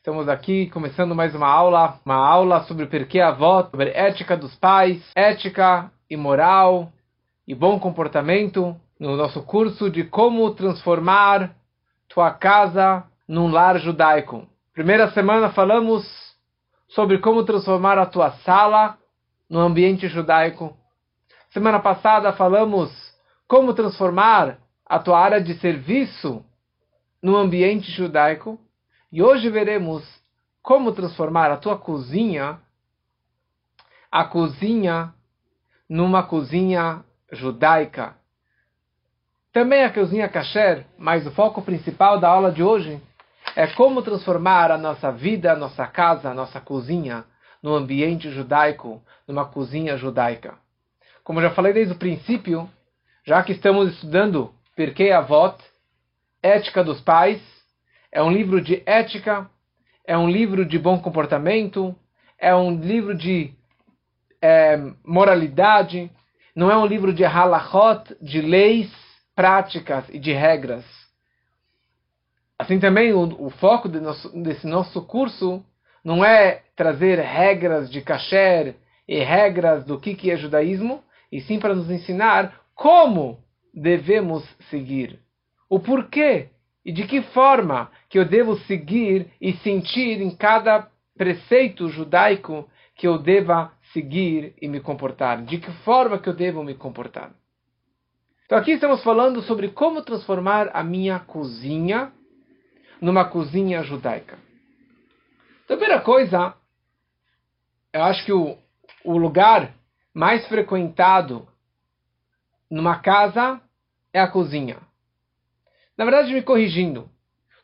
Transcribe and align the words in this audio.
Estamos 0.00 0.30
aqui 0.30 0.70
começando 0.70 1.14
mais 1.14 1.34
uma 1.34 1.46
aula, 1.46 2.00
uma 2.06 2.14
aula 2.14 2.62
sobre 2.62 2.84
o 2.84 2.88
porquê 2.88 3.20
avó, 3.20 3.68
sobre 3.70 3.90
ética 3.90 4.34
dos 4.34 4.56
pais, 4.56 4.98
ética 5.14 5.92
e 6.08 6.16
moral 6.16 6.90
e 7.46 7.54
bom 7.54 7.78
comportamento 7.78 8.74
no 8.98 9.14
nosso 9.14 9.42
curso 9.42 9.90
de 9.90 10.02
como 10.04 10.54
transformar 10.54 11.54
tua 12.08 12.30
casa 12.30 13.04
num 13.28 13.50
lar 13.50 13.78
judaico. 13.78 14.48
Primeira 14.72 15.10
semana 15.10 15.50
falamos 15.50 16.02
sobre 16.88 17.18
como 17.18 17.44
transformar 17.44 17.98
a 17.98 18.06
tua 18.06 18.30
sala 18.38 18.96
no 19.50 19.60
ambiente 19.60 20.08
judaico. 20.08 20.74
Semana 21.50 21.78
passada 21.78 22.32
falamos 22.32 22.90
como 23.46 23.74
transformar 23.74 24.60
a 24.86 24.98
tua 24.98 25.20
área 25.20 25.42
de 25.42 25.58
serviço 25.58 26.42
no 27.22 27.36
ambiente 27.36 27.92
judaico. 27.92 28.58
E 29.12 29.22
hoje 29.22 29.50
veremos 29.50 30.04
como 30.62 30.92
transformar 30.92 31.50
a 31.50 31.56
tua 31.56 31.76
cozinha, 31.76 32.60
a 34.10 34.24
cozinha, 34.24 35.12
numa 35.88 36.22
cozinha 36.22 37.04
judaica. 37.32 38.14
Também 39.52 39.82
a 39.82 39.92
cozinha 39.92 40.28
kasher, 40.28 40.86
mas 40.96 41.26
o 41.26 41.32
foco 41.32 41.60
principal 41.60 42.20
da 42.20 42.28
aula 42.28 42.52
de 42.52 42.62
hoje 42.62 43.02
é 43.56 43.66
como 43.66 44.02
transformar 44.02 44.70
a 44.70 44.78
nossa 44.78 45.10
vida, 45.10 45.52
a 45.52 45.56
nossa 45.56 45.86
casa, 45.86 46.30
a 46.30 46.34
nossa 46.34 46.60
cozinha, 46.60 47.24
no 47.60 47.74
ambiente 47.74 48.30
judaico, 48.30 49.02
numa 49.26 49.44
cozinha 49.44 49.96
judaica. 49.96 50.54
Como 51.24 51.42
já 51.42 51.50
falei 51.50 51.72
desde 51.72 51.94
o 51.94 51.98
princípio, 51.98 52.70
já 53.24 53.42
que 53.42 53.52
estamos 53.52 53.92
estudando 53.92 54.54
Pirkei 54.76 55.12
Avot, 55.12 55.56
Ética 56.42 56.82
dos 56.82 57.00
Pais, 57.00 57.42
é 58.12 58.22
um 58.22 58.30
livro 58.30 58.60
de 58.60 58.82
ética, 58.86 59.48
é 60.06 60.16
um 60.16 60.28
livro 60.28 60.64
de 60.64 60.78
bom 60.78 60.98
comportamento, 60.98 61.94
é 62.38 62.54
um 62.54 62.76
livro 62.80 63.14
de 63.14 63.52
é, 64.42 64.76
moralidade, 65.04 66.10
não 66.54 66.70
é 66.70 66.76
um 66.76 66.86
livro 66.86 67.12
de 67.12 67.24
halachot, 67.24 68.16
de 68.20 68.40
leis, 68.40 68.90
práticas 69.34 70.08
e 70.08 70.18
de 70.18 70.32
regras. 70.32 70.84
Assim 72.58 72.78
também 72.78 73.12
o, 73.12 73.46
o 73.46 73.50
foco 73.50 73.88
de 73.88 74.00
nosso, 74.00 74.28
desse 74.42 74.66
nosso 74.66 75.02
curso 75.02 75.64
não 76.04 76.24
é 76.24 76.62
trazer 76.74 77.18
regras 77.18 77.90
de 77.90 78.00
kasher 78.00 78.76
e 79.06 79.18
regras 79.20 79.84
do 79.84 79.98
que, 79.98 80.14
que 80.14 80.30
é 80.30 80.36
judaísmo, 80.36 81.02
e 81.30 81.40
sim 81.40 81.58
para 81.58 81.74
nos 81.74 81.90
ensinar 81.90 82.60
como 82.74 83.38
devemos 83.72 84.44
seguir, 84.68 85.20
o 85.68 85.78
porquê 85.78 86.48
e 86.84 86.92
de 86.92 87.06
que 87.06 87.22
forma 87.22 87.90
que 88.08 88.18
eu 88.18 88.24
devo 88.24 88.56
seguir 88.60 89.30
e 89.40 89.52
sentir 89.58 90.20
em 90.20 90.34
cada 90.34 90.88
preceito 91.16 91.88
judaico 91.88 92.68
que 92.96 93.06
eu 93.06 93.18
deva 93.18 93.72
seguir 93.92 94.54
e 94.60 94.68
me 94.68 94.80
comportar? 94.80 95.42
De 95.42 95.58
que 95.58 95.70
forma 95.84 96.18
que 96.18 96.28
eu 96.28 96.34
devo 96.34 96.64
me 96.64 96.74
comportar? 96.74 97.32
Então 98.46 98.58
aqui 98.58 98.72
estamos 98.72 99.02
falando 99.02 99.42
sobre 99.42 99.68
como 99.68 100.02
transformar 100.02 100.70
a 100.72 100.82
minha 100.82 101.20
cozinha 101.20 102.12
numa 103.00 103.24
cozinha 103.24 103.82
judaica. 103.82 104.38
Então, 105.64 105.76
a 105.76 105.78
primeira 105.78 106.02
coisa, 106.02 106.54
eu 107.92 108.02
acho 108.02 108.24
que 108.24 108.32
o, 108.32 108.58
o 109.04 109.16
lugar 109.16 109.72
mais 110.12 110.46
frequentado 110.48 111.46
numa 112.70 112.98
casa 112.98 113.60
é 114.12 114.20
a 114.20 114.28
cozinha. 114.28 114.78
Na 116.00 116.06
verdade, 116.06 116.32
me 116.32 116.40
corrigindo, 116.40 117.10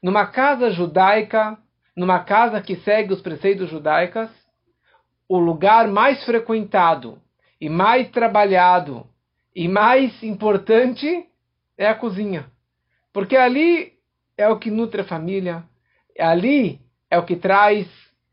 numa 0.02 0.26
casa 0.26 0.70
judaica, 0.70 1.56
numa 1.96 2.18
casa 2.22 2.60
que 2.60 2.76
segue 2.76 3.14
os 3.14 3.22
preceitos 3.22 3.70
judaicos, 3.70 4.28
o 5.26 5.38
lugar 5.38 5.88
mais 5.88 6.22
frequentado 6.22 7.18
e 7.58 7.70
mais 7.70 8.10
trabalhado 8.10 9.06
e 9.54 9.66
mais 9.66 10.22
importante 10.22 11.26
é 11.78 11.88
a 11.88 11.94
cozinha. 11.94 12.44
Porque 13.10 13.38
ali 13.38 13.94
é 14.36 14.46
o 14.50 14.58
que 14.58 14.70
nutre 14.70 15.00
a 15.00 15.04
família, 15.04 15.64
ali 16.20 16.78
é 17.10 17.18
o 17.18 17.24
que 17.24 17.36
traz 17.36 17.88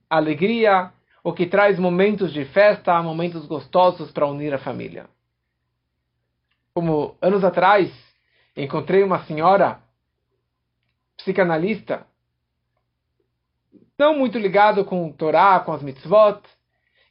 alegria, 0.09 0.91
o 1.23 1.31
que 1.31 1.45
traz 1.45 1.79
momentos 1.79 2.33
de 2.33 2.44
festa, 2.44 3.01
momentos 3.01 3.45
gostosos 3.45 4.11
para 4.11 4.27
unir 4.27 4.53
a 4.53 4.59
família. 4.59 5.06
Como 6.73 7.16
anos 7.22 7.45
atrás, 7.45 7.89
encontrei 8.57 9.01
uma 9.01 9.23
senhora 9.23 9.81
psicanalista, 11.23 12.06
não 13.97 14.17
muito 14.17 14.38
ligado 14.38 14.84
com 14.84 15.07
o 15.07 15.13
Torá, 15.13 15.59
com 15.61 15.72
as 15.72 15.81
mitzvot, 15.81 16.41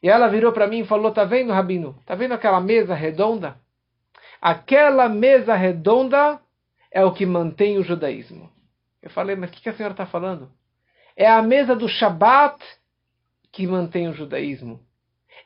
e 0.02 0.08
ela 0.08 0.28
virou 0.28 0.52
para 0.52 0.66
mim 0.66 0.80
e 0.80 0.86
falou: 0.86 1.10
Tá 1.12 1.24
vendo, 1.24 1.52
Rabino? 1.52 1.98
Tá 2.04 2.14
vendo 2.14 2.32
aquela 2.32 2.60
mesa 2.60 2.94
redonda? 2.94 3.56
Aquela 4.40 5.08
mesa 5.08 5.54
redonda 5.54 6.40
é 6.90 7.04
o 7.04 7.12
que 7.12 7.24
mantém 7.24 7.78
o 7.78 7.84
judaísmo. 7.84 8.50
Eu 9.00 9.10
falei: 9.10 9.36
Mas 9.36 9.50
o 9.50 9.52
que 9.54 9.68
a 9.68 9.74
senhora 9.74 9.94
está 9.94 10.06
falando? 10.06 10.50
É 11.16 11.28
a 11.28 11.40
mesa 11.40 11.74
do 11.74 11.88
Shabat 11.88 12.62
que 13.50 13.66
mantém 13.66 14.08
o 14.08 14.14
judaísmo. 14.14 14.80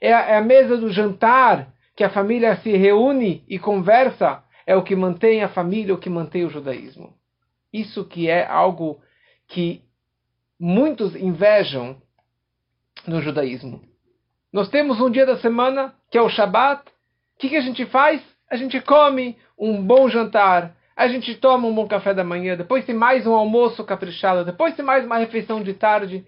É 0.01 0.13
a, 0.13 0.21
é 0.21 0.37
a 0.37 0.43
mesa 0.43 0.77
do 0.77 0.91
jantar 0.91 1.73
que 1.95 2.05
a 2.05 2.11
família 2.11 2.57
se 2.57 2.77
reúne 2.77 3.45
e 3.49 3.59
conversa. 3.59 4.43
É 4.67 4.75
o 4.75 4.83
que 4.83 4.97
mantém 4.97 5.45
a 5.45 5.49
família, 5.49 5.95
o 5.95 5.99
que 5.99 6.11
mantém 6.11 6.45
o 6.45 6.51
judaísmo. 6.51 7.15
Isso 7.73 8.05
que 8.05 8.29
é 8.29 8.47
algo 8.47 9.01
que 9.49 9.83
muitos 10.59 11.15
invejam 11.15 12.01
no 13.07 13.21
judaísmo. 13.21 13.83
Nós 14.53 14.69
temos 14.69 15.01
um 15.01 15.11
dia 15.11 15.27
da 15.27 15.37
semana, 15.39 15.95
que 16.11 16.17
é 16.17 16.23
o 16.23 16.29
Shabat. 16.29 16.83
O 16.83 17.39
que, 17.39 17.51
que 17.51 17.57
a 17.57 17.61
gente 17.61 17.85
faz? 17.87 18.23
A 18.51 18.57
gente 18.57 18.81
come 18.81 19.37
um 19.59 19.83
bom 19.83 20.09
jantar, 20.09 20.75
a 20.97 21.09
gente 21.09 21.35
toma 21.35 21.69
um 21.69 21.75
bom 21.75 21.87
café 21.87 22.15
da 22.15 22.25
manhã, 22.25 22.57
depois 22.57 22.85
tem 22.85 22.95
mais 22.95 23.27
um 23.27 23.35
almoço 23.35 23.85
caprichado, 23.85 24.45
depois 24.45 24.75
tem 24.75 24.85
mais 24.85 25.05
uma 25.05 25.19
refeição 25.19 25.63
de 25.63 25.75
tarde. 25.75 26.25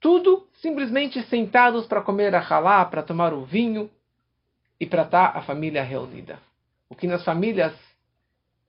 Tudo 0.00 0.46
simplesmente 0.62 1.20
sentados 1.24 1.86
para 1.86 2.00
comer 2.00 2.34
a 2.34 2.40
halá, 2.40 2.84
para 2.84 3.02
tomar 3.02 3.34
o 3.34 3.44
vinho 3.44 3.90
e 4.80 4.86
para 4.86 5.02
estar 5.02 5.32
tá 5.32 5.38
a 5.38 5.42
família 5.42 5.82
reunida. 5.82 6.38
O 6.88 6.94
que 6.94 7.06
nas 7.06 7.24
famílias, 7.24 7.74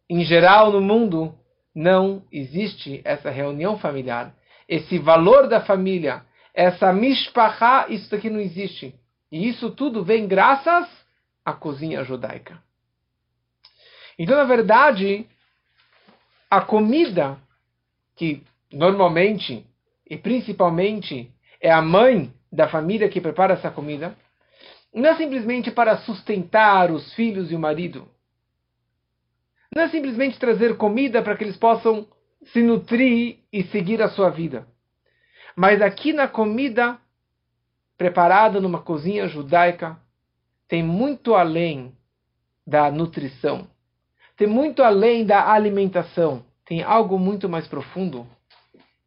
em 0.10 0.26
geral 0.26 0.72
no 0.72 0.82
mundo, 0.82 1.34
não 1.80 2.24
existe 2.30 3.00
essa 3.06 3.30
reunião 3.30 3.80
familiar. 3.80 4.36
Esse 4.68 5.00
valor 5.00 5.48
da 5.48 5.62
família, 5.62 6.26
essa 6.54 6.92
mishpachá, 6.92 7.86
isso 7.88 8.14
aqui 8.14 8.30
não 8.30 8.42
existe. 8.42 8.94
E 9.32 9.48
isso 9.48 9.72
tudo 9.72 10.04
vem 10.04 10.28
graças 10.28 10.90
à 11.46 11.54
cozinha 11.54 12.04
judaica. 12.04 12.62
Então, 14.18 14.36
na 14.36 14.44
verdade, 14.44 15.26
a 16.52 16.60
comida 16.60 17.38
que 18.18 18.44
normalmente 18.70 19.66
e 20.06 20.18
principalmente 20.18 21.32
é 21.62 21.72
a 21.72 21.82
mãe 21.82 22.34
da 22.52 22.68
família 22.68 23.08
que 23.08 23.22
prepara 23.22 23.54
essa 23.54 23.72
comida, 23.72 24.18
não 24.94 25.12
é 25.12 25.16
simplesmente 25.16 25.72
para 25.72 25.96
sustentar 26.00 26.92
os 26.92 27.14
filhos 27.14 27.54
e 27.54 27.56
o 27.56 27.60
marido. 27.60 28.06
Não 29.76 29.84
é 29.84 29.90
simplesmente 29.90 30.40
trazer 30.40 30.78
comida 30.78 31.22
para 31.22 31.36
que 31.38 31.44
eles 31.44 31.58
possam 31.58 32.08
se 32.52 32.62
nutrir 32.62 33.40
e 33.52 33.64
seguir 33.66 34.02
a 34.02 34.10
sua 34.10 34.30
vida. 34.30 34.68
Mas 35.56 35.82
aqui 35.82 36.14
na 36.14 36.28
comida 36.28 36.98
preparada 37.98 38.62
numa 38.62 38.82
cozinha 38.82 39.28
judaica 39.28 40.00
tem 40.68 40.82
muito 40.82 41.36
além 41.36 41.94
da 42.66 42.90
nutrição. 42.92 43.68
Tem 44.38 44.48
muito 44.48 44.82
além 44.82 45.26
da 45.26 45.52
alimentação. 45.52 46.46
Tem 46.66 46.82
algo 46.82 47.20
muito 47.20 47.50
mais 47.50 47.68
profundo 47.68 48.26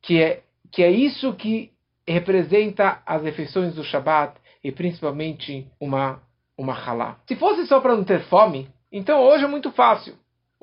que 0.02 0.20
é 0.20 0.42
que 0.70 0.82
é 0.82 0.90
isso 0.90 1.34
que 1.34 1.70
representa 2.06 3.02
as 3.06 3.22
refeições 3.22 3.74
do 3.74 3.84
Shabat 3.84 4.34
e 4.64 4.72
principalmente 4.72 5.66
uma 5.80 6.20
uma 6.56 6.74
halá. 6.74 7.18
Se 7.26 7.36
fosse 7.36 7.66
só 7.66 7.80
para 7.80 7.96
não 7.96 8.04
ter 8.04 8.22
fome, 8.24 8.68
então 8.90 9.20
hoje 9.20 9.44
é 9.44 9.48
muito 9.48 9.70
fácil. 9.72 10.14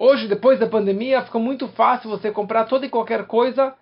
Hoje, 0.01 0.30
depois 0.30 0.57
da 0.57 0.66
pandemia, 0.66 1.24
ficou 1.24 1.42
muito 1.42 1.68
fácil 1.68 2.10
você 2.10 2.31
comprar 2.31 2.63
toda 2.63 2.86
e 2.86 2.90
qualquer 2.90 3.28
coisa, 3.28 3.75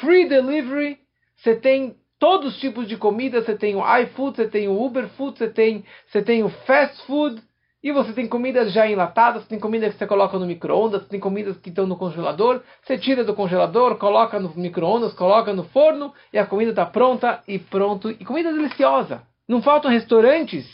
free 0.00 0.28
delivery, 0.28 0.98
você 1.36 1.54
tem 1.54 1.94
todos 2.18 2.54
os 2.54 2.60
tipos 2.60 2.88
de 2.88 2.96
comida, 2.96 3.40
você 3.40 3.56
tem 3.56 3.76
o 3.76 3.98
iFood, 3.98 4.36
você 4.36 4.48
tem 4.48 4.66
o 4.66 4.82
Uber 4.82 5.08
Food, 5.10 5.38
você 5.38 5.48
tem, 5.48 5.84
você 6.08 6.22
tem 6.22 6.42
o 6.42 6.48
fast 6.48 7.06
food, 7.06 7.40
e 7.82 7.92
você 7.92 8.12
tem 8.12 8.26
comidas 8.26 8.72
já 8.72 8.86
enlatadas, 8.88 9.46
tem 9.46 9.60
comida 9.60 9.88
que 9.88 9.96
você 9.96 10.08
coloca 10.08 10.36
no 10.40 10.44
micro-ondas, 10.44 11.06
tem 11.06 11.20
comidas 11.20 11.56
que 11.58 11.68
estão 11.68 11.86
no 11.86 11.96
congelador, 11.96 12.62
você 12.82 12.98
tira 12.98 13.22
do 13.22 13.32
congelador, 13.32 13.96
coloca 13.96 14.40
no 14.40 14.52
micro-ondas, 14.56 15.14
coloca 15.14 15.52
no 15.52 15.62
forno, 15.64 16.12
e 16.32 16.38
a 16.38 16.44
comida 16.44 16.70
está 16.70 16.84
pronta 16.84 17.44
e 17.46 17.60
pronto. 17.60 18.10
E 18.10 18.24
comida 18.24 18.52
deliciosa. 18.52 19.22
Não 19.48 19.62
faltam 19.62 19.90
restaurantes, 19.90 20.66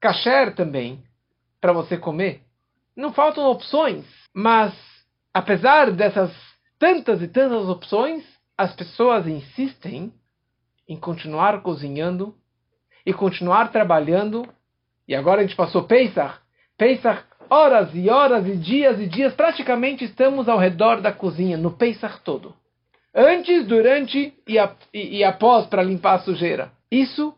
kasher 0.00 0.54
também, 0.54 1.02
para 1.60 1.72
você 1.72 1.98
comer. 1.98 2.40
Não 2.96 3.12
faltam 3.12 3.44
opções. 3.50 4.23
Mas, 4.34 4.74
apesar 5.32 5.92
dessas 5.92 6.32
tantas 6.78 7.22
e 7.22 7.28
tantas 7.28 7.68
opções, 7.68 8.24
as 8.58 8.74
pessoas 8.74 9.26
insistem 9.28 10.12
em 10.88 10.96
continuar 10.96 11.62
cozinhando 11.62 12.34
e 13.06 13.12
continuar 13.12 13.70
trabalhando. 13.70 14.46
E 15.06 15.14
agora 15.14 15.40
a 15.40 15.44
gente 15.44 15.56
passou 15.56 15.84
Pesach. 15.84 16.38
Pesach, 16.76 17.22
horas 17.48 17.94
e 17.94 18.10
horas 18.10 18.46
e 18.46 18.56
dias 18.56 18.98
e 18.98 19.06
dias, 19.06 19.34
praticamente 19.34 20.04
estamos 20.04 20.48
ao 20.48 20.58
redor 20.58 21.00
da 21.00 21.12
cozinha, 21.12 21.56
no 21.56 21.70
Pesach 21.70 22.20
todo. 22.24 22.54
Antes, 23.14 23.66
durante 23.66 24.34
e, 24.46 24.58
a, 24.58 24.74
e, 24.92 25.18
e 25.18 25.24
após 25.24 25.66
para 25.66 25.82
limpar 25.82 26.14
a 26.14 26.18
sujeira. 26.20 26.72
Isso 26.90 27.32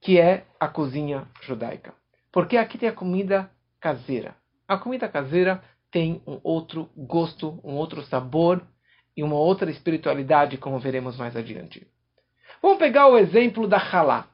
que 0.00 0.20
é 0.20 0.44
a 0.60 0.68
cozinha 0.68 1.26
judaica. 1.40 1.94
Porque 2.30 2.58
aqui 2.58 2.76
tem 2.76 2.88
a 2.88 2.92
comida 2.92 3.50
caseira. 3.80 4.36
A 4.68 4.76
comida 4.76 5.08
caseira 5.08 5.62
tem 5.96 6.20
um 6.26 6.38
outro 6.42 6.90
gosto, 6.94 7.58
um 7.64 7.72
outro 7.72 8.02
sabor 8.02 8.62
e 9.16 9.22
uma 9.22 9.36
outra 9.36 9.70
espiritualidade, 9.70 10.58
como 10.58 10.78
veremos 10.78 11.16
mais 11.16 11.34
adiante. 11.34 11.86
Vamos 12.60 12.76
pegar 12.76 13.08
o 13.08 13.16
exemplo 13.16 13.66
da 13.66 13.78
halá. 13.78 14.28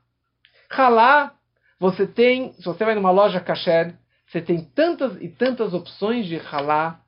Halá, 0.69 1.33
você 1.79 2.05
tem, 2.05 2.53
se 2.55 2.65
você 2.65 2.85
vai 2.85 2.97
numa 2.97 3.13
loja 3.13 3.39
kasher, 3.39 3.95
você 4.27 4.43
tem 4.43 4.65
tantas 4.75 5.17
e 5.23 5.29
tantas 5.29 5.73
opções 5.73 6.27
de 6.27 6.37
halá 6.37 7.01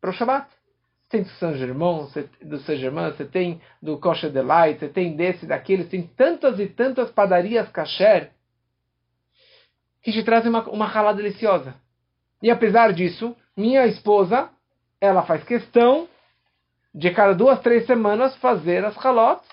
para 0.00 0.10
o 0.10 0.12
Shabbat. 0.12 0.48
Você 1.02 1.10
tem 1.10 1.22
do 1.24 1.30
Saint 1.30 1.56
Germain, 1.56 2.08
do 2.42 2.58
Saint 2.60 2.78
Germain, 2.78 3.10
você 3.10 3.24
tem 3.24 3.60
do 3.82 3.98
Kosher 3.98 4.30
Delight, 4.30 4.78
você 4.78 4.88
tem 4.88 5.16
desse, 5.16 5.44
daquele, 5.44 5.86
tem 5.86 6.06
tantas 6.06 6.60
e 6.60 6.68
tantas 6.68 7.10
padarias 7.10 7.68
kasher 7.70 8.30
que 10.04 10.12
te 10.12 10.22
trazem 10.22 10.50
uma, 10.50 10.62
uma 10.70 10.86
halá 10.86 11.12
deliciosa. 11.12 11.74
E 12.40 12.48
apesar 12.48 12.92
disso, 12.92 13.34
minha 13.56 13.86
esposa, 13.86 14.50
ela 15.00 15.22
faz 15.22 15.42
questão 15.44 16.08
de 16.94 17.10
cada 17.10 17.34
duas, 17.34 17.60
três 17.60 17.86
semanas 17.86 18.36
fazer 18.36 18.84
as 18.84 18.96
halotes, 19.04 19.48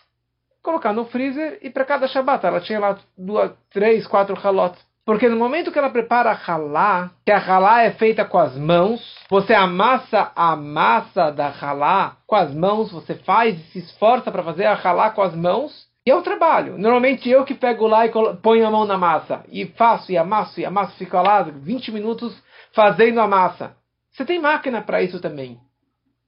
colocar 0.62 0.94
no 0.94 1.06
freezer 1.06 1.60
e 1.62 1.70
para 1.70 1.86
cada 1.86 2.08
Shabbat. 2.08 2.46
Ela 2.46 2.62
tinha 2.62 2.80
lá 2.80 2.98
duas, 3.18 3.52
três, 3.72 4.08
quatro 4.08 4.38
halotes. 4.42 4.82
Porque 5.06 5.28
no 5.28 5.36
momento 5.36 5.70
que 5.70 5.78
ela 5.78 5.90
prepara 5.90 6.32
a 6.32 6.52
halá, 6.52 7.12
que 7.26 7.32
a 7.32 7.38
halá 7.38 7.84
é 7.84 7.92
feita 7.92 8.24
com 8.24 8.38
as 8.38 8.58
mãos, 8.58 9.02
você 9.30 9.54
amassa 9.54 10.32
a 10.34 10.56
massa 10.56 11.30
da 11.30 11.50
halá 11.50 12.16
com 12.26 12.36
as 12.36 12.54
mãos, 12.56 12.90
você 12.90 13.16
faz 13.16 13.60
e 13.60 13.64
se 13.72 13.80
esforça 13.80 14.32
para 14.32 14.44
fazer 14.44 14.66
a 14.66 14.80
halá 14.82 15.10
com 15.10 15.22
as 15.22 15.36
mãos, 15.36 15.88
e 16.06 16.12
é 16.12 16.16
o 16.16 16.22
trabalho. 16.22 16.78
Normalmente 16.78 17.30
eu 17.30 17.44
que 17.44 17.54
pego 17.54 17.86
lá 17.86 18.06
e 18.06 18.12
ponho 18.42 18.66
a 18.66 18.72
mão 18.72 18.86
na 18.86 18.98
massa, 18.98 19.44
e 19.52 19.66
faço, 19.66 20.10
e 20.10 20.18
amasso, 20.18 20.62
e 20.62 20.66
amasso, 20.66 20.96
fico 20.98 21.18
lá 21.18 21.42
20 21.42 21.92
minutos 21.92 22.34
fazendo 22.74 23.20
a 23.20 23.28
massa. 23.28 23.76
Você 24.14 24.24
tem 24.24 24.40
máquina 24.40 24.82
para 24.82 25.02
isso 25.02 25.20
também. 25.20 25.60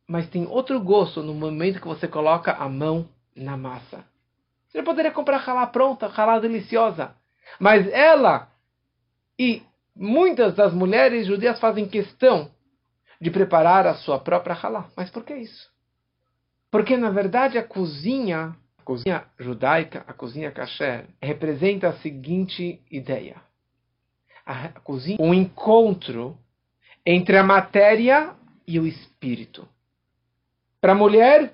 Mas 0.08 0.28
tem 0.28 0.46
outro 0.48 0.80
gosto 0.82 1.22
no 1.22 1.34
momento 1.34 1.80
que 1.80 1.88
você 1.88 2.08
coloca 2.08 2.54
a 2.54 2.68
mão 2.68 3.08
na 3.36 3.56
massa. 3.56 4.04
Você 4.68 4.82
poderia 4.84 5.12
comprar 5.12 5.38
ralá 5.38 5.68
pronta, 5.68 6.08
ralá 6.08 6.40
deliciosa. 6.40 7.16
Mas 7.60 7.88
ela 7.88 8.50
e 9.38 9.64
muitas 9.96 10.56
das 10.56 10.74
mulheres 10.74 11.28
judias 11.28 11.60
fazem 11.60 11.88
questão 11.88 12.52
de 13.22 13.32
preparar 13.32 13.86
a 13.88 13.94
sua 13.96 14.20
própria 14.20 14.56
ralá. 14.56 14.90
Mas 14.96 15.10
por 15.10 15.24
que 15.24 15.36
isso? 15.36 15.72
Porque 16.72 16.98
na 16.98 17.10
verdade 17.10 17.58
a 17.58 17.64
cozinha, 17.64 18.56
a 18.78 18.82
cozinha 18.84 19.26
judaica, 19.40 20.04
a 20.08 20.14
cozinha 20.14 20.52
kasher, 20.52 21.08
representa 21.22 21.90
a 21.90 21.98
seguinte 22.00 22.82
ideia. 22.92 23.38
A 24.46 24.70
cozinha, 24.82 25.18
o 25.20 25.34
encontro 25.34 26.38
entre 27.06 27.38
a 27.38 27.44
matéria 27.44 28.34
e 28.68 28.80
o 28.80 28.88
espírito. 28.88 29.68
Para 30.82 30.94
a 30.94 30.96
mulher, 30.96 31.54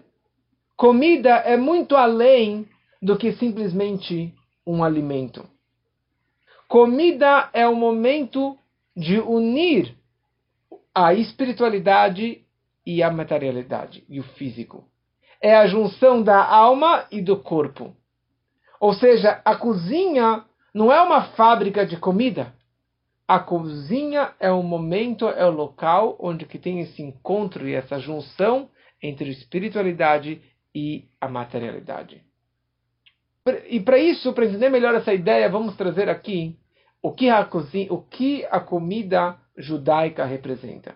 comida 0.78 1.30
é 1.30 1.58
muito 1.58 1.96
além 1.96 2.68
do 3.02 3.18
que 3.18 3.34
simplesmente 3.34 4.34
um 4.66 4.84
alimento. 4.84 5.48
Comida 6.68 7.50
é 7.52 7.68
o 7.68 7.76
momento 7.76 8.58
de 8.96 9.20
unir 9.20 9.96
a 10.94 11.14
espiritualidade 11.14 12.44
e 12.86 13.04
a 13.04 13.12
materialidade 13.12 14.04
e 14.08 14.20
o 14.20 14.24
físico. 14.24 14.86
É 15.42 15.56
a 15.56 15.68
junção 15.68 16.22
da 16.22 16.44
alma 16.44 17.06
e 17.12 17.22
do 17.22 17.38
corpo. 17.38 17.96
Ou 18.80 18.94
seja, 18.94 19.42
a 19.44 19.56
cozinha 19.56 20.44
não 20.74 20.92
é 20.92 21.02
uma 21.02 21.24
fábrica 21.30 21.86
de 21.86 21.98
comida. 21.98 22.54
A 23.32 23.40
cozinha 23.40 24.36
é 24.42 24.52
o 24.52 24.62
momento, 24.62 25.26
é 25.26 25.46
o 25.46 25.52
local 25.52 26.18
onde 26.20 26.46
que 26.46 26.60
tem 26.60 26.82
esse 26.82 27.02
encontro 27.02 27.66
e 27.66 27.74
essa 27.74 27.98
junção 27.98 28.70
entre 29.02 29.30
espiritualidade 29.30 30.42
e 30.76 31.08
a 31.22 31.30
materialidade. 31.30 32.26
E 33.70 33.80
para 33.80 33.98
isso, 33.98 34.34
para 34.34 34.44
entender 34.44 34.68
melhor 34.68 34.94
essa 34.96 35.14
ideia, 35.14 35.48
vamos 35.48 35.78
trazer 35.78 36.10
aqui 36.10 36.60
o 37.02 37.14
que 37.14 37.30
a, 37.30 37.46
cozinha, 37.46 37.94
o 37.94 38.02
que 38.02 38.46
a 38.52 38.60
comida 38.60 39.40
judaica 39.58 40.26
representa. 40.26 40.94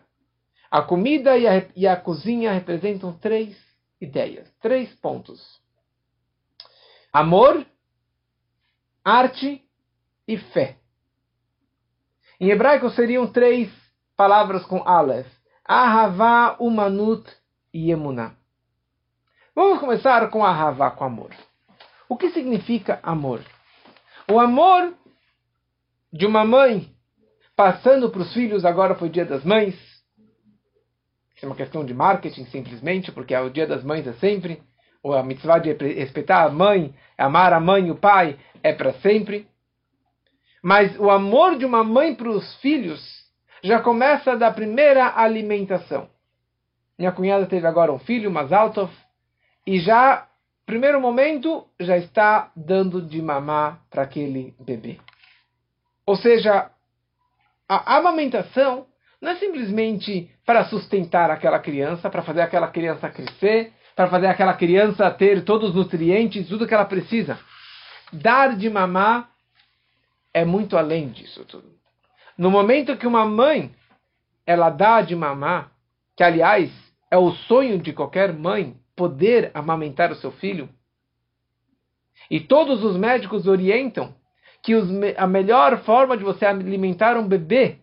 A 0.69 0.81
comida 0.81 1.37
e 1.37 1.47
a, 1.47 1.65
e 1.73 1.87
a 1.87 1.95
cozinha 1.95 2.51
representam 2.51 3.17
três 3.17 3.57
ideias, 4.01 4.53
três 4.59 4.93
pontos: 4.95 5.41
amor, 7.13 7.65
arte 9.05 9.63
e 10.27 10.37
fé. 10.37 10.79
Em 12.39 12.49
hebraico 12.49 12.89
seriam 12.89 13.27
três 13.27 13.69
palavras 14.15 14.65
com 14.65 14.87
Aleph. 14.87 15.27
Ahavá, 15.63 16.57
Umanut 16.59 17.25
e 17.73 17.91
Emuná. 17.91 18.33
Vamos 19.55 19.79
começar 19.79 20.29
com 20.29 20.43
Ahavá, 20.43 20.91
com 20.91 21.05
amor. 21.05 21.31
O 22.07 22.17
que 22.17 22.29
significa 22.31 22.99
amor? 23.01 23.41
O 24.29 24.39
amor 24.39 24.93
de 26.11 26.25
uma 26.25 26.45
mãe 26.45 26.93
passando 27.55 28.09
para 28.09 28.21
os 28.21 28.33
filhos, 28.33 28.65
agora 28.65 28.95
foi 28.95 29.09
dia 29.09 29.25
das 29.25 29.43
mães. 29.43 29.75
Isso 31.35 31.45
é 31.45 31.47
uma 31.47 31.55
questão 31.55 31.85
de 31.85 31.93
marketing, 31.93 32.45
simplesmente, 32.45 33.11
porque 33.11 33.33
é 33.33 33.41
o 33.41 33.49
dia 33.49 33.65
das 33.65 33.83
mães 33.83 34.05
é 34.05 34.13
sempre. 34.13 34.61
Ou 35.01 35.13
a 35.13 35.23
mitzvah 35.23 35.59
de 35.59 35.71
respeitar 35.73 36.43
a 36.43 36.49
mãe, 36.49 36.93
amar 37.17 37.53
a 37.53 37.59
mãe 37.59 37.87
e 37.87 37.91
o 37.91 37.95
pai 37.95 38.37
é 38.63 38.73
para 38.73 38.93
sempre. 38.95 39.47
Mas 40.65 40.97
o 40.97 41.11
amor 41.11 41.59
de 41.59 41.63
uma 41.63 41.83
mãe 41.83 42.15
para 42.15 42.27
os 42.27 42.55
filhos 42.55 42.99
já 43.61 43.79
começa 43.79 44.35
da 44.35 44.49
primeira 44.49 45.13
alimentação. 45.15 46.09
Minha 46.97 47.11
cunhada 47.11 47.45
teve 47.45 47.67
agora 47.67 47.93
um 47.93 47.99
filho, 47.99 48.31
Mazaltov, 48.31 48.91
e 49.67 49.77
já, 49.79 50.27
primeiro 50.65 50.99
momento, 50.99 51.67
já 51.79 51.95
está 51.99 52.51
dando 52.55 52.99
de 52.99 53.21
mamar 53.21 53.79
para 53.91 54.01
aquele 54.01 54.55
bebê. 54.59 54.97
Ou 56.03 56.15
seja, 56.15 56.71
a 57.69 57.97
amamentação 57.97 58.87
não 59.21 59.33
é 59.33 59.35
simplesmente 59.35 60.31
para 60.47 60.65
sustentar 60.65 61.29
aquela 61.29 61.59
criança, 61.59 62.09
para 62.09 62.23
fazer 62.23 62.41
aquela 62.41 62.69
criança 62.69 63.07
crescer, 63.07 63.71
para 63.95 64.07
fazer 64.07 64.25
aquela 64.25 64.55
criança 64.55 65.11
ter 65.11 65.45
todos 65.45 65.69
os 65.69 65.75
nutrientes, 65.75 66.47
tudo 66.47 66.65
que 66.65 66.73
ela 66.73 66.85
precisa. 66.85 67.37
Dar 68.11 68.57
de 68.57 68.67
mamar 68.67 69.34
é 70.35 70.43
muito 70.43 70.75
além 70.75 71.11
disso 71.11 71.45
tudo. 71.45 71.71
No 72.37 72.51
momento 72.51 72.97
que 72.97 73.07
uma 73.07 73.25
mãe 73.25 73.73
ela 74.45 74.69
dá 74.69 75.01
de 75.01 75.15
mamar, 75.15 75.71
que 76.13 76.21
aliás 76.21 76.69
é 77.09 77.17
o 77.17 77.31
sonho 77.31 77.79
de 77.79 77.93
qualquer 77.93 78.33
mãe 78.33 78.77
poder 78.97 79.49
amamentar 79.53 80.11
o 80.11 80.15
seu 80.15 80.33
filho, 80.33 80.67
e 82.29 82.41
todos 82.41 82.83
os 82.83 82.97
médicos 82.97 83.47
orientam 83.47 84.13
que 84.61 84.75
os, 84.75 84.89
a 85.15 85.25
melhor 85.25 85.81
forma 85.85 86.17
de 86.17 86.23
você 86.25 86.45
alimentar 86.45 87.15
um 87.15 87.27
bebê 87.27 87.77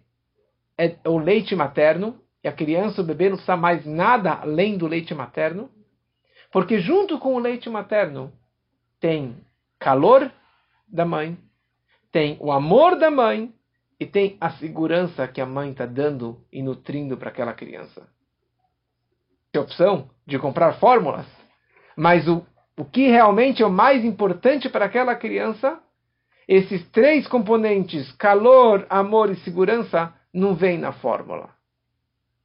é 0.76 0.94
o 1.06 1.16
leite 1.16 1.56
materno, 1.56 2.20
e 2.44 2.48
a 2.48 2.52
criança, 2.52 3.00
o 3.00 3.04
bebê 3.04 3.30
não 3.30 3.36
precisa 3.36 3.56
mais 3.56 3.86
nada 3.86 4.34
além 4.34 4.76
do 4.76 4.86
leite 4.86 5.14
materno, 5.14 5.70
porque 6.50 6.80
junto 6.80 7.18
com 7.18 7.34
o 7.34 7.38
leite 7.38 7.70
materno 7.70 8.30
tem 9.00 9.38
calor 9.78 10.30
da 10.86 11.06
mãe, 11.06 11.38
tem 12.12 12.36
o 12.40 12.52
amor 12.52 12.96
da 12.96 13.10
mãe 13.10 13.52
e 13.98 14.06
tem 14.06 14.36
a 14.40 14.50
segurança 14.50 15.26
que 15.26 15.40
a 15.40 15.46
mãe 15.46 15.70
está 15.70 15.86
dando 15.86 16.44
e 16.52 16.62
nutrindo 16.62 17.16
para 17.16 17.30
aquela 17.30 17.54
criança. 17.54 18.06
Tem 19.50 19.60
opção 19.60 20.10
de 20.26 20.38
comprar 20.38 20.74
fórmulas, 20.74 21.26
mas 21.96 22.28
o, 22.28 22.46
o 22.76 22.84
que 22.84 23.08
realmente 23.08 23.62
é 23.62 23.66
o 23.66 23.70
mais 23.70 24.04
importante 24.04 24.68
para 24.68 24.84
aquela 24.84 25.14
criança, 25.14 25.80
esses 26.46 26.86
três 26.90 27.26
componentes, 27.26 28.12
calor, 28.12 28.86
amor 28.90 29.30
e 29.30 29.36
segurança, 29.36 30.12
não 30.32 30.54
vem 30.54 30.76
na 30.78 30.92
fórmula. 30.92 31.50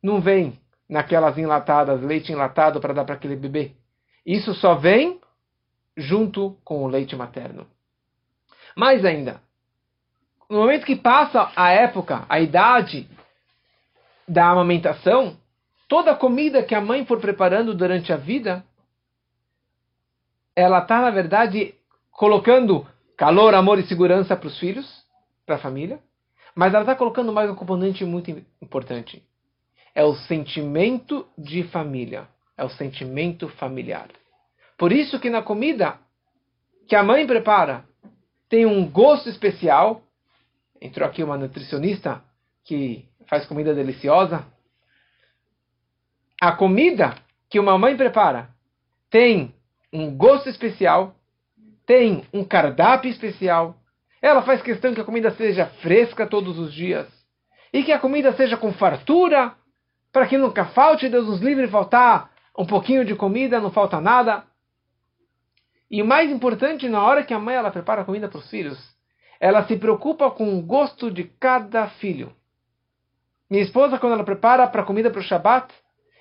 Não 0.01 0.21
vem 0.21 0.59
naquelas 0.89 1.37
enlatadas, 1.37 2.01
leite 2.01 2.31
enlatado 2.31 2.79
para 2.79 2.93
dar 2.93 3.03
para 3.03 3.15
aquele 3.15 3.35
bebê. 3.35 3.73
Isso 4.25 4.53
só 4.53 4.75
vem 4.75 5.19
junto 5.95 6.57
com 6.63 6.83
o 6.83 6.87
leite 6.87 7.15
materno. 7.15 7.67
Mais 8.75 9.03
ainda, 9.03 9.41
no 10.49 10.59
momento 10.59 10.85
que 10.85 10.95
passa 10.95 11.51
a 11.55 11.71
época, 11.71 12.25
a 12.29 12.39
idade 12.39 13.09
da 14.27 14.49
amamentação, 14.49 15.37
toda 15.87 16.11
a 16.11 16.15
comida 16.15 16.63
que 16.63 16.75
a 16.75 16.81
mãe 16.81 17.05
for 17.05 17.19
preparando 17.19 17.73
durante 17.73 18.11
a 18.11 18.17
vida, 18.17 18.63
ela 20.55 20.79
está, 20.79 21.01
na 21.01 21.11
verdade, 21.11 21.75
colocando 22.11 22.87
calor, 23.15 23.53
amor 23.53 23.79
e 23.79 23.87
segurança 23.87 24.35
para 24.35 24.47
os 24.47 24.59
filhos, 24.59 25.05
para 25.45 25.55
a 25.55 25.59
família, 25.59 25.99
mas 26.55 26.73
ela 26.73 26.83
está 26.83 26.95
colocando 26.95 27.31
mais 27.31 27.49
um 27.49 27.55
componente 27.55 28.03
muito 28.03 28.31
importante. 28.61 29.23
É 29.93 30.03
o 30.03 30.15
sentimento 30.15 31.27
de 31.37 31.63
família, 31.63 32.27
é 32.57 32.63
o 32.63 32.69
sentimento 32.69 33.47
familiar. 33.49 34.09
Por 34.77 34.91
isso 34.91 35.19
que 35.19 35.29
na 35.29 35.41
comida 35.41 35.99
que 36.87 36.95
a 36.95 37.03
mãe 37.03 37.25
prepara 37.27 37.85
tem 38.49 38.65
um 38.65 38.89
gosto 38.89 39.29
especial. 39.29 40.01
Entrou 40.81 41.07
aqui 41.07 41.23
uma 41.23 41.37
nutricionista 41.37 42.21
que 42.63 43.07
faz 43.27 43.45
comida 43.45 43.73
deliciosa. 43.73 44.45
A 46.41 46.51
comida 46.51 47.15
que 47.49 47.59
uma 47.59 47.77
mãe 47.77 47.95
prepara 47.95 48.49
tem 49.09 49.55
um 49.91 50.15
gosto 50.15 50.49
especial, 50.49 51.15
tem 51.85 52.25
um 52.33 52.43
cardápio 52.43 53.09
especial. 53.09 53.77
Ela 54.21 54.41
faz 54.41 54.61
questão 54.61 54.93
que 54.93 55.01
a 55.01 55.05
comida 55.05 55.31
seja 55.31 55.67
fresca 55.81 56.27
todos 56.27 56.59
os 56.59 56.73
dias 56.73 57.07
e 57.71 57.83
que 57.83 57.91
a 57.91 57.99
comida 57.99 58.33
seja 58.33 58.57
com 58.57 58.73
fartura, 58.73 59.53
para 60.11 60.27
que 60.27 60.37
nunca 60.37 60.65
falte, 60.65 61.09
Deus 61.09 61.27
nos 61.27 61.41
livre 61.41 61.67
faltar 61.67 62.31
um 62.57 62.65
pouquinho 62.65 63.05
de 63.05 63.15
comida, 63.15 63.59
não 63.59 63.71
falta 63.71 64.01
nada. 64.01 64.43
E 65.89 66.01
o 66.01 66.05
mais 66.05 66.29
importante, 66.31 66.89
na 66.89 67.03
hora 67.03 67.23
que 67.23 67.33
a 67.33 67.39
mãe 67.39 67.55
ela 67.55 67.71
prepara 67.71 68.01
a 68.01 68.05
comida 68.05 68.27
para 68.27 68.39
os 68.39 68.49
filhos, 68.49 68.96
ela 69.39 69.65
se 69.65 69.77
preocupa 69.77 70.31
com 70.31 70.57
o 70.57 70.61
gosto 70.61 71.11
de 71.11 71.23
cada 71.23 71.87
filho. 71.87 72.31
Minha 73.49 73.63
esposa, 73.63 73.97
quando 73.97 74.13
ela 74.13 74.23
prepara 74.23 74.67
para 74.67 74.83
comida 74.83 75.09
para 75.09 75.19
o 75.19 75.23
Shabat, 75.23 75.73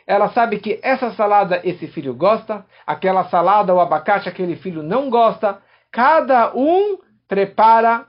ela 0.07 0.29
sabe 0.31 0.61
que 0.61 0.79
essa 0.83 1.11
salada 1.13 1.61
esse 1.65 1.89
filho 1.89 2.15
gosta, 2.15 2.65
aquela 2.87 3.25
salada 3.29 3.75
ou 3.75 3.81
abacate 3.81 4.29
aquele 4.29 4.55
filho 4.57 4.83
não 4.83 5.11
gosta. 5.11 5.61
Cada 5.91 6.55
um 6.55 6.99
prepara, 7.27 8.07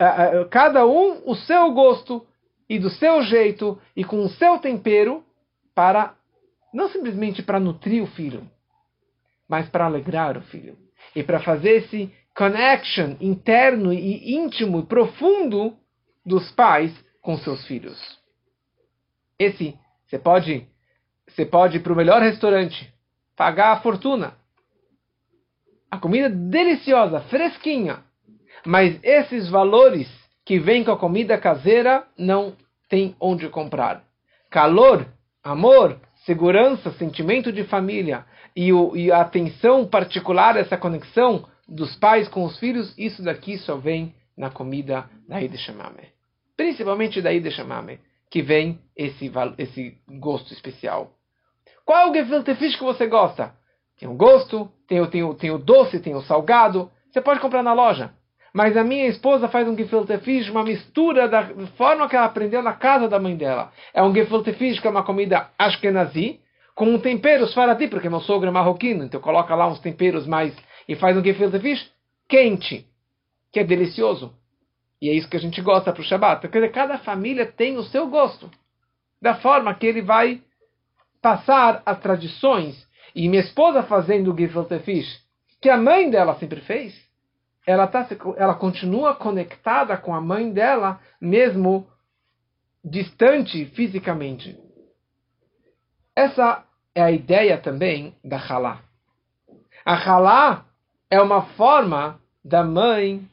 uh, 0.00 0.40
uh, 0.42 0.48
cada 0.48 0.84
um 0.84 1.22
o 1.24 1.36
seu 1.36 1.70
gosto 1.72 2.26
e 2.68 2.78
do 2.78 2.90
seu 2.90 3.22
jeito 3.22 3.80
e 3.94 4.02
com 4.02 4.24
o 4.24 4.28
seu 4.28 4.58
tempero 4.58 5.24
para 5.74 6.14
não 6.72 6.88
simplesmente 6.88 7.42
para 7.42 7.60
nutrir 7.60 8.02
o 8.02 8.06
filho, 8.08 8.48
mas 9.48 9.68
para 9.68 9.84
alegrar 9.84 10.36
o 10.36 10.42
filho 10.42 10.76
e 11.14 11.22
para 11.22 11.40
fazer 11.40 11.84
esse 11.84 12.12
connection 12.36 13.16
interno 13.20 13.92
e 13.92 14.34
íntimo 14.34 14.80
e 14.80 14.86
profundo 14.86 15.76
dos 16.24 16.50
pais 16.52 16.92
com 17.20 17.36
seus 17.38 17.66
filhos. 17.66 18.18
Esse 19.38 19.76
você 20.06 20.18
pode 20.18 20.66
você 21.28 21.46
pode 21.46 21.76
ir 21.76 21.80
para 21.80 21.92
o 21.92 21.96
melhor 21.96 22.20
restaurante, 22.20 22.92
pagar 23.36 23.72
a 23.72 23.80
fortuna. 23.80 24.34
A 25.90 25.98
comida 25.98 26.28
deliciosa, 26.28 27.20
fresquinha. 27.22 28.00
Mas 28.66 28.98
esses 29.02 29.48
valores 29.48 30.08
que 30.44 30.58
vêm 30.58 30.82
com 30.84 30.90
a 30.90 30.98
comida 30.98 31.38
caseira 31.38 32.04
não 32.18 32.56
tem 32.88 33.14
onde 33.20 33.48
comprar. 33.48 34.02
Calor, 34.50 35.06
amor, 35.42 36.00
segurança, 36.26 36.90
sentimento 36.92 37.52
de 37.52 37.64
família 37.64 38.24
e, 38.54 38.72
o, 38.72 38.96
e 38.96 39.12
a 39.12 39.20
atenção 39.20 39.86
particular, 39.86 40.56
essa 40.56 40.76
conexão 40.76 41.46
dos 41.70 41.94
pais 41.96 42.28
com 42.28 42.44
os 42.44 42.58
filhos, 42.58 42.92
isso 42.98 43.22
daqui 43.22 43.56
só 43.58 43.76
vem 43.76 44.14
na 44.36 44.50
comida 44.50 45.08
da 45.28 45.40
Ide 45.40 45.56
Shemame. 45.56 46.08
Principalmente 46.56 47.22
da 47.22 47.32
Ide 47.32 47.50
Shemame, 47.50 48.00
que 48.28 48.42
vem 48.42 48.80
esse, 48.96 49.30
esse 49.56 49.96
gosto 50.08 50.52
especial. 50.52 51.12
Qual 51.84 51.98
é 51.98 52.10
o 52.10 52.14
gefilte 52.14 52.54
fish 52.56 52.76
que 52.76 52.84
você 52.84 53.06
gosta? 53.06 53.54
Tem 53.98 54.08
o 54.08 54.14
gosto, 54.14 54.70
tem 54.88 55.00
o, 55.00 55.06
tem, 55.06 55.22
o, 55.22 55.34
tem 55.34 55.50
o 55.50 55.58
doce, 55.58 56.00
tem 56.00 56.14
o 56.14 56.22
salgado. 56.22 56.90
Você 57.10 57.20
pode 57.20 57.40
comprar 57.40 57.62
na 57.62 57.72
loja. 57.72 58.12
Mas 58.52 58.76
a 58.76 58.82
minha 58.82 59.06
esposa 59.06 59.48
faz 59.48 59.68
um 59.68 59.76
gefilte 59.76 60.16
fish, 60.18 60.48
uma 60.50 60.64
mistura 60.64 61.28
da 61.28 61.48
forma 61.76 62.08
que 62.08 62.16
ela 62.16 62.26
aprendeu 62.26 62.62
na 62.62 62.72
casa 62.72 63.08
da 63.08 63.20
mãe 63.20 63.36
dela. 63.36 63.72
É 63.94 64.02
um 64.02 64.12
gefilte 64.12 64.52
fish 64.54 64.80
que 64.80 64.86
é 64.86 64.90
uma 64.90 65.04
comida 65.04 65.50
ashkenazi, 65.58 66.40
com 66.74 66.86
um 66.86 66.98
tempero 66.98 67.46
faradi, 67.48 67.88
porque 67.88 68.08
meu 68.08 68.20
sogro 68.20 68.48
é 68.48 68.50
marroquino, 68.50 69.04
então 69.04 69.20
coloca 69.20 69.54
lá 69.54 69.68
uns 69.68 69.78
temperos 69.80 70.26
mais 70.26 70.56
e 70.90 70.96
faz 70.96 71.16
um 71.16 71.22
gefilte 71.22 71.60
fish 71.60 71.88
quente, 72.28 72.84
que 73.52 73.60
é 73.60 73.64
delicioso. 73.64 74.34
E 75.00 75.08
é 75.08 75.12
isso 75.12 75.30
que 75.30 75.36
a 75.36 75.40
gente 75.40 75.62
gosta 75.62 75.92
para 75.92 76.00
o 76.00 76.04
Shabbat. 76.04 76.48
Quer 76.48 76.62
dizer, 76.62 76.72
cada 76.72 76.98
família 76.98 77.46
tem 77.46 77.76
o 77.76 77.84
seu 77.84 78.08
gosto, 78.08 78.50
da 79.22 79.36
forma 79.36 79.72
que 79.72 79.86
ele 79.86 80.02
vai 80.02 80.42
passar 81.22 81.80
as 81.86 82.00
tradições. 82.00 82.88
E 83.14 83.28
minha 83.28 83.40
esposa 83.40 83.84
fazendo 83.84 84.34
o 84.34 84.36
gefilte 84.36 84.80
fish, 84.80 85.24
que 85.60 85.70
a 85.70 85.76
mãe 85.76 86.10
dela 86.10 86.34
sempre 86.40 86.60
fez, 86.60 86.92
ela, 87.64 87.86
tá, 87.86 88.08
ela 88.36 88.54
continua 88.54 89.14
conectada 89.14 89.96
com 89.96 90.12
a 90.12 90.20
mãe 90.20 90.52
dela, 90.52 90.98
mesmo 91.20 91.86
distante 92.84 93.64
fisicamente. 93.66 94.58
Essa 96.16 96.64
é 96.96 97.00
a 97.00 97.12
ideia 97.12 97.58
também 97.58 98.16
da 98.24 98.38
halá. 98.38 98.82
A 99.84 99.94
halá 99.94 100.66
é 101.10 101.20
uma 101.20 101.42
forma 101.42 102.20
da 102.44 102.62
mãe 102.62 103.28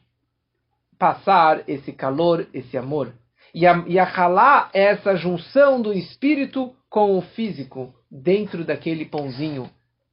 passar 0.98 1.62
esse 1.68 1.92
calor, 1.92 2.46
esse 2.52 2.76
amor. 2.76 3.14
E 3.54 3.66
a, 3.66 3.84
e 3.86 3.98
a 3.98 4.04
halá 4.04 4.68
é 4.74 4.84
essa 4.86 5.16
junção 5.16 5.80
do 5.80 5.92
espírito 5.92 6.74
com 6.90 7.16
o 7.16 7.22
físico 7.22 7.94
dentro 8.10 8.64
daquele 8.64 9.04
pãozinho 9.04 9.70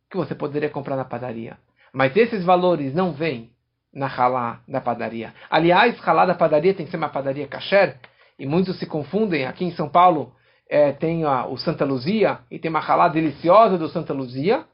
que 0.10 0.16
você 0.16 0.36
poderia 0.36 0.70
comprar 0.70 0.96
na 0.96 1.04
padaria. 1.04 1.58
Mas 1.92 2.16
esses 2.16 2.44
valores 2.44 2.94
não 2.94 3.12
vêm 3.12 3.50
na 3.94 4.08
halá 4.08 4.62
da 4.68 4.80
padaria. 4.80 5.34
Aliás, 5.50 5.98
halá 6.06 6.26
da 6.26 6.36
padaria 6.36 6.74
tem 6.74 6.86
que 6.86 6.92
ser 6.92 6.98
uma 6.98 7.10
padaria 7.10 7.48
kasher, 7.48 7.98
e 8.38 8.46
muitos 8.46 8.78
se 8.78 8.86
confundem. 8.86 9.46
Aqui 9.46 9.64
em 9.66 9.72
São 9.72 9.90
Paulo 9.90 10.34
é, 10.70 10.92
tem 10.92 11.24
a, 11.24 11.48
o 11.48 11.58
Santa 11.58 11.86
Luzia, 11.86 12.40
e 12.52 12.60
tem 12.60 12.70
uma 12.70 12.80
halá 12.80 13.08
deliciosa 13.08 13.78
do 13.78 13.88
Santa 13.90 14.14
Luzia, 14.14 14.66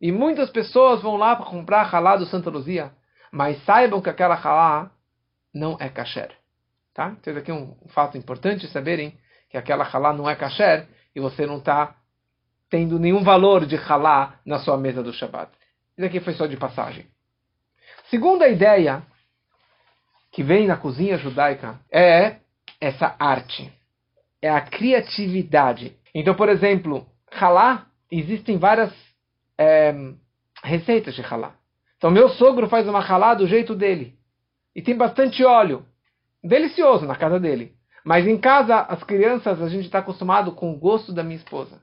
e 0.00 0.12
muitas 0.12 0.50
pessoas 0.50 1.02
vão 1.02 1.16
lá 1.16 1.34
para 1.34 1.46
comprar 1.46 1.92
halá 1.92 2.16
do 2.16 2.26
Santa 2.26 2.50
Luzia, 2.50 2.92
mas 3.32 3.62
saibam 3.64 4.00
que 4.00 4.10
aquela 4.10 4.34
halá 4.34 4.90
não 5.52 5.76
é 5.80 5.88
kasher. 5.88 6.32
Tá? 6.94 7.16
Então, 7.20 7.36
aqui 7.36 7.50
é 7.50 7.54
um 7.54 7.76
fato 7.88 8.16
importante 8.16 8.66
saberem 8.68 9.18
que 9.50 9.56
aquela 9.56 9.84
halá 9.84 10.12
não 10.12 10.28
é 10.28 10.34
kasher, 10.36 10.88
e 11.14 11.20
você 11.20 11.46
não 11.46 11.58
está 11.58 11.96
tendo 12.70 12.98
nenhum 12.98 13.24
valor 13.24 13.66
de 13.66 13.76
halá 13.76 14.34
na 14.44 14.58
sua 14.58 14.76
mesa 14.76 15.02
do 15.02 15.12
Shabbat. 15.12 15.50
Isso 15.96 16.06
aqui 16.06 16.20
foi 16.20 16.34
só 16.34 16.46
de 16.46 16.56
passagem. 16.56 17.06
Segunda 18.10 18.46
ideia 18.46 19.02
que 20.30 20.42
vem 20.42 20.66
na 20.66 20.76
cozinha 20.76 21.18
judaica 21.18 21.80
é 21.90 22.36
essa 22.80 23.16
arte, 23.18 23.72
é 24.40 24.48
a 24.48 24.60
criatividade. 24.60 25.96
Então, 26.14 26.34
por 26.34 26.48
exemplo, 26.48 27.06
halá, 27.32 27.86
existem 28.10 28.58
várias 28.58 28.92
é, 29.58 29.94
receitas 30.62 31.14
de 31.14 31.22
halá. 31.22 31.54
Então, 31.96 32.10
meu 32.10 32.28
sogro 32.30 32.68
faz 32.68 32.88
uma 32.88 33.00
halá 33.00 33.34
do 33.34 33.46
jeito 33.46 33.74
dele. 33.74 34.14
E 34.74 34.80
tem 34.80 34.96
bastante 34.96 35.44
óleo. 35.44 35.84
Delicioso 36.42 37.04
na 37.04 37.16
casa 37.16 37.40
dele. 37.40 37.72
Mas 38.04 38.26
em 38.26 38.38
casa, 38.38 38.80
as 38.80 39.02
crianças, 39.02 39.60
a 39.60 39.68
gente 39.68 39.86
está 39.86 39.98
acostumado 39.98 40.52
com 40.52 40.72
o 40.72 40.78
gosto 40.78 41.12
da 41.12 41.24
minha 41.24 41.36
esposa. 41.36 41.82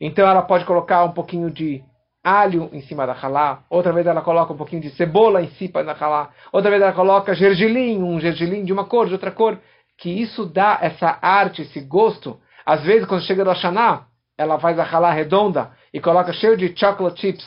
Então 0.00 0.28
ela 0.28 0.42
pode 0.42 0.64
colocar 0.64 1.04
um 1.04 1.12
pouquinho 1.12 1.50
de 1.50 1.82
alho 2.22 2.68
em 2.72 2.82
cima 2.82 3.06
da 3.06 3.14
halá, 3.14 3.64
outra 3.70 3.92
vez 3.92 4.06
ela 4.06 4.20
coloca 4.20 4.52
um 4.52 4.56
pouquinho 4.56 4.82
de 4.82 4.90
cebola 4.90 5.42
em 5.42 5.48
cima 5.52 5.82
da 5.82 5.92
halá, 5.92 6.30
outra 6.52 6.70
vez 6.70 6.82
ela 6.82 6.92
coloca 6.92 7.34
gergelim, 7.34 8.02
um 8.02 8.20
gergelim 8.20 8.62
de 8.62 8.72
uma 8.72 8.84
cor, 8.84 9.06
de 9.06 9.14
outra 9.14 9.30
cor, 9.30 9.58
que 9.96 10.10
isso 10.10 10.44
dá 10.46 10.78
essa 10.80 11.18
arte, 11.20 11.62
esse 11.62 11.80
gosto. 11.80 12.38
Às 12.64 12.82
vezes, 12.82 13.06
quando 13.06 13.22
chega 13.22 13.44
do 13.44 13.50
Hashanah, 13.50 14.06
ela 14.40 14.58
faz 14.58 14.78
a 14.78 14.84
halá 14.84 15.12
redonda 15.12 15.70
e 15.92 16.00
coloca 16.00 16.32
cheio 16.32 16.56
de 16.56 16.74
chocolate 16.74 17.20
chips, 17.20 17.46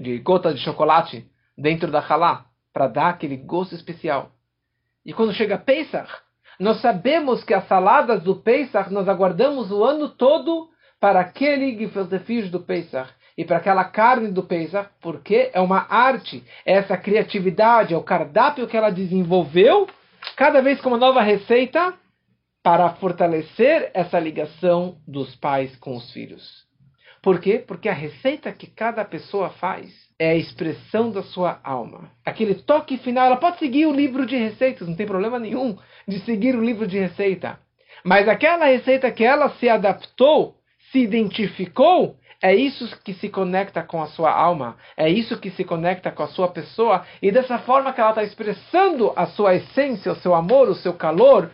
de 0.00 0.18
gota 0.18 0.52
de 0.52 0.58
chocolate, 0.58 1.24
dentro 1.56 1.88
da 1.88 2.00
halá, 2.00 2.46
para 2.72 2.88
dar 2.88 3.10
aquele 3.10 3.36
gosto 3.36 3.76
especial. 3.76 4.32
E 5.06 5.12
quando 5.12 5.32
chega 5.32 5.56
Pesach, 5.56 6.10
nós 6.58 6.80
sabemos 6.80 7.44
que 7.44 7.54
as 7.54 7.68
saladas 7.68 8.24
do 8.24 8.34
Pesach 8.34 8.92
nós 8.92 9.08
aguardamos 9.08 9.70
o 9.70 9.84
ano 9.84 10.08
todo 10.08 10.68
para 10.98 11.20
aquele 11.20 11.78
gefilte 11.78 12.48
do 12.48 12.58
Pesach 12.58 13.08
e 13.38 13.44
para 13.44 13.58
aquela 13.58 13.84
carne 13.84 14.32
do 14.32 14.42
Pesach, 14.42 14.88
porque 15.00 15.52
é 15.54 15.60
uma 15.60 15.86
arte, 15.88 16.42
é 16.66 16.72
essa 16.72 16.96
criatividade, 16.96 17.94
é 17.94 17.96
o 17.96 18.02
cardápio 18.02 18.66
que 18.66 18.76
ela 18.76 18.90
desenvolveu, 18.90 19.86
cada 20.34 20.60
vez 20.60 20.80
com 20.80 20.88
uma 20.88 20.98
nova 20.98 21.22
receita, 21.22 21.94
para 22.64 22.88
fortalecer 22.94 23.90
essa 23.92 24.18
ligação 24.18 24.96
dos 25.06 25.36
pais 25.36 25.76
com 25.76 25.94
os 25.94 26.10
filhos. 26.14 26.64
Por 27.22 27.38
quê? 27.38 27.58
Porque 27.58 27.90
a 27.90 27.92
receita 27.92 28.50
que 28.52 28.66
cada 28.66 29.04
pessoa 29.04 29.50
faz 29.50 29.92
é 30.18 30.30
a 30.30 30.34
expressão 30.34 31.10
da 31.10 31.22
sua 31.22 31.60
alma. 31.62 32.10
Aquele 32.24 32.54
toque 32.54 32.96
final, 32.96 33.26
ela 33.26 33.36
pode 33.36 33.58
seguir 33.58 33.84
o 33.84 33.92
livro 33.92 34.24
de 34.24 34.36
receitas, 34.36 34.88
não 34.88 34.96
tem 34.96 35.06
problema 35.06 35.38
nenhum 35.38 35.76
de 36.08 36.20
seguir 36.20 36.56
o 36.56 36.64
livro 36.64 36.86
de 36.86 36.98
receita. 36.98 37.58
Mas 38.02 38.26
aquela 38.28 38.64
receita 38.64 39.10
que 39.10 39.24
ela 39.24 39.50
se 39.58 39.68
adaptou, 39.68 40.56
se 40.90 41.00
identificou, 41.00 42.16
É 42.44 42.54
isso 42.54 43.00
que 43.02 43.14
se 43.14 43.30
conecta 43.30 43.82
com 43.82 44.02
a 44.02 44.06
sua 44.06 44.30
alma, 44.30 44.76
é 44.98 45.08
isso 45.08 45.40
que 45.40 45.50
se 45.50 45.64
conecta 45.64 46.10
com 46.10 46.22
a 46.22 46.28
sua 46.28 46.48
pessoa, 46.48 47.02
e 47.22 47.32
dessa 47.32 47.58
forma 47.60 47.90
que 47.90 48.02
ela 48.02 48.10
está 48.10 48.22
expressando 48.22 49.14
a 49.16 49.24
sua 49.28 49.54
essência, 49.54 50.12
o 50.12 50.16
seu 50.16 50.34
amor, 50.34 50.68
o 50.68 50.74
seu 50.74 50.92
calor 50.92 51.50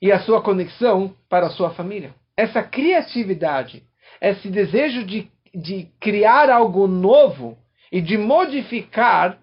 e 0.00 0.12
a 0.12 0.20
sua 0.20 0.40
conexão 0.42 1.14
para 1.28 1.46
a 1.46 1.50
sua 1.50 1.70
família. 1.70 2.14
Essa 2.36 2.62
criatividade, 2.62 3.82
esse 4.20 4.48
desejo 4.48 5.04
de, 5.04 5.30
de 5.54 5.88
criar 6.00 6.50
algo 6.50 6.86
novo 6.86 7.58
e 7.90 8.00
de 8.00 8.16
modificar, 8.16 9.38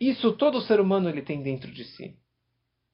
isso 0.00 0.32
todo 0.32 0.62
ser 0.62 0.80
humano 0.80 1.08
ele 1.08 1.22
tem 1.22 1.42
dentro 1.42 1.70
de 1.70 1.84
si. 1.84 2.14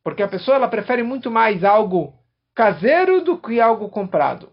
Porque 0.02 0.23
a 0.23 0.28
pessoa 0.28 0.56
ela 0.56 0.68
prefere 0.68 1.02
muito 1.02 1.30
mais 1.30 1.62
algo 1.62 2.14
caseiro 2.54 3.23
do 3.23 3.38
que 3.38 3.61
algo 3.61 3.88
comprado. 3.88 4.50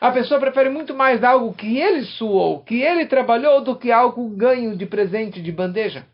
A 0.00 0.10
pessoa 0.10 0.40
prefere 0.40 0.70
muito 0.70 0.94
mais 0.94 1.22
algo 1.22 1.52
que 1.52 1.78
ele 1.78 2.04
suou, 2.04 2.62
que 2.62 2.80
ele 2.80 3.06
trabalhou, 3.06 3.60
do 3.60 3.76
que 3.76 3.92
algo 3.92 4.28
ganho 4.30 4.76
de 4.76 4.86
presente, 4.86 5.42
de 5.42 5.52
bandeja. 5.52 6.06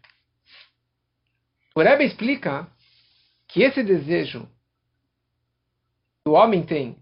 O 1.74 1.80
Rebbe 1.80 2.04
explica 2.04 2.66
que 3.46 3.62
esse 3.62 3.82
desejo 3.82 4.48
o 6.30 6.34
homem 6.34 6.62
tem 6.62 6.96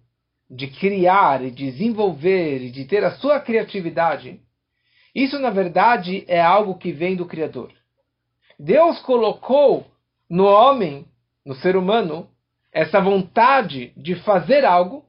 de 0.50 0.68
criar 0.68 1.44
e 1.44 1.50
desenvolver 1.50 2.62
e 2.62 2.70
de 2.70 2.86
ter 2.86 3.04
a 3.04 3.10
sua 3.16 3.38
criatividade, 3.38 4.40
isso 5.14 5.38
na 5.38 5.50
verdade 5.50 6.24
é 6.26 6.40
algo 6.40 6.78
que 6.78 6.92
vem 6.92 7.14
do 7.14 7.26
Criador. 7.26 7.70
Deus 8.58 8.98
colocou 9.00 9.86
no 10.30 10.46
homem, 10.46 11.06
no 11.44 11.54
ser 11.56 11.76
humano, 11.76 12.28
essa 12.72 13.00
vontade 13.00 13.92
de 13.96 14.14
fazer 14.16 14.64
algo, 14.64 15.04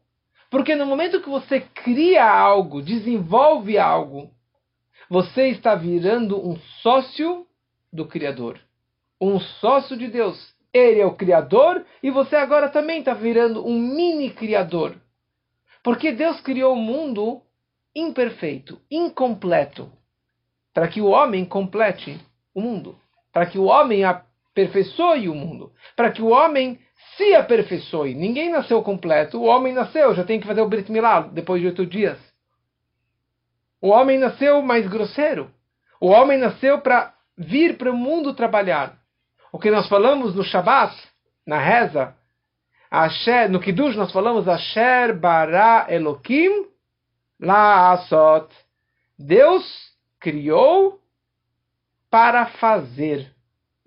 porque 0.49 0.75
no 0.75 0.85
momento 0.85 1.21
que 1.21 1.29
você 1.29 1.61
cria 1.61 2.29
algo, 2.29 2.81
desenvolve 2.81 3.77
algo, 3.77 4.31
você 5.09 5.47
está 5.47 5.75
virando 5.75 6.45
um 6.45 6.57
sócio 6.81 7.47
do 7.91 8.05
Criador, 8.05 8.59
um 9.21 9.39
sócio 9.39 9.95
de 9.95 10.07
Deus. 10.09 10.53
Ele 10.73 10.99
é 10.99 11.05
o 11.05 11.15
Criador 11.15 11.85
e 12.01 12.11
você 12.11 12.35
agora 12.35 12.69
também 12.69 12.99
está 12.99 13.13
virando 13.13 13.65
um 13.65 13.79
mini 13.79 14.29
Criador. 14.29 14.95
Porque 15.83 16.11
Deus 16.11 16.39
criou 16.41 16.73
o 16.73 16.77
mundo 16.77 17.41
imperfeito, 17.95 18.79
incompleto, 18.91 19.91
para 20.73 20.87
que 20.87 21.01
o 21.01 21.07
homem 21.07 21.45
complete 21.45 22.19
o 22.53 22.61
mundo, 22.61 22.97
para 23.33 23.45
que 23.45 23.57
o 23.57 23.65
homem 23.65 24.03
aperfeiçoe 24.03 25.27
o 25.27 25.35
mundo, 25.35 25.71
para 25.95 26.11
que 26.11 26.21
o 26.21 26.29
homem 26.29 26.79
se 27.15 27.33
aperfeiçoe. 27.33 28.13
Ninguém 28.13 28.49
nasceu 28.49 28.81
completo, 28.83 29.39
o 29.39 29.45
homem 29.45 29.73
nasceu, 29.73 30.13
já 30.13 30.23
tem 30.23 30.39
que 30.39 30.47
fazer 30.47 30.61
o 30.61 30.67
Brit 30.67 30.91
Milá 30.91 31.21
depois 31.21 31.61
de 31.61 31.67
oito 31.67 31.85
dias. 31.85 32.17
O 33.81 33.89
homem 33.89 34.17
nasceu 34.17 34.61
mais 34.61 34.87
grosseiro. 34.87 35.49
O 36.01 36.07
homem 36.07 36.37
nasceu 36.37 36.81
para 36.81 37.13
vir 37.37 37.77
para 37.77 37.91
o 37.91 37.97
mundo 37.97 38.33
trabalhar. 38.33 38.98
O 39.51 39.59
que 39.59 39.71
nós 39.71 39.87
falamos 39.87 40.35
no 40.35 40.43
Shabat, 40.43 40.95
na 41.45 41.57
reza, 41.57 42.15
Asher, 42.91 43.49
no 43.49 43.59
Kiddush 43.59 43.95
nós 43.95 44.11
falamos 44.11 44.47
Asher 44.47 45.17
bara 45.17 45.85
Elokim 45.89 46.67
laasot. 47.39 48.47
Deus 49.17 49.63
criou 50.19 50.99
para 52.09 52.47
fazer. 52.47 53.31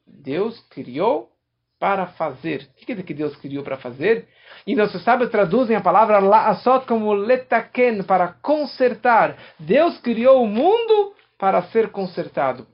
Deus 0.06 0.60
criou 0.70 1.30
para 1.78 2.06
fazer. 2.06 2.68
O 2.70 2.74
que 2.74 2.86
dizer 2.86 3.02
que 3.02 3.14
Deus 3.14 3.34
criou 3.36 3.64
para 3.64 3.76
fazer? 3.76 4.28
E 4.66 4.76
nossos 4.76 5.02
sábios 5.02 5.30
traduzem 5.30 5.74
a 5.74 5.80
palavra 5.80 6.20
laasot 6.20 6.86
como 6.86 7.12
letaken, 7.12 8.04
para 8.04 8.28
consertar. 8.40 9.36
Deus 9.58 9.98
criou 9.98 10.44
o 10.44 10.46
mundo 10.46 11.14
para 11.36 11.62
ser 11.64 11.90
consertado. 11.90 12.66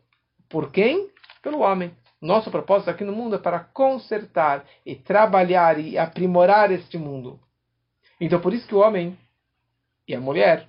Por 0.49 0.71
quem? 0.71 1.11
Pelo 1.43 1.61
homem. 1.61 1.91
Nosso 2.21 2.51
propósito 2.51 2.91
aqui 2.91 3.05
no 3.05 3.13
mundo 3.13 3.37
é 3.37 3.39
para 3.39 3.61
consertar 3.61 4.65
e 4.85 4.97
trabalhar 4.97 5.79
e 5.79 5.97
aprimorar 5.97 6.73
este 6.73 6.99
mundo. 6.99 7.39
Então, 8.21 8.41
por 8.41 8.53
isso 8.53 8.67
que 8.67 8.75
o 8.75 8.81
homem 8.81 9.17
e 10.07 10.15
a 10.15 10.21
mulher 10.21 10.69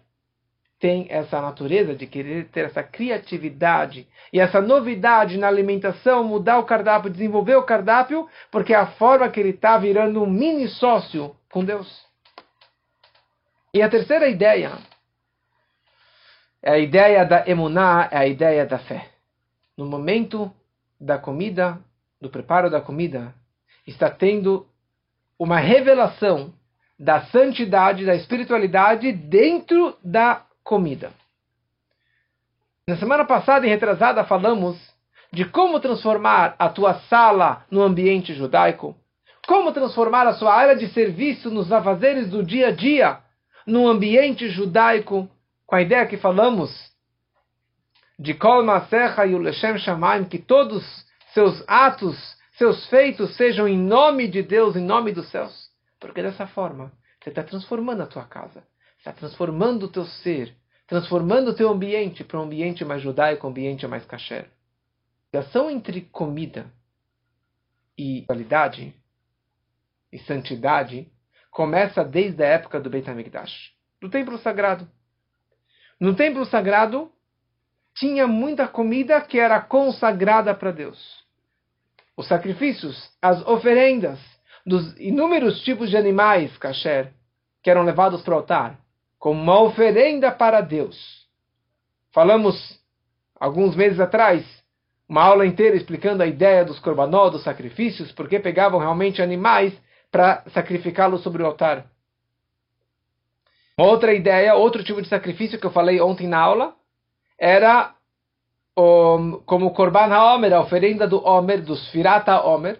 têm 0.80 1.08
essa 1.10 1.42
natureza 1.42 1.96
de 1.96 2.06
querer 2.06 2.50
ter 2.50 2.66
essa 2.66 2.84
criatividade 2.84 4.08
e 4.32 4.40
essa 4.40 4.62
novidade 4.62 5.38
na 5.38 5.48
alimentação, 5.48 6.24
mudar 6.24 6.60
o 6.60 6.66
cardápio, 6.66 7.10
desenvolver 7.10 7.56
o 7.56 7.64
cardápio, 7.64 8.30
porque 8.52 8.74
é 8.74 8.78
a 8.78 8.88
forma 8.94 9.30
que 9.30 9.40
ele 9.40 9.50
está 9.50 9.78
virando 9.78 10.22
um 10.22 10.30
mini 10.30 10.68
sócio 10.68 11.36
com 11.52 11.66
Deus. 11.66 12.06
E 13.74 13.82
a 13.82 13.90
terceira 13.90 14.30
ideia 14.30 14.78
é 16.62 16.72
a 16.72 16.80
ideia 16.80 17.26
da 17.26 17.48
emuná, 17.48 18.08
é 18.12 18.18
a 18.18 18.28
ideia 18.28 18.66
da 18.66 18.78
fé. 18.78 19.10
No 19.78 19.86
momento 19.86 20.54
da 21.00 21.18
comida, 21.18 21.80
do 22.22 22.30
preparo 22.30 22.70
da 22.70 22.82
comida, 22.82 23.34
está 23.88 24.10
tendo 24.10 24.68
uma 25.38 25.58
revelação 25.58 26.54
da 27.00 27.22
santidade, 27.28 28.06
da 28.06 28.16
espiritualidade 28.16 29.12
dentro 29.14 29.96
da 30.04 30.46
comida. 30.64 31.12
Na 32.88 32.98
semana 32.98 33.24
passada 33.24 33.66
e 33.66 33.70
retrasada 33.70 34.24
falamos 34.26 34.78
de 35.32 35.46
como 35.46 35.80
transformar 35.80 36.56
a 36.60 36.70
tua 36.70 36.96
sala 37.02 37.66
no 37.72 37.82
ambiente 37.82 38.34
judaico, 38.34 38.96
como 39.48 39.72
transformar 39.72 40.28
a 40.28 40.34
sua 40.34 40.54
área 40.54 40.76
de 40.76 40.88
serviço 40.90 41.50
nos 41.50 41.72
afazeres 41.72 42.30
do 42.30 42.44
dia 42.44 42.68
a 42.68 42.72
dia 42.72 43.20
num 43.66 43.88
ambiente 43.88 44.50
judaico, 44.50 45.30
com 45.66 45.76
a 45.76 45.82
ideia 45.82 46.06
que 46.08 46.18
falamos 46.18 46.89
de 48.20 48.34
Kol 48.34 48.64
Masecha 48.64 49.26
e 49.26 49.34
Leshem 49.38 49.78
Shamaim, 49.78 50.26
que 50.26 50.38
todos 50.38 50.84
seus 51.34 51.64
atos, 51.66 52.18
seus 52.58 52.86
feitos 52.88 53.38
sejam 53.38 53.66
em 53.66 53.78
nome 53.78 54.28
de 54.28 54.44
Deus, 54.44 54.76
em 54.76 54.84
nome 54.84 55.14
dos 55.14 55.30
céus. 55.30 55.70
Porque 56.02 56.22
dessa 56.22 56.46
forma, 56.46 56.92
você 57.24 57.30
está 57.30 57.44
transformando 57.44 58.04
a 58.04 58.08
tua 58.08 58.26
casa, 58.26 58.62
está 58.98 59.14
transformando 59.14 59.84
o 59.84 59.88
teu 59.88 60.06
ser, 60.06 60.54
transformando 60.86 61.52
o 61.52 61.56
teu 61.56 61.70
ambiente 61.70 62.26
para 62.26 62.38
um 62.40 62.44
ambiente 62.44 62.84
mais 62.84 63.02
judaico, 63.02 63.48
um 63.48 63.52
ambiente 63.52 63.88
mais 63.88 64.04
kasher. 64.06 64.50
A 65.32 65.38
ligação 65.38 65.72
entre 65.72 66.02
comida 66.02 66.66
e 67.98 68.24
qualidade 68.24 68.94
e 70.12 70.20
santidade 70.20 71.10
começa 71.52 72.04
desde 72.04 72.44
a 72.44 72.48
época 72.48 72.82
do 72.82 72.90
Beit 72.90 73.10
HaMikdash, 73.10 73.72
do 74.02 74.10
templo 74.10 74.38
sagrado. 74.40 74.90
No 76.00 76.16
templo 76.16 76.46
sagrado, 76.46 77.12
tinha 78.00 78.26
muita 78.26 78.68
comida 78.68 79.20
que 79.22 79.38
era 79.38 79.60
consagrada 79.60 80.56
para 80.56 80.72
Deus. 80.72 81.24
Os 82.16 82.28
sacrifícios, 82.28 83.12
as 83.22 83.46
oferendas 83.46 84.20
dos 84.66 84.98
inúmeros 85.00 85.62
tipos 85.62 85.90
de 85.90 85.98
animais 85.98 86.56
kasher 86.58 87.14
que 87.62 87.70
eram 87.70 87.84
levados 87.84 88.22
para 88.22 88.34
o 88.34 88.38
altar, 88.38 88.80
como 89.18 89.42
uma 89.42 89.62
oferenda 89.62 90.32
para 90.32 90.62
Deus. 90.62 91.28
Falamos 92.12 92.80
alguns 93.38 93.76
meses 93.76 94.00
atrás 94.00 94.46
uma 95.10 95.24
aula 95.24 95.46
inteira 95.46 95.76
explicando 95.76 96.22
a 96.22 96.28
ideia 96.28 96.64
dos 96.64 96.80
korbanot, 96.80 97.32
dos 97.32 97.44
sacrifícios, 97.44 98.12
porque 98.12 98.40
pegavam 98.40 98.80
realmente 98.80 99.24
animais 99.24 99.74
para 100.12 100.44
sacrificá-los 100.54 101.24
sobre 101.24 101.42
o 101.42 101.48
altar. 101.48 101.88
Outra 103.76 104.14
ideia, 104.14 104.54
outro 104.54 104.84
tipo 104.84 105.02
de 105.02 105.08
sacrifício 105.08 105.60
que 105.60 105.66
eu 105.66 105.72
falei 105.72 106.00
ontem 106.00 106.28
na 106.28 106.38
aula, 106.38 106.76
era 107.40 107.94
um, 108.78 109.42
como 109.46 109.68
o 109.68 109.74
Korban 109.74 110.14
HaOmer, 110.14 110.54
a 110.54 110.62
oferenda 110.62 111.08
do 111.08 111.24
Omer, 111.26 111.62
dos 111.62 111.90
Firata 111.90 112.42
Omer, 112.46 112.80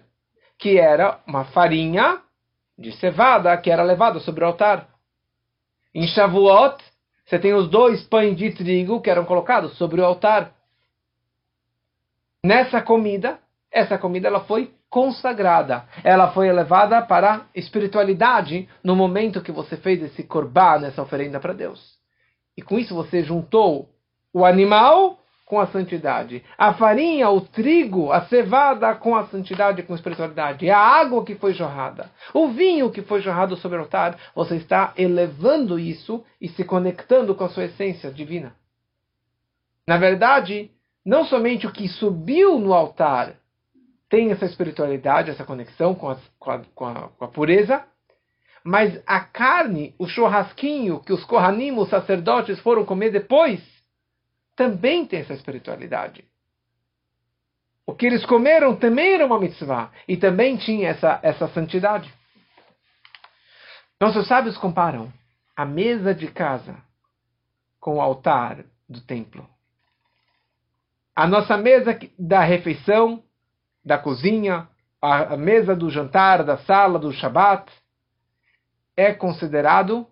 que 0.58 0.78
era 0.78 1.20
uma 1.26 1.44
farinha 1.46 2.20
de 2.78 2.92
cevada 2.92 3.56
que 3.56 3.70
era 3.70 3.82
levada 3.82 4.20
sobre 4.20 4.44
o 4.44 4.46
altar. 4.46 4.88
Em 5.94 6.06
Shavuot, 6.06 6.82
você 7.24 7.38
tem 7.38 7.54
os 7.54 7.68
dois 7.68 8.02
pães 8.04 8.36
de 8.36 8.52
trigo 8.52 9.00
que 9.00 9.10
eram 9.10 9.24
colocados 9.24 9.76
sobre 9.76 10.00
o 10.00 10.04
altar. 10.04 10.52
Nessa 12.44 12.80
comida, 12.82 13.38
essa 13.70 13.98
comida 13.98 14.28
ela 14.28 14.40
foi 14.40 14.74
consagrada. 14.88 15.84
Ela 16.02 16.32
foi 16.32 16.48
elevada 16.48 17.00
para 17.02 17.34
a 17.34 17.40
espiritualidade 17.54 18.68
no 18.82 18.96
momento 18.96 19.42
que 19.42 19.52
você 19.52 19.76
fez 19.76 20.02
esse 20.02 20.24
korban, 20.24 20.86
essa 20.86 21.02
oferenda 21.02 21.38
para 21.38 21.52
Deus. 21.52 21.98
E 22.56 22.62
com 22.62 22.78
isso 22.78 22.94
você 22.94 23.22
juntou 23.22 23.88
o 24.32 24.44
animal 24.44 25.18
com 25.50 25.58
a 25.58 25.66
santidade, 25.66 26.44
a 26.56 26.72
farinha, 26.74 27.28
o 27.28 27.40
trigo, 27.40 28.12
a 28.12 28.20
cevada 28.26 28.94
com 28.94 29.16
a 29.16 29.26
santidade, 29.26 29.82
com 29.82 29.92
a 29.92 29.96
espiritualidade, 29.96 30.70
a 30.70 30.78
água 30.78 31.24
que 31.24 31.34
foi 31.34 31.52
jorrada, 31.52 32.08
o 32.32 32.48
vinho 32.50 32.88
que 32.88 33.02
foi 33.02 33.20
jorrado 33.20 33.56
sobre 33.56 33.76
o 33.76 33.80
altar, 33.80 34.16
você 34.32 34.54
está 34.54 34.94
elevando 34.96 35.76
isso 35.76 36.24
e 36.40 36.48
se 36.48 36.62
conectando 36.62 37.34
com 37.34 37.42
a 37.42 37.48
sua 37.48 37.64
essência 37.64 38.12
divina. 38.12 38.54
Na 39.88 39.96
verdade, 39.98 40.70
não 41.04 41.24
somente 41.24 41.66
o 41.66 41.72
que 41.72 41.88
subiu 41.88 42.56
no 42.56 42.72
altar 42.72 43.34
tem 44.08 44.30
essa 44.30 44.44
espiritualidade, 44.44 45.30
essa 45.30 45.44
conexão 45.44 45.96
com 45.96 46.10
a, 46.10 46.16
com 46.38 46.50
a, 46.52 46.60
com 46.74 46.86
a, 46.86 47.08
com 47.08 47.24
a 47.24 47.28
pureza, 47.28 47.84
mas 48.62 49.02
a 49.04 49.18
carne, 49.18 49.96
o 49.98 50.06
churrasquinho 50.06 51.00
que 51.00 51.12
os 51.12 51.24
Kohanim, 51.24 51.72
os 51.76 51.88
sacerdotes, 51.88 52.60
foram 52.60 52.84
comer 52.84 53.10
depois, 53.10 53.60
também 54.60 55.06
tem 55.06 55.20
essa 55.20 55.32
espiritualidade. 55.32 56.22
O 57.86 57.94
que 57.94 58.04
eles 58.04 58.26
comeram 58.26 58.76
também 58.76 59.14
era 59.14 59.24
uma 59.24 59.40
mitzvah 59.40 59.90
e 60.06 60.18
também 60.18 60.58
tinha 60.58 60.90
essa, 60.90 61.18
essa 61.22 61.48
santidade. 61.48 62.12
Nossos 63.98 64.28
sábios 64.28 64.58
comparam 64.58 65.10
a 65.56 65.64
mesa 65.64 66.14
de 66.14 66.30
casa 66.30 66.76
com 67.80 67.96
o 67.96 68.00
altar 68.02 68.66
do 68.86 69.00
templo. 69.00 69.48
A 71.16 71.26
nossa 71.26 71.56
mesa 71.56 71.98
da 72.18 72.42
refeição, 72.42 73.24
da 73.82 73.96
cozinha, 73.96 74.68
a 75.00 75.38
mesa 75.38 75.74
do 75.74 75.88
jantar, 75.88 76.44
da 76.44 76.58
sala, 76.58 76.98
do 76.98 77.10
Shabat, 77.12 77.72
é 78.94 79.14
considerado 79.14 80.06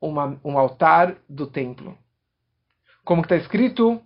uma, 0.00 0.38
um 0.44 0.56
altar 0.56 1.16
do 1.28 1.48
templo. 1.48 1.98
Como 3.08 3.22
está 3.22 3.36
escrito 3.36 4.02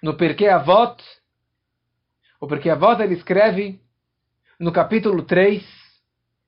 no 0.00 0.16
Perkei 0.16 0.48
Avot, 0.48 1.02
o 2.38 2.46
Perkei 2.46 2.70
Avot 2.70 3.02
ele 3.02 3.14
escreve 3.14 3.80
no 4.56 4.70
capítulo 4.70 5.24
3, 5.24 5.64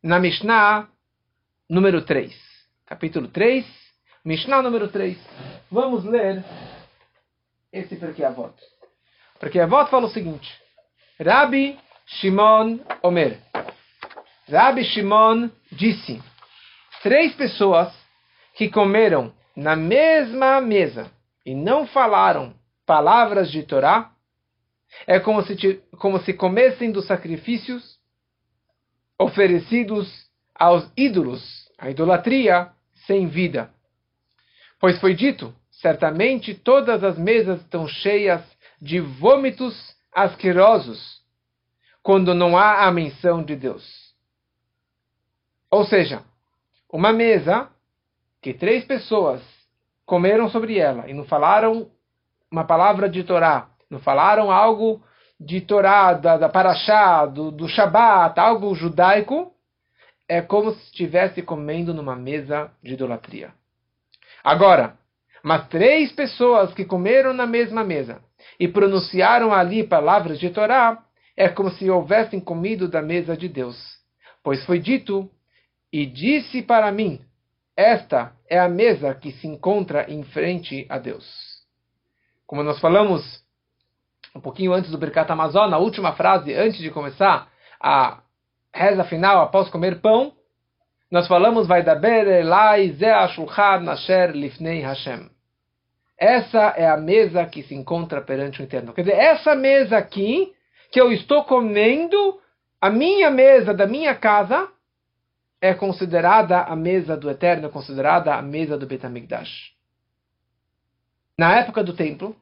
na 0.01 0.21
Mishnah 0.21 0.89
número 1.69 2.05
3. 2.05 2.33
Capítulo 2.87 3.27
3, 3.27 3.67
Mishnah 4.25 4.63
número 4.63 4.87
3. 4.91 5.19
Vamos 5.73 6.05
ler 6.05 6.45
esse 7.73 7.97
Perkei 7.97 8.25
Avot. 8.25 8.55
Perkei 9.41 9.61
Avot 9.61 9.91
fala 9.91 10.07
o 10.07 10.11
seguinte, 10.11 10.49
Rabi 11.19 11.77
Shimon 12.07 12.79
Omer. 13.03 13.43
Rabi 14.49 14.85
Shimon 14.85 15.51
disse, 15.73 16.23
três 17.03 17.35
pessoas 17.35 17.93
que 18.55 18.71
comeram 18.71 19.37
na 19.59 19.75
mesma 19.75 20.61
mesa 20.61 21.11
e 21.45 21.53
não 21.53 21.85
falaram 21.85 22.55
palavras 22.87 23.51
de 23.51 23.65
Torá, 23.65 24.13
é 25.05 25.19
como 25.19 25.43
se, 25.43 25.83
como 25.99 26.21
se 26.21 26.33
comessem 26.33 26.93
dos 26.93 27.09
sacrifícios 27.09 27.99
oferecidos 29.19 30.31
aos 30.55 30.89
ídolos, 30.97 31.69
a 31.77 31.91
idolatria, 31.91 32.71
sem 33.05 33.27
vida. 33.27 33.69
Pois 34.79 35.01
foi 35.01 35.13
dito, 35.13 35.53
certamente 35.73 36.55
todas 36.55 37.03
as 37.03 37.19
mesas 37.19 37.61
estão 37.61 37.89
cheias 37.89 38.41
de 38.81 39.01
vômitos 39.01 39.75
asquerosos, 40.13 41.21
quando 42.01 42.33
não 42.33 42.57
há 42.57 42.87
a 42.87 42.93
menção 42.93 43.43
de 43.43 43.57
Deus. 43.57 44.15
Ou 45.69 45.85
seja, 45.85 46.23
uma 46.89 47.13
mesa 47.13 47.69
que 48.43 48.55
três 48.55 48.85
pessoas 48.85 49.43
comeram 50.07 50.49
sobre 50.49 50.79
ela 50.79 51.09
e 51.09 51.15
não 51.15 51.25
falaram 51.25 51.91
uma 52.51 52.65
palavra 52.65 53.09
de 53.09 53.25
Torá, 53.25 53.69
não 53.91 53.99
falaram 53.99 54.51
algo 54.51 55.03
de 55.39 55.61
Torá, 55.61 56.15
da, 56.15 56.37
da 56.37 56.49
Paraxá, 56.49 57.27
do, 57.27 57.51
do 57.51 57.69
Shabat, 57.69 58.39
algo 58.41 58.75
judaico, 58.75 59.53
é 60.29 60.43
como 60.43 60.73
se 60.73 60.85
estivesse 60.85 61.43
comendo 61.43 61.95
numa 61.95 62.17
mesa 62.17 62.71
de 62.83 62.95
idolatria. 62.95 63.53
Agora, 64.43 64.97
mas 65.43 65.69
três 65.69 66.13
pessoas 66.13 66.75
que 66.75 66.85
comeram 66.85 67.33
na 67.33 67.47
mesma 67.47 67.85
mesa 67.85 68.21
e 68.59 68.67
pronunciaram 68.67 69.53
ali 69.53 69.85
palavras 69.85 70.39
de 70.39 70.51
Torá, 70.51 71.03
é 71.37 71.49
como 71.49 71.71
se 71.71 71.89
houvessem 71.89 72.41
comido 72.41 72.89
da 72.89 73.01
mesa 73.01 73.37
de 73.37 73.49
Deus. 73.49 73.77
Pois 74.43 74.65
foi 74.65 74.79
dito 74.79 75.31
e 75.93 76.05
disse 76.05 76.63
para 76.63 76.91
mim: 76.91 77.21
Esta 77.79 78.33
é 78.51 78.59
a 78.59 78.69
mesa 78.69 79.15
que 79.15 79.31
se 79.31 79.47
encontra 79.47 80.11
em 80.11 80.25
frente 80.25 80.85
a 80.89 80.99
Deus. 80.99 81.25
Como 82.45 82.65
nós 82.65 82.81
falamos 82.81 83.23
um 84.35 84.41
pouquinho 84.41 84.73
antes 84.73 84.91
do 84.91 84.99
Birkat 84.99 85.31
Amazon, 85.31 85.71
na 85.71 85.79
última 85.79 86.13
frase, 86.15 86.53
antes 86.53 86.81
de 86.81 86.91
começar 86.91 87.49
a 87.81 88.19
reza 88.75 89.05
final 89.05 89.43
após 89.43 89.69
comer 89.69 90.01
pão, 90.01 90.33
nós 91.09 91.29
falamos 91.29 91.69
vai 91.69 91.85
daber 91.85 92.27
elai 92.27 92.93
nasher 93.81 94.33
lifnei 94.33 94.81
Hashem. 94.81 95.31
Essa 96.19 96.75
é 96.77 96.89
a 96.89 96.97
mesa 96.97 97.47
que 97.47 97.63
se 97.63 97.77
encontra 97.77 98.21
perante 98.21 98.61
o 98.61 98.65
Eterno. 98.65 98.93
Quer 98.93 99.03
dizer, 99.03 99.17
essa 99.17 99.55
mesa 99.55 99.97
aqui 99.97 100.53
que 100.91 101.01
eu 101.01 101.13
estou 101.13 101.45
comendo, 101.45 102.41
a 102.81 102.91
minha 102.91 103.31
mesa 103.31 103.73
da 103.73 103.87
minha 103.87 104.17
casa, 104.17 104.69
é 105.61 105.75
considerada 105.75 106.63
a 106.63 106.77
mesa 106.77 107.17
do 107.17 107.31
Eterno, 107.31 107.67
é 107.67 107.71
considerada 107.71 108.35
a 108.35 108.43
mesa 108.43 108.77
do 108.77 108.87
Betamigdash. 108.87 109.73
Na 111.37 111.57
época 111.57 111.83
do 111.83 111.95
templo, 111.95 112.37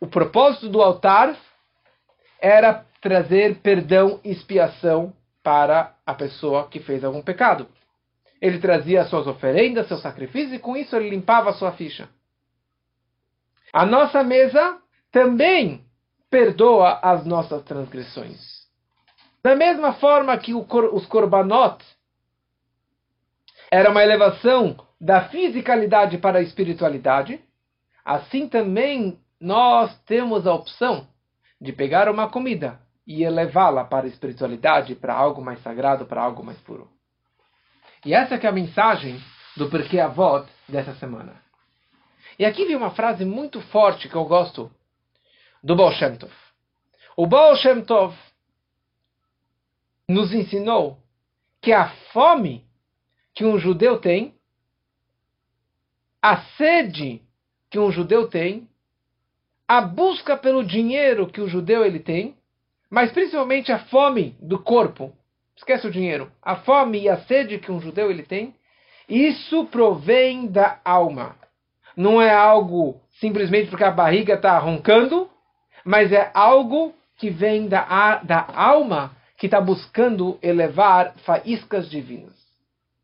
o 0.00 0.06
propósito 0.06 0.68
do 0.68 0.82
altar 0.82 1.36
era 2.40 2.84
trazer 3.00 3.58
perdão 3.60 4.20
e 4.24 4.30
expiação 4.30 5.12
para 5.42 5.94
a 6.06 6.14
pessoa 6.14 6.68
que 6.68 6.80
fez 6.80 7.04
algum 7.04 7.22
pecado. 7.22 7.68
Ele 8.40 8.58
trazia 8.58 9.04
suas 9.04 9.26
oferendas, 9.26 9.86
seus 9.86 10.02
sacrifícios, 10.02 10.54
e 10.54 10.58
com 10.58 10.76
isso 10.76 10.96
ele 10.96 11.10
limpava 11.10 11.50
a 11.50 11.54
sua 11.54 11.72
ficha. 11.72 12.08
A 13.72 13.86
nossa 13.86 14.22
mesa 14.24 14.78
também 15.10 15.84
perdoa 16.28 16.98
as 17.02 17.24
nossas 17.24 17.62
transgressões. 17.62 18.51
Da 19.42 19.56
mesma 19.56 19.94
forma 19.94 20.36
que 20.38 20.54
os 20.54 21.06
korbanot 21.06 21.84
era 23.70 23.90
uma 23.90 24.02
elevação 24.02 24.76
da 25.00 25.28
fisicalidade 25.28 26.18
para 26.18 26.38
a 26.38 26.42
espiritualidade, 26.42 27.40
assim 28.04 28.48
também 28.48 29.18
nós 29.40 29.98
temos 30.04 30.46
a 30.46 30.54
opção 30.54 31.08
de 31.60 31.72
pegar 31.72 32.08
uma 32.08 32.30
comida 32.30 32.80
e 33.04 33.24
elevá-la 33.24 33.84
para 33.84 34.06
a 34.06 34.08
espiritualidade, 34.08 34.94
para 34.94 35.14
algo 35.14 35.42
mais 35.42 35.60
sagrado, 35.62 36.06
para 36.06 36.22
algo 36.22 36.44
mais 36.44 36.58
puro. 36.58 36.88
E 38.04 38.14
essa 38.14 38.36
é 38.36 38.46
a 38.46 38.52
mensagem 38.52 39.20
do 39.56 39.68
Porquê 39.68 39.98
Avot 39.98 40.46
dessa 40.68 40.94
semana. 40.94 41.34
E 42.38 42.44
aqui 42.44 42.64
vem 42.64 42.76
uma 42.76 42.90
frase 42.90 43.24
muito 43.24 43.60
forte 43.60 44.08
que 44.08 44.14
eu 44.14 44.24
gosto 44.24 44.70
do 45.62 45.74
Baal 45.74 45.92
Shem 45.92 46.16
Tov. 46.16 46.32
O 47.16 47.26
Baal 47.26 47.56
Shem 47.56 47.82
Tov 47.82 48.14
nos 50.12 50.32
ensinou 50.32 50.98
que 51.60 51.72
a 51.72 51.88
fome 52.12 52.64
que 53.34 53.44
um 53.44 53.58
judeu 53.58 53.98
tem, 53.98 54.34
a 56.20 56.36
sede 56.56 57.22
que 57.70 57.78
um 57.78 57.90
judeu 57.90 58.28
tem, 58.28 58.68
a 59.66 59.80
busca 59.80 60.36
pelo 60.36 60.62
dinheiro 60.62 61.26
que 61.26 61.40
o 61.40 61.48
judeu 61.48 61.84
ele 61.84 61.98
tem, 61.98 62.36
mas 62.90 63.10
principalmente 63.10 63.72
a 63.72 63.78
fome 63.86 64.36
do 64.38 64.58
corpo. 64.58 65.12
Esquece 65.56 65.86
o 65.86 65.90
dinheiro. 65.90 66.30
A 66.42 66.56
fome 66.56 67.00
e 67.00 67.08
a 67.08 67.18
sede 67.22 67.58
que 67.58 67.72
um 67.72 67.80
judeu 67.80 68.10
ele 68.10 68.22
tem, 68.22 68.54
isso 69.08 69.64
provém 69.66 70.46
da 70.46 70.78
alma. 70.84 71.36
Não 71.96 72.20
é 72.20 72.32
algo 72.32 73.00
simplesmente 73.18 73.70
porque 73.70 73.84
a 73.84 73.90
barriga 73.90 74.34
está 74.34 74.58
roncando, 74.58 75.30
mas 75.84 76.12
é 76.12 76.30
algo 76.34 76.94
que 77.16 77.30
vem 77.30 77.66
da, 77.66 78.16
da 78.16 78.46
alma 78.54 79.16
que 79.42 79.48
está 79.48 79.60
buscando 79.60 80.38
elevar 80.40 81.16
faíscas 81.24 81.90
divinas. 81.90 82.32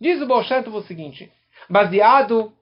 Diz 0.00 0.22
o 0.22 0.26
Bolshanto 0.28 0.70
o 0.70 0.84
seguinte, 0.84 1.32
baseado 1.68 2.52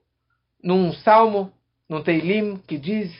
num 0.63 0.91
salmo, 0.91 1.53
num 1.87 2.01
Teilim, 2.01 2.57
que 2.57 2.75
diz 2.75 3.13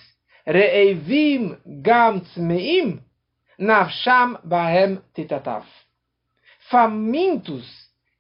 Re'evim 0.48 1.56
gam 1.64 2.22
tzmeim 2.22 3.00
nafsham 3.60 4.40
bahem 4.44 5.00
titatav. 5.14 5.64
Famintos 6.72 7.64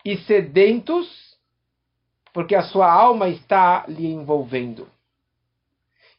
e 0.05 0.15
sedentos, 0.17 1.09
porque 2.31 2.53
a 2.53 2.61
sua 2.61 2.87
alma 2.87 3.29
está 3.29 3.83
lhe 3.87 4.05
envolvendo. 4.05 4.87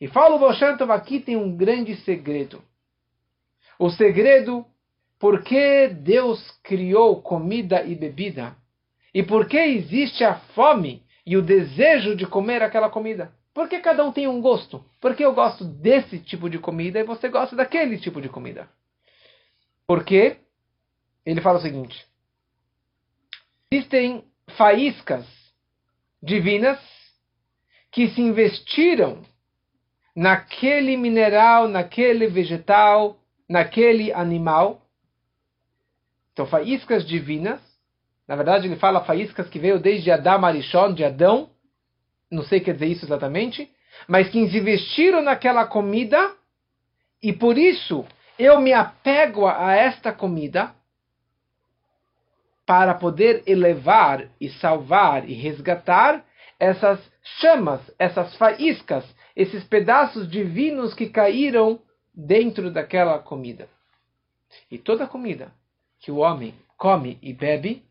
E 0.00 0.08
fala 0.08 0.34
o 0.34 0.40
Bolshantov 0.40 0.90
aqui 0.90 1.20
tem 1.20 1.36
um 1.36 1.56
grande 1.56 1.94
segredo. 1.98 2.60
O 3.78 3.88
segredo 3.88 4.66
por 5.18 5.42
que 5.42 5.88
Deus 5.88 6.40
criou 6.62 7.20
comida 7.20 7.82
e 7.82 7.94
bebida 7.94 8.56
e 9.12 9.22
por 9.22 9.48
que 9.48 9.56
existe 9.56 10.22
a 10.22 10.36
fome 10.54 11.02
e 11.26 11.36
o 11.36 11.42
desejo 11.42 12.14
de 12.14 12.26
comer 12.26 12.62
aquela 12.62 12.88
comida. 12.88 13.32
Por 13.52 13.68
que 13.68 13.80
cada 13.80 14.04
um 14.04 14.12
tem 14.12 14.28
um 14.28 14.40
gosto? 14.40 14.84
Porque 15.00 15.24
eu 15.24 15.34
gosto 15.34 15.64
desse 15.64 16.20
tipo 16.20 16.48
de 16.48 16.58
comida 16.58 17.00
e 17.00 17.04
você 17.04 17.28
gosta 17.28 17.56
daquele 17.56 17.98
tipo 17.98 18.20
de 18.20 18.28
comida. 18.28 18.68
Porque 19.86 20.36
ele 21.26 21.40
fala 21.40 21.58
o 21.58 21.62
seguinte: 21.62 22.06
existem 23.70 24.24
faíscas 24.56 25.26
divinas 26.22 26.78
que 27.90 28.08
se 28.10 28.20
investiram 28.20 29.22
naquele 30.14 30.96
mineral, 30.96 31.68
naquele 31.68 32.26
vegetal, 32.26 33.18
naquele 33.48 34.12
animal. 34.12 34.87
Então, 36.38 36.46
faíscas 36.46 37.04
divinas. 37.04 37.60
Na 38.28 38.36
verdade, 38.36 38.68
ele 38.68 38.76
fala 38.76 39.04
faíscas 39.04 39.48
que 39.48 39.58
veio 39.58 39.80
desde 39.80 40.12
Adam 40.12 40.44
Arishon, 40.44 40.94
de 40.94 41.04
Adão. 41.04 41.50
Não 42.30 42.44
sei 42.44 42.60
quer 42.60 42.74
dizer 42.74 42.86
isso 42.86 43.04
exatamente. 43.04 43.68
mas 44.06 44.28
que 44.28 44.38
investiram 44.38 45.20
naquela 45.20 45.66
comida 45.66 46.32
e 47.20 47.32
por 47.32 47.58
isso 47.58 48.06
eu 48.38 48.60
me 48.60 48.72
apego 48.72 49.48
a 49.48 49.72
esta 49.72 50.12
comida 50.12 50.72
para 52.64 52.94
poder 52.94 53.42
elevar 53.44 54.28
e 54.40 54.48
salvar 54.48 55.28
e 55.28 55.32
resgatar 55.32 56.24
essas 56.60 57.00
chamas, 57.40 57.80
essas 57.98 58.36
faíscas, 58.36 59.04
esses 59.34 59.64
pedaços 59.64 60.30
divinos 60.30 60.94
que 60.94 61.08
caíram 61.08 61.80
dentro 62.14 62.70
daquela 62.70 63.18
comida. 63.18 63.68
E 64.70 64.78
toda 64.78 65.04
comida 65.04 65.57
que 66.00 66.10
o 66.10 66.16
homem 66.16 66.54
come 66.76 67.18
e 67.22 67.32
bebe 67.32 67.82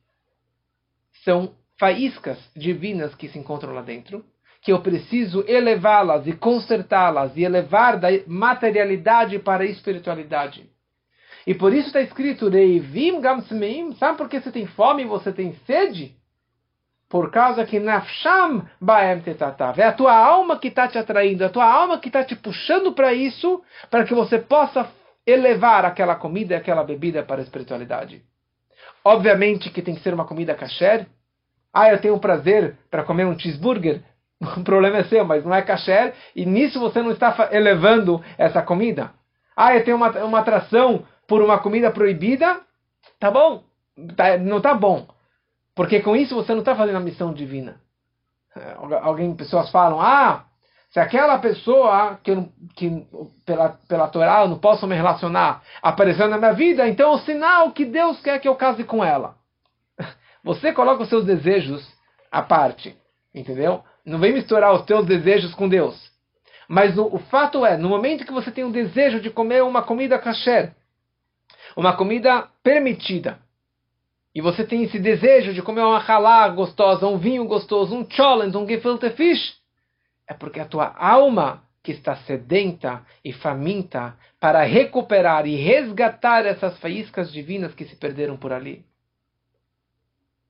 são 1.23 1.53
faíscas 1.79 2.37
divinas 2.55 3.13
que 3.15 3.27
se 3.27 3.37
encontram 3.37 3.73
lá 3.73 3.81
dentro, 3.81 4.25
que 4.61 4.71
eu 4.71 4.81
preciso 4.81 5.43
elevá-las 5.47 6.25
e 6.27 6.33
consertá-las 6.33 7.35
e 7.37 7.43
elevar 7.43 7.99
da 7.99 8.09
materialidade 8.25 9.39
para 9.39 9.63
a 9.63 9.67
espiritualidade. 9.67 10.69
E 11.45 11.53
por 11.53 11.73
isso 11.73 11.87
está 11.87 12.01
escrito 12.01 12.49
Reivim 12.49 13.21
Gamsmeim, 13.21 13.93
sabe 13.95 14.17
por 14.17 14.27
que 14.27 14.39
você 14.39 14.51
tem 14.51 14.65
fome 14.67 15.03
e 15.03 15.07
você 15.07 15.31
tem 15.31 15.53
sede? 15.65 16.13
Por 17.07 17.31
causa 17.31 17.65
que 17.65 17.79
Nafsham 17.79 18.67
Baem 18.81 19.21
Tetatav. 19.21 19.79
É 19.79 19.85
a 19.85 19.93
tua 19.93 20.13
alma 20.13 20.59
que 20.59 20.67
está 20.67 20.89
te 20.89 20.97
atraindo, 20.97 21.43
é 21.43 21.47
a 21.47 21.49
tua 21.49 21.65
alma 21.65 21.99
que 21.99 22.09
está 22.09 22.21
te 22.21 22.35
puxando 22.35 22.91
para 22.91 23.13
isso, 23.13 23.63
para 23.89 24.03
que 24.03 24.13
você 24.13 24.37
possa 24.37 24.91
elevar 25.27 25.83
aquela 25.83 26.15
comida 26.15 26.53
e 26.53 26.57
aquela 26.57 26.83
bebida 26.83 27.21
para 27.21 27.41
a 27.41 27.43
espiritualidade. 27.43 28.23
Obviamente 29.03 29.69
que 29.69 29.81
tem 29.81 29.93
que 29.93 30.01
ser 30.01 30.13
uma 30.13 30.25
comida 30.25 30.55
kasher. 30.55 31.05
Ah, 31.73 31.89
eu 31.89 31.99
tenho 31.99 32.17
prazer 32.19 32.77
para 32.89 33.03
comer 33.03 33.25
um 33.25 33.37
cheeseburger. 33.37 34.01
O 34.39 34.63
problema 34.63 34.99
é 34.99 35.03
seu, 35.05 35.25
mas 35.25 35.43
não 35.43 35.53
é 35.53 35.63
kasher. 35.63 36.13
E 36.35 36.45
nisso 36.45 36.79
você 36.79 37.01
não 37.01 37.11
está 37.11 37.49
elevando 37.51 38.23
essa 38.37 38.61
comida. 38.61 39.11
Ah, 39.55 39.75
eu 39.75 39.83
tenho 39.83 39.97
uma, 39.97 40.11
uma 40.23 40.39
atração 40.39 41.03
por 41.27 41.41
uma 41.41 41.57
comida 41.57 41.91
proibida. 41.91 42.61
Tá 43.19 43.31
bom. 43.31 43.63
Tá, 44.15 44.37
não 44.37 44.61
tá 44.61 44.75
bom. 44.75 45.07
Porque 45.73 46.01
com 46.01 46.15
isso 46.15 46.35
você 46.35 46.53
não 46.53 46.59
está 46.59 46.75
fazendo 46.75 46.97
a 46.97 47.01
missão 47.01 47.33
divina. 47.33 47.81
É, 48.55 48.75
alguém, 49.01 49.35
pessoas 49.35 49.71
falam, 49.71 49.99
ah, 49.99 50.45
se 50.89 50.99
aquela 50.99 51.37
pessoa 51.39 52.17
que, 52.23 52.33
que 52.75 53.05
pela, 53.45 53.77
pela 53.87 54.07
Torá 54.07 54.41
eu 54.41 54.47
não 54.47 54.57
posso 54.57 54.87
me 54.87 54.95
relacionar 54.95 55.61
apareceu 55.81 56.27
na 56.27 56.37
minha 56.37 56.53
vida, 56.53 56.87
então 56.87 57.11
é 57.11 57.15
o 57.15 57.19
sinal 57.19 57.71
que 57.71 57.85
Deus 57.85 58.19
quer 58.21 58.39
que 58.39 58.47
eu 58.47 58.55
case 58.55 58.83
com 58.83 59.03
ela. 59.03 59.35
Você 60.43 60.71
coloca 60.71 61.03
os 61.03 61.09
seus 61.09 61.25
desejos 61.25 61.85
à 62.31 62.41
parte, 62.41 62.95
entendeu? 63.35 63.83
Não 64.05 64.19
vem 64.19 64.33
misturar 64.33 64.73
os 64.73 64.83
teus 64.83 65.05
desejos 65.05 65.53
com 65.53 65.67
Deus. 65.67 66.07
Mas 66.69 66.95
no, 66.95 67.13
o 67.13 67.19
fato 67.19 67.65
é, 67.65 67.77
no 67.77 67.89
momento 67.89 68.25
que 68.25 68.31
você 68.31 68.51
tem 68.51 68.63
o 68.63 68.71
desejo 68.71 69.21
de 69.21 69.29
comer 69.29 69.63
uma 69.63 69.81
comida 69.81 70.19
kasher, 70.19 70.73
uma 71.75 71.95
comida 71.95 72.47
permitida, 72.63 73.39
e 74.33 74.41
você 74.41 74.63
tem 74.63 74.83
esse 74.83 74.99
desejo 74.99 75.53
de 75.53 75.61
comer 75.61 75.81
uma 75.81 75.99
halá 75.99 76.47
gostosa, 76.49 77.07
um 77.07 77.17
vinho 77.17 77.45
gostoso, 77.45 77.95
um 77.95 78.07
cholent, 78.09 78.53
um 78.55 78.67
gefilte 78.67 79.09
fish, 79.11 79.57
é 80.27 80.33
porque 80.33 80.59
a 80.59 80.65
tua 80.65 80.93
alma 80.97 81.63
que 81.81 81.91
está 81.91 82.17
sedenta 82.17 83.05
e 83.23 83.31
faminta 83.31 84.17
para 84.39 84.63
recuperar 84.63 85.47
e 85.47 85.55
resgatar 85.55 86.45
essas 86.45 86.77
faíscas 86.79 87.31
divinas 87.31 87.73
que 87.73 87.85
se 87.85 87.95
perderam 87.95 88.35
por 88.35 88.51
ali. 88.51 88.85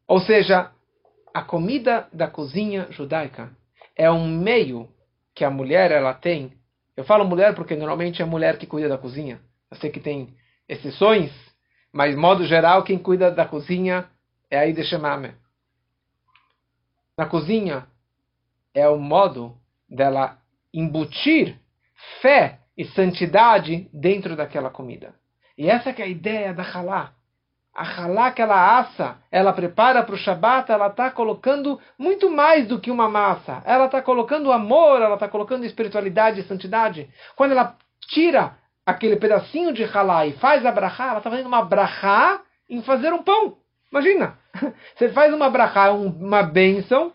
Ou 0.07 0.19
seja, 0.19 0.71
a 1.33 1.43
comida 1.43 2.07
da 2.11 2.27
cozinha 2.27 2.87
judaica 2.89 3.51
é 3.95 4.09
um 4.09 4.27
meio 4.27 4.89
que 5.35 5.45
a 5.45 5.51
mulher 5.51 5.91
ela 5.91 6.13
tem. 6.13 6.53
Eu 6.95 7.03
falo 7.03 7.23
mulher 7.23 7.53
porque 7.53 7.75
normalmente 7.75 8.21
é 8.21 8.25
a 8.25 8.27
mulher 8.27 8.57
que 8.57 8.65
cuida 8.65 8.89
da 8.89 8.97
cozinha. 8.97 9.39
Eu 9.69 9.77
sei 9.77 9.91
que 9.91 9.99
tem 9.99 10.35
exceções, 10.67 11.31
mas, 11.93 12.15
modo 12.15 12.45
geral, 12.45 12.83
quem 12.83 12.97
cuida 12.97 13.29
da 13.29 13.45
cozinha 13.45 14.09
é 14.49 14.57
a 14.57 14.65
Ida 14.65 14.83
Shemame. 14.83 15.33
Na 17.17 17.27
cozinha 17.27 17.85
é 18.73 18.87
o 18.87 18.97
modo 18.97 19.55
dela 19.89 20.37
embutir 20.73 21.57
fé 22.21 22.59
e 22.77 22.85
santidade 22.85 23.89
dentro 23.93 24.35
daquela 24.35 24.69
comida. 24.69 25.13
E 25.57 25.69
essa 25.69 25.89
é 25.89 26.03
a 26.03 26.07
ideia 26.07 26.53
da 26.53 26.63
halá. 26.63 27.11
A 27.73 27.83
halá 27.83 28.31
que 28.31 28.41
ela 28.41 28.79
assa, 28.79 29.17
ela 29.31 29.53
prepara 29.53 30.01
para 30.03 30.15
o 30.15 30.17
Shabat, 30.17 30.71
ela 30.71 30.87
está 30.87 31.11
colocando 31.11 31.79
muito 31.97 32.29
mais 32.29 32.67
do 32.67 32.79
que 32.79 32.89
uma 32.89 33.07
massa. 33.07 33.61
Ela 33.65 33.85
está 33.85 34.01
colocando 34.01 34.51
amor, 34.51 35.01
ela 35.01 35.13
está 35.13 35.27
colocando 35.27 35.63
espiritualidade 35.63 36.39
e 36.39 36.43
santidade. 36.43 37.07
Quando 37.35 37.51
ela 37.51 37.75
tira 38.09 38.57
aquele 38.83 39.15
pedacinho 39.15 39.73
de 39.73 39.83
halá 39.83 40.25
e 40.25 40.33
faz 40.33 40.65
a 40.65 40.71
brachá, 40.71 41.09
ela 41.09 41.17
está 41.19 41.29
fazendo 41.29 41.47
uma 41.47 41.63
brachá 41.63 42.41
em 42.67 42.81
fazer 42.81 43.13
um 43.13 43.21
pão. 43.21 43.57
Imagina! 43.91 44.39
Você 44.95 45.09
faz 45.09 45.31
uma 45.31 45.49
brachá, 45.49 45.91
uma 45.91 46.41
bênção, 46.41 47.13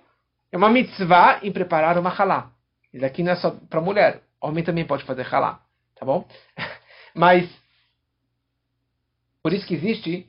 é 0.52 0.56
uma 0.56 0.70
mitzvah 0.70 1.40
em 1.42 1.50
preparar 1.50 1.98
uma 1.98 2.10
halá. 2.10 2.51
Isso 2.92 3.04
aqui 3.04 3.22
não 3.22 3.32
é 3.32 3.36
só 3.36 3.50
para 3.50 3.80
mulher. 3.80 4.22
Homem 4.40 4.64
também 4.64 4.86
pode 4.86 5.04
fazer 5.04 5.26
halá. 5.32 5.64
Tá 5.94 6.04
bom? 6.04 6.26
Mas, 7.14 7.48
por 9.42 9.52
isso 9.52 9.66
que 9.66 9.74
existe 9.74 10.28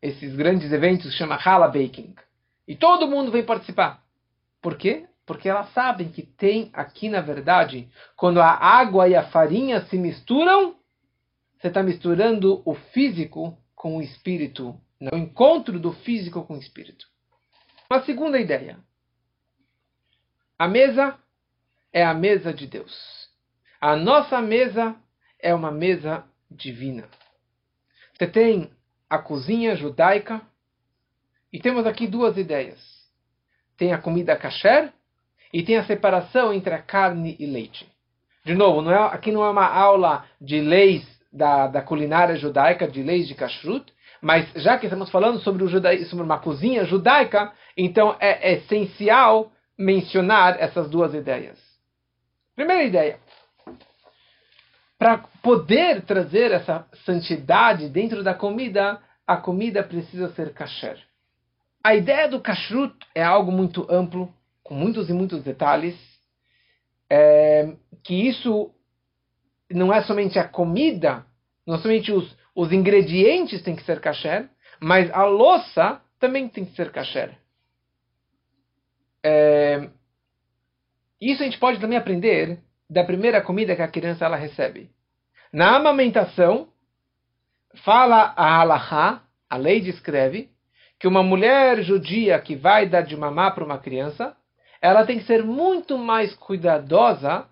esses 0.00 0.34
grandes 0.36 0.70
eventos 0.70 1.10
que 1.10 1.16
chama 1.16 1.38
Hala 1.42 1.68
Baking. 1.68 2.14
E 2.68 2.76
todo 2.76 3.08
mundo 3.08 3.30
vem 3.30 3.44
participar. 3.44 4.02
Por 4.60 4.76
quê? 4.76 5.06
Porque 5.26 5.48
elas 5.48 5.72
sabem 5.72 6.10
que 6.10 6.22
tem 6.22 6.70
aqui, 6.72 7.08
na 7.08 7.20
verdade, 7.20 7.88
quando 8.16 8.40
a 8.40 8.50
água 8.50 9.08
e 9.08 9.16
a 9.16 9.28
farinha 9.30 9.80
se 9.86 9.96
misturam, 9.96 10.76
você 11.58 11.68
está 11.68 11.82
misturando 11.82 12.62
o 12.66 12.74
físico 12.74 13.56
com 13.74 13.96
o 13.96 14.02
espírito, 14.02 14.78
o 15.00 15.16
encontro 15.16 15.78
do 15.78 15.92
físico 15.92 16.44
com 16.44 16.54
o 16.54 16.58
espírito. 16.58 17.06
Uma 17.90 18.02
segunda 18.04 18.38
ideia. 18.38 18.78
A 20.58 20.68
mesa 20.68 21.18
é 21.94 22.04
a 22.04 22.12
mesa 22.12 22.52
de 22.52 22.66
Deus. 22.66 22.92
A 23.80 23.94
nossa 23.94 24.42
mesa 24.42 24.96
é 25.40 25.54
uma 25.54 25.70
mesa 25.70 26.24
divina. 26.50 27.04
Você 28.12 28.26
tem 28.26 28.70
a 29.08 29.18
cozinha 29.18 29.76
judaica 29.76 30.42
e 31.52 31.60
temos 31.60 31.86
aqui 31.86 32.08
duas 32.08 32.36
ideias. 32.36 32.80
Tem 33.76 33.92
a 33.92 33.98
comida 33.98 34.36
kasher 34.36 34.92
e 35.52 35.62
tem 35.62 35.76
a 35.76 35.84
separação 35.84 36.52
entre 36.52 36.74
a 36.74 36.82
carne 36.82 37.36
e 37.38 37.46
leite. 37.46 37.88
De 38.44 38.54
novo, 38.54 38.82
não 38.82 38.90
é, 38.90 39.14
aqui 39.14 39.30
não 39.30 39.44
é 39.44 39.50
uma 39.50 39.66
aula 39.66 40.26
de 40.40 40.60
leis 40.60 41.06
da, 41.32 41.68
da 41.68 41.80
culinária 41.80 42.36
judaica, 42.36 42.88
de 42.88 43.02
leis 43.02 43.28
de 43.28 43.34
kashrut, 43.34 43.92
mas 44.20 44.50
já 44.56 44.78
que 44.78 44.86
estamos 44.86 45.10
falando 45.10 45.38
sobre, 45.40 45.64
sobre 46.06 46.24
uma 46.24 46.38
cozinha 46.38 46.84
judaica, 46.84 47.52
então 47.76 48.16
é 48.18 48.54
essencial 48.54 49.52
mencionar 49.78 50.60
essas 50.60 50.90
duas 50.90 51.14
ideias. 51.14 51.63
Primeira 52.54 52.84
ideia. 52.84 53.18
Para 54.98 55.18
poder 55.42 56.02
trazer 56.02 56.52
essa 56.52 56.86
santidade 57.04 57.88
dentro 57.88 58.22
da 58.22 58.32
comida, 58.32 59.00
a 59.26 59.36
comida 59.36 59.82
precisa 59.82 60.32
ser 60.34 60.52
kasher. 60.52 60.98
A 61.82 61.94
ideia 61.94 62.28
do 62.28 62.40
kashrut 62.40 62.94
é 63.14 63.22
algo 63.22 63.52
muito 63.52 63.86
amplo, 63.90 64.32
com 64.62 64.74
muitos 64.74 65.10
e 65.10 65.12
muitos 65.12 65.42
detalhes, 65.42 65.94
é, 67.10 67.74
que 68.02 68.14
isso 68.26 68.70
não 69.70 69.92
é 69.92 70.02
somente 70.02 70.38
a 70.38 70.48
comida, 70.48 71.26
não 71.66 71.78
somente 71.78 72.12
os, 72.12 72.36
os 72.54 72.72
ingredientes 72.72 73.62
têm 73.62 73.76
que 73.76 73.84
ser 73.84 74.00
kasher, 74.00 74.48
mas 74.80 75.10
a 75.10 75.24
louça 75.24 76.00
também 76.18 76.48
tem 76.48 76.64
que 76.64 76.74
ser 76.74 76.90
kasher. 76.90 77.36
É, 79.22 79.90
isso 81.30 81.42
a 81.42 81.44
gente 81.44 81.58
pode 81.58 81.80
também 81.80 81.98
aprender 81.98 82.58
da 82.88 83.04
primeira 83.04 83.40
comida 83.40 83.74
que 83.74 83.82
a 83.82 83.88
criança 83.88 84.24
ela 84.24 84.36
recebe. 84.36 84.90
Na 85.52 85.76
amamentação, 85.76 86.68
fala 87.84 88.34
a 88.36 88.60
halahá, 88.60 89.22
a 89.48 89.56
lei 89.56 89.80
descreve, 89.80 90.50
que 90.98 91.08
uma 91.08 91.22
mulher 91.22 91.82
judia 91.82 92.38
que 92.38 92.54
vai 92.56 92.88
dar 92.88 93.02
de 93.02 93.16
mamar 93.16 93.54
para 93.54 93.64
uma 93.64 93.78
criança, 93.78 94.36
ela 94.80 95.04
tem 95.04 95.18
que 95.18 95.24
ser 95.24 95.44
muito 95.44 95.96
mais 95.98 96.34
cuidadosa 96.34 97.46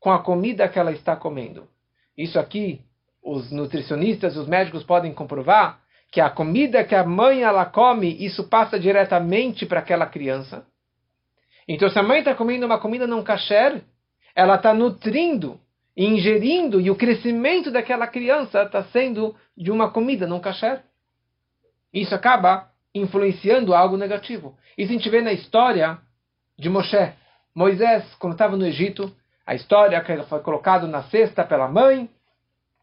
com 0.00 0.10
a 0.10 0.22
comida 0.22 0.68
que 0.68 0.78
ela 0.78 0.92
está 0.92 1.16
comendo. 1.16 1.68
Isso 2.16 2.38
aqui, 2.38 2.80
os 3.22 3.50
nutricionistas, 3.50 4.36
os 4.36 4.46
médicos 4.46 4.84
podem 4.84 5.12
comprovar 5.12 5.80
que 6.10 6.20
a 6.20 6.30
comida 6.30 6.84
que 6.84 6.94
a 6.94 7.04
mãe 7.04 7.42
ela 7.42 7.64
come, 7.64 8.16
isso 8.24 8.48
passa 8.48 8.78
diretamente 8.78 9.66
para 9.66 9.80
aquela 9.80 10.06
criança. 10.06 10.66
Então, 11.68 11.90
se 11.90 11.98
a 11.98 12.02
mãe 12.02 12.20
está 12.20 12.34
comendo 12.34 12.64
uma 12.64 12.80
comida 12.80 13.06
não 13.06 13.22
kasher, 13.22 13.84
ela 14.34 14.54
está 14.54 14.72
nutrindo, 14.72 15.60
ingerindo, 15.94 16.80
e 16.80 16.90
o 16.90 16.96
crescimento 16.96 17.70
daquela 17.70 18.06
criança 18.06 18.62
está 18.62 18.84
sendo 18.84 19.36
de 19.54 19.70
uma 19.70 19.90
comida 19.90 20.26
não 20.26 20.40
kasher. 20.40 20.82
Isso 21.92 22.14
acaba 22.14 22.70
influenciando 22.94 23.74
algo 23.74 23.98
negativo. 23.98 24.56
Isso 24.78 24.90
a 24.90 24.94
gente 24.94 25.10
vê 25.10 25.20
na 25.20 25.32
história 25.32 25.98
de 26.58 26.70
Moshe. 26.70 27.12
Moisés, 27.54 28.14
quando 28.14 28.32
estava 28.32 28.56
no 28.56 28.64
Egito, 28.64 29.14
a 29.44 29.54
história 29.54 30.00
que 30.00 30.22
foi 30.22 30.40
colocado 30.40 30.86
na 30.86 31.02
cesta 31.04 31.44
pela 31.44 31.68
mãe, 31.68 32.08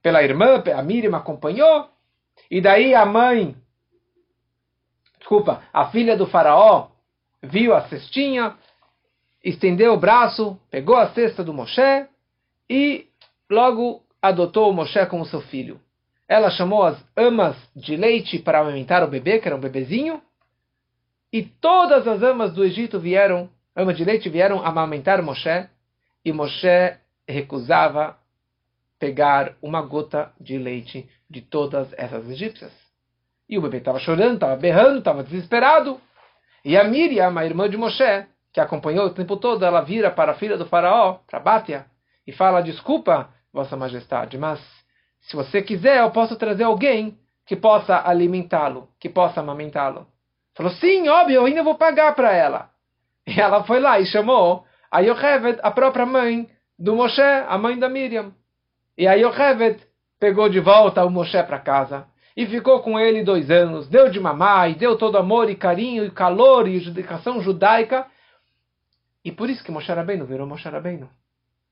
pela 0.04 0.22
irmã, 0.22 0.62
a 0.78 0.84
Miriam 0.84 1.16
acompanhou, 1.16 1.90
e 2.52 2.62
daí 2.62 2.94
a 2.94 3.06
mãe, 3.06 3.56
desculpa, 5.18 5.64
a 5.74 5.88
filha 5.88 6.16
do 6.16 6.28
faraó 6.28 6.90
viu 7.42 7.74
a 7.74 7.88
cestinha, 7.88 8.56
estendeu 9.46 9.94
o 9.94 10.00
braço, 10.00 10.60
pegou 10.72 10.98
a 10.98 11.10
cesta 11.10 11.44
do 11.44 11.54
Moshe 11.54 12.08
e 12.68 13.08
logo 13.50 14.02
adotou 14.20 14.72
o 14.72 14.74
Moshe 14.74 15.06
como 15.06 15.26
seu 15.26 15.40
filho. 15.40 15.80
Ela 16.28 16.50
chamou 16.50 16.84
as 16.84 16.98
amas 17.16 17.56
de 17.76 17.96
leite 17.96 18.40
para 18.40 18.60
alimentar 18.60 19.04
o 19.04 19.08
bebê, 19.08 19.38
que 19.38 19.48
era 19.48 19.56
um 19.56 19.60
bebezinho, 19.60 20.20
e 21.32 21.44
todas 21.44 22.08
as 22.08 22.24
amas 22.24 22.54
do 22.54 22.64
Egito 22.64 23.00
vieram, 23.00 23.48
amas 23.76 23.96
de 23.96 24.04
leite 24.04 24.28
vieram 24.30 24.66
amamentar 24.66 25.22
Moshe, 25.22 25.70
e 26.24 26.34
Moshe 26.34 26.98
recusava 27.28 28.18
pegar 28.98 29.56
uma 29.62 29.84
gota 29.84 30.34
de 30.42 30.58
leite 30.58 31.08
de 31.30 31.42
todas 31.42 31.94
essas 31.94 32.28
egípcias. 32.28 32.72
E 33.48 33.60
o 33.60 33.62
bebê 33.62 33.78
estava 33.78 34.00
chorando, 34.00 34.36
estava 34.36 34.56
berrando, 34.56 34.98
estava 34.98 35.24
desesperado. 35.24 36.02
E 36.64 36.76
a 36.76 36.84
Miriam, 36.84 37.38
a 37.38 37.46
irmã 37.46 37.70
de 37.70 37.78
Moshe, 37.78 38.26
que 38.56 38.62
acompanhou 38.62 39.08
o 39.08 39.10
tempo 39.10 39.36
todo, 39.36 39.66
ela 39.66 39.82
vira 39.82 40.10
para 40.10 40.32
a 40.32 40.36
filha 40.36 40.58
do 40.58 40.66
faraó, 40.66 41.18
para 41.28 41.42
Bátia, 41.42 41.88
e 42.26 42.32
fala: 42.32 42.62
Desculpa, 42.62 43.28
Vossa 43.52 43.76
Majestade, 43.76 44.38
mas 44.38 44.62
se 45.24 45.36
você 45.36 45.62
quiser, 45.62 46.00
eu 46.00 46.10
posso 46.12 46.38
trazer 46.38 46.64
alguém 46.64 47.20
que 47.46 47.54
possa 47.54 48.02
alimentá-lo, 48.08 48.88
que 48.98 49.10
possa 49.10 49.42
amamentá-lo. 49.42 50.08
Falou: 50.56 50.72
Sim, 50.72 51.10
óbvio, 51.10 51.36
eu 51.36 51.46
ainda 51.46 51.64
vou 51.64 51.76
pagar 51.76 52.16
para 52.16 52.32
ela. 52.32 52.70
E 53.28 53.42
ela 53.42 53.66
foi 53.66 53.82
lá 53.82 54.00
e 54.00 54.06
chamou 54.06 54.64
a 54.90 55.02
Yocheved, 55.02 55.60
a 55.62 55.72
própria 55.72 56.06
mãe 56.06 56.48
do 56.80 56.96
Moshe, 56.96 57.22
a 57.22 57.58
mãe 57.58 57.78
da 57.78 57.90
Miriam. 57.90 58.32
E 58.98 59.06
a 59.06 59.16
Yocheved 59.16 59.82
pegou 60.18 60.48
de 60.48 60.62
volta 60.62 61.04
o 61.04 61.10
Moshe 61.10 61.44
para 61.44 61.60
casa 61.60 62.08
e 62.38 62.46
ficou 62.46 62.80
com 62.80 62.98
ele 62.98 63.22
dois 63.22 63.52
anos, 63.52 63.90
deu 63.90 64.10
de 64.10 64.20
mamar 64.20 64.72
e 64.72 64.76
deu 64.76 64.98
todo 64.98 65.18
amor 65.18 65.50
e 65.50 65.56
carinho 65.56 66.06
e 66.06 66.12
calor 66.12 66.70
e 66.70 66.88
educação 66.88 67.42
judaica. 67.42 68.06
E 69.26 69.32
por 69.32 69.50
isso 69.50 69.64
que 69.64 69.72
Moshe 69.72 69.92
Rabbeinu 69.92 70.26
virou 70.26 70.48
Moshe 70.48 70.70
Rabbeinu. 70.70 71.10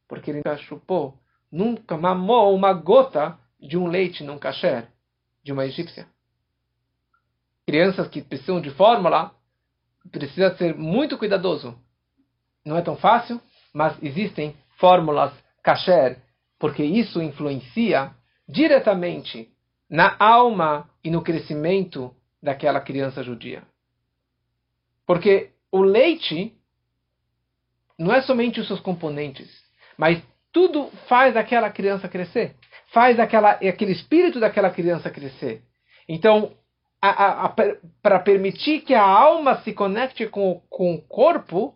Porque 0.08 0.32
ele 0.32 0.40
nunca 0.40 0.58
chupou, 0.58 1.18
nunca 1.50 1.96
mamou 1.96 2.54
uma 2.54 2.74
gota 2.74 3.40
de 3.60 3.78
um 3.78 3.88
leite 3.88 4.24
não 4.24 4.38
kasher 4.38 4.90
de 5.42 5.54
uma 5.54 5.66
egípcia. 5.66 6.08
Crianças 7.66 8.10
que 8.10 8.22
precisam 8.22 8.60
de 8.60 8.72
fórmula, 8.72 9.34
precisa 10.12 10.54
ser 10.58 10.76
muito 10.76 11.18
cuidadoso 11.18 11.78
não 12.66 12.78
é 12.78 12.82
tão 12.82 12.96
fácil, 12.96 13.42
mas 13.74 14.02
existem 14.02 14.56
fórmulas 14.78 15.34
kasher, 15.62 16.22
porque 16.58 16.84
isso 16.84 17.22
influencia 17.22 18.12
diretamente 18.48 19.50
na 19.90 20.16
alma 20.20 20.90
e 21.04 21.10
no 21.10 21.22
crescimento 21.22 22.16
daquela 22.42 22.80
criança 22.80 23.24
judia. 23.24 23.64
Porque 25.06 25.52
o 25.72 25.82
leite 25.82 26.56
não 27.98 28.14
é 28.14 28.22
somente 28.22 28.60
os 28.60 28.68
seus 28.68 28.80
componentes, 28.80 29.50
mas 29.98 30.22
tudo 30.52 30.90
faz 31.08 31.36
aquela 31.36 31.70
criança 31.70 32.08
crescer, 32.08 32.56
faz 32.92 33.20
aquela, 33.20 33.52
aquele 33.52 33.92
espírito 33.92 34.40
daquela 34.40 34.70
criança 34.70 35.10
crescer. 35.10 35.62
Então, 36.08 36.52
para 38.02 38.20
permitir 38.20 38.82
que 38.82 38.94
a 38.94 39.04
alma 39.04 39.62
se 39.62 39.74
conecte 39.74 40.26
com, 40.28 40.62
com 40.70 40.94
o 40.96 41.02
corpo, 41.02 41.76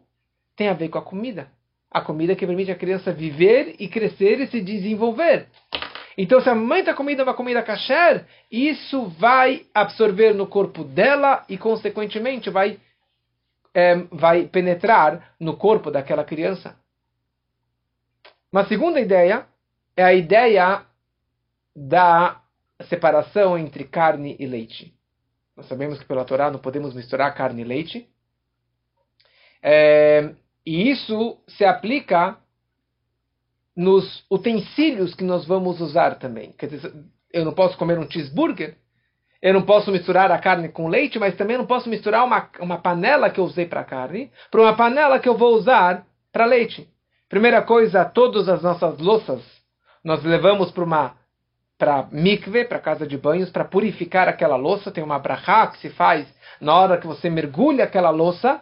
tem 0.56 0.70
a 0.70 0.74
ver 0.74 0.90
com 0.90 0.98
a 0.98 1.02
comida. 1.02 1.50
A 1.92 2.02
comida 2.02 2.36
que 2.36 2.46
permite 2.46 2.72
a 2.72 2.76
criança 2.76 3.12
viver 3.12 3.76
e 3.80 3.88
crescer 3.88 4.40
e 4.40 4.48
se 4.48 4.62
desenvolver. 4.62 5.48
Então, 6.18 6.42
se 6.42 6.50
a 6.50 6.56
mãe 6.56 6.80
está 6.80 6.94
comendo 6.94 7.24
uma 7.24 7.34
comida 7.34 7.62
kasher, 7.62 8.26
isso 8.52 9.08
vai 9.20 9.66
absorver 9.74 10.34
no 10.34 10.48
corpo 10.48 10.84
dela 10.84 11.46
e, 11.48 11.58
consequentemente, 11.58 12.50
vai, 12.50 12.80
é, 13.78 13.96
vai 14.12 14.48
penetrar 14.48 15.36
no 15.40 15.56
corpo 15.56 15.92
daquela 15.92 16.24
criança. 16.24 16.76
Uma 18.52 18.66
segunda 18.66 19.00
ideia 19.00 19.46
é 19.96 20.04
a 20.04 20.16
ideia 20.16 20.84
da 21.76 22.42
separação 22.90 23.56
entre 23.56 23.84
carne 23.84 24.36
e 24.40 24.48
leite. 24.48 24.98
Nós 25.56 25.68
sabemos 25.68 26.00
que 26.00 26.06
pela 26.06 26.26
Torá 26.26 26.50
não 26.50 26.58
podemos 26.58 26.96
misturar 26.96 27.36
carne 27.36 27.62
e 27.62 27.66
leite. 27.66 28.10
É, 29.62 30.34
e 30.66 30.90
isso 30.90 31.38
se 31.48 31.64
aplica 31.64 32.36
nos 33.76 34.26
utensílios 34.28 35.14
que 35.14 35.24
nós 35.24 35.46
vamos 35.46 35.80
usar 35.80 36.18
também. 36.18 36.52
Quer 36.54 36.68
dizer, 36.68 36.92
eu 37.32 37.46
não 37.46 37.54
posso 37.54 37.78
comer 37.78 38.00
um 38.00 38.10
cheeseburger, 38.10 38.76
eu 39.42 39.54
não 39.54 39.62
posso 39.62 39.92
misturar 39.92 40.32
a 40.32 40.40
carne 40.40 40.70
com 40.70 40.88
leite, 40.88 41.20
mas 41.20 41.36
também 41.36 41.58
não 41.58 41.66
posso 41.66 41.90
misturar 41.90 42.26
uma, 42.26 42.50
uma 42.60 42.78
panela 42.78 43.30
que 43.30 43.40
eu 43.40 43.44
usei 43.44 43.66
para 43.66 43.84
carne 43.84 44.32
para 44.50 44.62
uma 44.62 44.76
panela 44.76 45.20
que 45.20 45.30
eu 45.30 45.38
vou 45.38 45.56
usar 45.56 46.06
para 46.32 46.46
leite. 46.46 46.88
Primeira 47.30 47.62
coisa, 47.62 48.06
todas 48.06 48.50
as 48.50 48.62
nossas 48.62 48.98
louças 49.00 49.44
nós 50.04 50.24
levamos 50.24 50.72
para 50.72 50.84
uma 50.84 51.16
para 51.78 52.08
mikve, 52.12 52.66
para 52.66 52.80
casa 52.80 53.06
de 53.06 53.18
banhos, 53.18 53.52
para 53.52 53.64
purificar 53.64 54.28
aquela 54.28 54.56
louça. 54.56 54.92
Tem 54.92 55.04
uma 55.04 55.20
brachá 55.20 55.68
que 55.68 55.78
se 55.78 55.90
faz 55.92 56.28
na 56.60 56.74
hora 56.74 56.98
que 56.98 57.06
você 57.06 57.30
mergulha 57.30 57.84
aquela 57.84 58.10
louça 58.10 58.60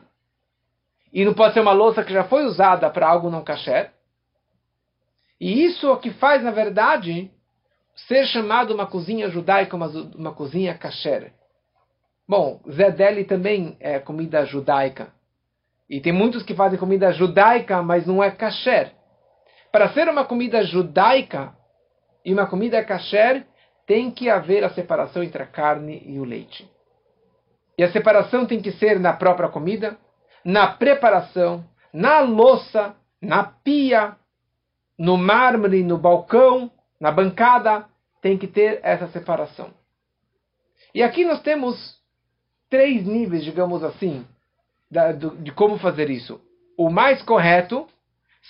e 1.14 1.24
não 1.24 1.34
pode 1.34 1.54
ser 1.54 1.62
uma 1.62 1.72
louça 1.72 2.04
que 2.04 2.12
já 2.12 2.26
foi 2.26 2.44
usada 2.44 2.90
para 2.90 3.08
algo 3.08 3.30
não 3.30 3.44
kasher. 3.44 3.92
E 5.40 5.64
isso 5.64 5.88
é 5.88 5.92
o 5.92 5.98
que 5.98 6.12
faz, 6.12 6.44
na 6.44 6.52
verdade, 6.52 7.32
ser 7.96 8.26
chamado 8.28 8.74
uma 8.74 8.86
cozinha 8.86 9.30
judaica, 9.30 9.76
uma, 9.76 9.88
uma 9.88 10.34
cozinha 10.34 10.78
kasher. 10.78 11.32
Bom, 12.28 12.60
Zedeli 12.70 13.24
também 13.24 13.78
é 13.80 14.00
comida 14.00 14.46
judaica. 14.46 15.14
E 15.90 16.02
tem 16.02 16.12
muitos 16.12 16.44
que 16.44 16.56
fazem 16.56 16.80
comida 16.80 17.12
judaica, 17.12 17.82
mas 17.82 18.06
não 18.08 18.24
é 18.24 18.32
kasher. 18.32 18.92
Para 19.72 19.90
ser 19.90 20.10
uma 20.10 20.26
comida 20.26 20.64
judaica 20.64 21.54
e 22.24 22.34
uma 22.34 22.48
comida 22.48 22.84
kasher, 22.84 23.46
tem 23.86 24.10
que 24.10 24.30
haver 24.30 24.64
a 24.64 24.70
separação 24.70 25.22
entre 25.24 25.44
a 25.44 25.46
carne 25.46 26.02
e 26.06 26.20
o 26.20 26.24
leite. 26.24 26.68
E 27.78 27.84
a 27.84 27.92
separação 27.92 28.46
tem 28.46 28.62
que 28.62 28.72
ser 28.72 29.00
na 29.00 29.14
própria 29.14 29.50
comida, 29.50 29.98
na 30.44 30.68
preparação, 30.68 31.64
na 31.94 32.20
louça, 32.22 32.96
na 33.22 33.44
pia, 33.44 34.16
no 34.98 35.18
mármore, 35.18 35.84
no 35.84 35.98
balcão, 35.98 36.72
na 37.00 37.12
bancada, 37.12 37.86
tem 38.22 38.38
que 38.38 38.48
ter 38.48 38.80
essa 38.84 39.08
separação. 39.08 39.70
E 40.94 41.04
aqui 41.04 41.26
nós 41.26 41.42
temos 41.42 42.00
três 42.70 43.06
níveis, 43.06 43.44
digamos 43.44 43.84
assim, 43.84 44.26
de 45.42 45.52
como 45.52 45.78
fazer 45.78 46.10
isso. 46.10 46.42
O 46.78 46.90
mais 46.90 47.22
correto 47.22 47.88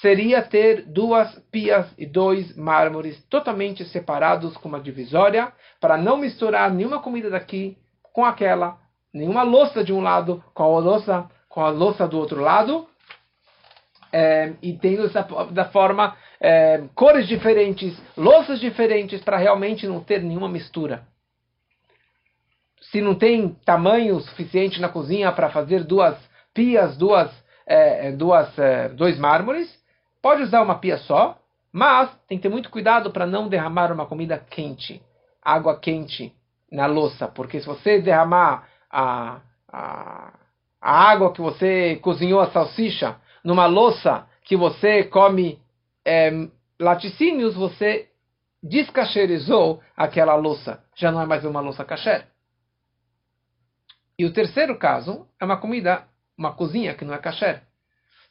seria 0.02 0.42
ter 0.42 0.84
duas 0.84 1.34
pias 1.52 1.88
e 1.98 2.06
dois 2.06 2.56
mármores 2.56 3.24
totalmente 3.26 3.86
separados 3.86 4.56
com 4.58 4.68
uma 4.68 4.80
divisória, 4.80 5.52
para 5.80 5.98
não 5.98 6.18
misturar 6.18 6.72
nenhuma 6.72 7.02
comida 7.02 7.30
daqui 7.30 7.78
com 8.14 8.24
aquela, 8.24 8.78
nenhuma 9.14 9.44
louça 9.44 9.84
de 9.84 9.94
um 9.94 10.02
lado 10.02 10.44
com 10.54 10.64
a 10.64 10.80
louça 10.80 11.30
com 11.56 11.62
a 11.62 11.70
louça 11.70 12.06
do 12.06 12.20
outro 12.20 12.42
lado, 12.42 12.86
é, 14.16 14.54
e 14.62 14.72
tendo 14.72 15.08
essa, 15.08 15.24
da 15.52 15.66
forma 15.66 16.16
é, 16.40 16.82
cores 16.96 17.28
diferentes, 17.28 18.02
louças 18.16 18.62
diferentes, 18.62 19.22
para 19.22 19.36
realmente 19.36 19.86
não 19.86 20.00
ter 20.00 20.24
nenhuma 20.24 20.48
mistura. 20.48 21.04
Se 22.80 23.02
não 23.02 23.14
tem 23.14 23.50
tamanho 23.66 24.18
suficiente 24.22 24.80
na 24.80 24.88
cozinha 24.88 25.34
para 25.34 25.50
fazer 25.50 25.84
duas 25.84 26.18
pias, 26.54 26.96
duas, 26.96 27.30
é, 27.68 28.08
é 28.08 28.12
duas, 28.14 28.58
é, 28.58 28.88
dois 28.88 29.20
mármores, 29.20 29.70
pode 30.22 30.44
usar 30.44 30.62
uma 30.62 30.80
pia 30.80 30.98
só, 31.00 31.38
mas 31.70 32.10
tem 32.26 32.38
que 32.38 32.44
ter 32.44 32.50
muito 32.50 32.70
cuidado 32.70 33.12
para 33.12 33.28
não 33.28 33.50
derramar 33.50 33.92
uma 33.92 34.06
comida 34.06 34.38
quente, 34.50 35.02
água 35.42 35.78
quente 35.78 36.34
na 36.72 36.86
louça, 36.86 37.28
porque 37.28 37.60
se 37.60 37.66
você 37.66 38.00
derramar 38.00 38.66
a, 38.90 39.42
a 39.68 40.34
a 40.86 41.10
água 41.10 41.34
que 41.34 41.42
você 41.42 41.96
cozinhou 41.96 42.40
a 42.40 42.52
salsicha 42.52 43.16
numa 43.46 43.68
louça 43.68 44.28
que 44.44 44.58
você 44.58 45.04
come 45.04 45.62
é, 46.04 46.32
laticínios, 46.80 47.54
você 47.56 48.10
descacherizou 48.62 49.82
aquela 49.96 50.36
louça. 50.36 50.84
Já 50.96 51.12
não 51.12 51.22
é 51.22 51.26
mais 51.28 51.46
uma 51.46 51.62
louça 51.62 51.86
kasher. 51.86 52.26
E 54.18 54.26
o 54.26 54.34
terceiro 54.34 54.78
caso 54.80 55.28
é 55.40 55.46
uma 55.46 55.58
comida, 55.58 56.06
uma 56.36 56.54
cozinha 56.54 56.96
que 56.96 57.06
não 57.06 57.14
é 57.14 57.20
kasher. 57.20 57.62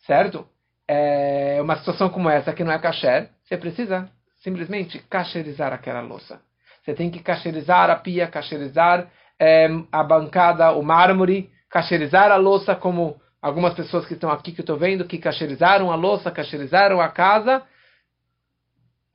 Certo? 0.04 0.46
É 0.88 1.60
uma 1.62 1.76
situação 1.76 2.10
como 2.10 2.28
essa 2.28 2.52
que 2.52 2.64
não 2.64 2.72
é 2.72 2.78
kasher, 2.78 3.30
você 3.44 3.56
precisa 3.56 4.10
simplesmente 4.42 4.98
cacherizar 4.98 5.72
aquela 5.72 6.00
louça. 6.00 6.42
Você 6.82 6.92
tem 6.92 7.10
que 7.10 7.20
cacherizar 7.20 7.88
a 7.88 7.96
pia, 7.96 8.26
cacherizar 8.26 9.10
é, 9.38 9.68
a 9.92 10.02
bancada, 10.02 10.72
o 10.72 10.82
mármore, 10.82 11.50
cacherizar 11.70 12.30
a 12.30 12.36
louça 12.36 12.74
como 12.74 13.20
algumas 13.44 13.74
pessoas 13.74 14.06
que 14.06 14.14
estão 14.14 14.30
aqui 14.30 14.52
que 14.52 14.60
eu 14.60 14.62
estou 14.62 14.78
vendo 14.78 15.04
que 15.04 15.18
cacherizaram 15.18 15.92
a 15.92 15.94
louça, 15.94 16.30
cacherizaram 16.30 16.98
a 16.98 17.10
casa. 17.10 17.62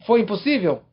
Foi 0.05 0.21
impossível? 0.21 0.83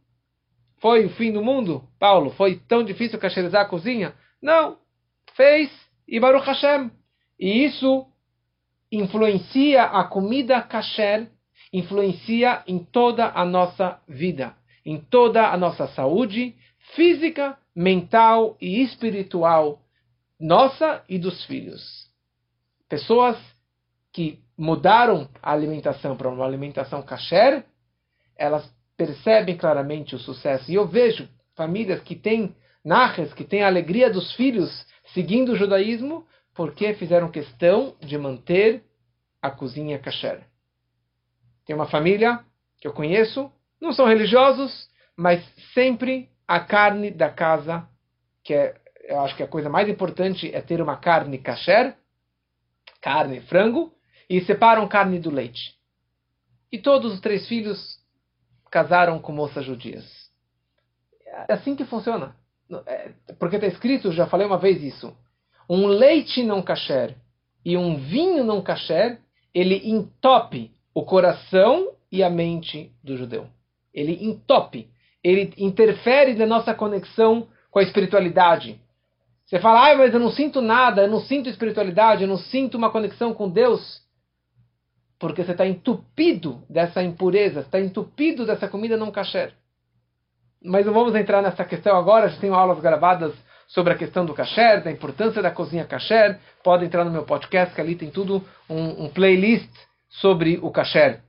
Foi 0.78 1.04
o 1.04 1.10
fim 1.10 1.32
do 1.32 1.44
mundo? 1.44 1.86
Paulo, 1.98 2.30
foi 2.30 2.56
tão 2.66 2.82
difícil 2.82 3.18
cacherizar 3.18 3.60
a 3.60 3.68
cozinha? 3.68 4.14
Não. 4.40 4.78
Fez 5.34 5.70
e 6.08 6.18
Baruch 6.18 6.46
Hashem. 6.46 6.90
E 7.38 7.66
isso 7.66 8.06
influencia 8.90 9.82
a 9.82 10.04
comida 10.04 10.62
kasher, 10.62 11.28
influencia 11.70 12.62
em 12.66 12.78
toda 12.78 13.32
a 13.34 13.44
nossa 13.44 14.00
vida, 14.08 14.56
em 14.82 14.98
toda 14.98 15.50
a 15.50 15.58
nossa 15.58 15.86
saúde 15.88 16.54
física, 16.94 17.58
mental 17.74 18.56
e 18.62 18.82
espiritual 18.82 19.82
nossa 20.40 21.04
e 21.06 21.18
dos 21.18 21.44
filhos. 21.44 22.05
Pessoas 22.88 23.36
que 24.12 24.40
mudaram 24.56 25.28
a 25.42 25.52
alimentação 25.52 26.16
para 26.16 26.28
uma 26.28 26.44
alimentação 26.44 27.02
kasher, 27.02 27.64
elas 28.36 28.68
percebem 28.96 29.56
claramente 29.56 30.14
o 30.14 30.18
sucesso. 30.18 30.70
E 30.70 30.74
eu 30.74 30.86
vejo 30.86 31.28
famílias 31.54 32.00
que 32.00 32.14
têm 32.14 32.54
narras, 32.84 33.32
que 33.34 33.44
têm 33.44 33.62
a 33.62 33.66
alegria 33.66 34.10
dos 34.10 34.34
filhos 34.34 34.86
seguindo 35.12 35.52
o 35.52 35.56
judaísmo, 35.56 36.26
porque 36.54 36.94
fizeram 36.94 37.30
questão 37.30 37.94
de 38.00 38.16
manter 38.16 38.82
a 39.42 39.50
cozinha 39.50 39.98
kasher. 39.98 40.40
Tem 41.66 41.76
uma 41.76 41.86
família 41.86 42.40
que 42.80 42.88
eu 42.88 42.92
conheço, 42.92 43.50
não 43.80 43.92
são 43.92 44.06
religiosos, 44.06 44.88
mas 45.16 45.44
sempre 45.74 46.30
a 46.46 46.60
carne 46.60 47.10
da 47.10 47.28
casa, 47.28 47.86
que 48.42 48.54
é, 48.54 48.74
eu 49.04 49.20
acho 49.20 49.36
que 49.36 49.42
a 49.42 49.48
coisa 49.48 49.68
mais 49.68 49.88
importante 49.88 50.50
é 50.54 50.60
ter 50.60 50.80
uma 50.80 50.96
carne 50.96 51.38
kasher, 51.38 51.94
carne, 53.06 53.40
frango, 53.42 53.92
e 54.28 54.40
separam 54.40 54.88
carne 54.88 55.20
do 55.20 55.30
leite. 55.30 55.76
E 56.72 56.76
todos 56.76 57.14
os 57.14 57.20
três 57.20 57.46
filhos 57.46 58.00
casaram 58.68 59.20
com 59.20 59.30
moças 59.30 59.64
judias. 59.64 60.04
É 61.48 61.52
assim 61.52 61.76
que 61.76 61.84
funciona. 61.84 62.34
É, 62.84 63.12
porque 63.38 63.54
está 63.54 63.68
escrito, 63.68 64.10
já 64.10 64.26
falei 64.26 64.44
uma 64.44 64.58
vez 64.58 64.82
isso, 64.82 65.16
um 65.70 65.86
leite 65.86 66.42
não 66.42 66.60
kasher 66.60 67.14
e 67.64 67.76
um 67.76 67.96
vinho 67.96 68.42
não 68.42 68.60
kasher, 68.60 69.20
ele 69.54 69.88
entope 69.88 70.72
o 70.92 71.04
coração 71.04 71.92
e 72.10 72.24
a 72.24 72.28
mente 72.28 72.90
do 73.04 73.16
judeu. 73.16 73.46
Ele 73.94 74.24
entope, 74.24 74.90
ele 75.22 75.54
interfere 75.58 76.34
na 76.34 76.44
nossa 76.44 76.74
conexão 76.74 77.46
com 77.70 77.78
a 77.78 77.84
espiritualidade. 77.84 78.80
Você 79.46 79.60
fala, 79.60 79.94
mas 79.96 80.12
eu 80.12 80.18
não 80.18 80.30
sinto 80.30 80.60
nada, 80.60 81.02
eu 81.02 81.08
não 81.08 81.20
sinto 81.20 81.48
espiritualidade, 81.48 82.22
eu 82.22 82.28
não 82.28 82.36
sinto 82.36 82.76
uma 82.76 82.90
conexão 82.90 83.32
com 83.32 83.48
Deus. 83.48 84.02
Porque 85.20 85.44
você 85.44 85.52
está 85.52 85.64
entupido 85.64 86.62
dessa 86.68 87.00
impureza, 87.02 87.60
está 87.60 87.80
entupido 87.80 88.44
dessa 88.44 88.68
comida 88.68 88.96
não 88.96 89.12
kasher. 89.12 89.54
Mas 90.62 90.84
não 90.84 90.92
vamos 90.92 91.14
entrar 91.14 91.42
nessa 91.42 91.64
questão 91.64 91.96
agora, 91.96 92.28
já 92.28 92.40
tenho 92.40 92.54
aulas 92.54 92.80
gravadas 92.80 93.32
sobre 93.68 93.92
a 93.92 93.96
questão 93.96 94.26
do 94.26 94.34
kasher, 94.34 94.82
da 94.82 94.90
importância 94.90 95.40
da 95.40 95.50
cozinha 95.50 95.84
kasher. 95.84 96.40
Pode 96.64 96.84
entrar 96.84 97.04
no 97.04 97.10
meu 97.12 97.22
podcast, 97.22 97.72
que 97.72 97.80
ali 97.80 97.94
tem 97.94 98.10
tudo, 98.10 98.44
um, 98.68 99.04
um 99.04 99.08
playlist 99.08 99.70
sobre 100.08 100.58
o 100.60 100.72
kasher. 100.72 101.20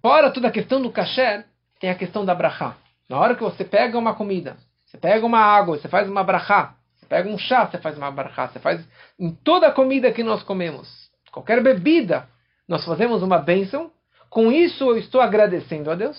Fora 0.00 0.30
toda 0.30 0.46
a 0.46 0.52
questão 0.52 0.80
do 0.80 0.92
kasher, 0.92 1.44
tem 1.80 1.90
a 1.90 1.96
questão 1.96 2.24
da 2.24 2.34
brachá. 2.34 2.76
Na 3.08 3.18
hora 3.18 3.34
que 3.34 3.42
você 3.42 3.64
pega 3.64 3.98
uma 3.98 4.14
comida, 4.14 4.56
você 4.88 4.96
pega 4.96 5.24
uma 5.24 5.38
água, 5.38 5.76
você 5.76 5.86
faz 5.86 6.08
uma 6.08 6.24
brachá. 6.24 6.74
Você 6.96 7.06
pega 7.06 7.28
um 7.28 7.36
chá, 7.36 7.66
você 7.66 7.76
faz 7.76 7.96
uma 7.98 8.10
brachá. 8.10 8.48
Você 8.48 8.58
faz 8.58 8.88
em 9.18 9.30
toda 9.30 9.68
a 9.68 9.72
comida 9.72 10.10
que 10.10 10.22
nós 10.22 10.42
comemos, 10.42 10.88
qualquer 11.30 11.62
bebida, 11.62 12.26
nós 12.66 12.84
fazemos 12.86 13.22
uma 13.22 13.38
bênção. 13.38 13.92
Com 14.30 14.50
isso 14.50 14.84
eu 14.84 14.96
estou 14.96 15.20
agradecendo 15.20 15.90
a 15.90 15.94
Deus. 15.94 16.18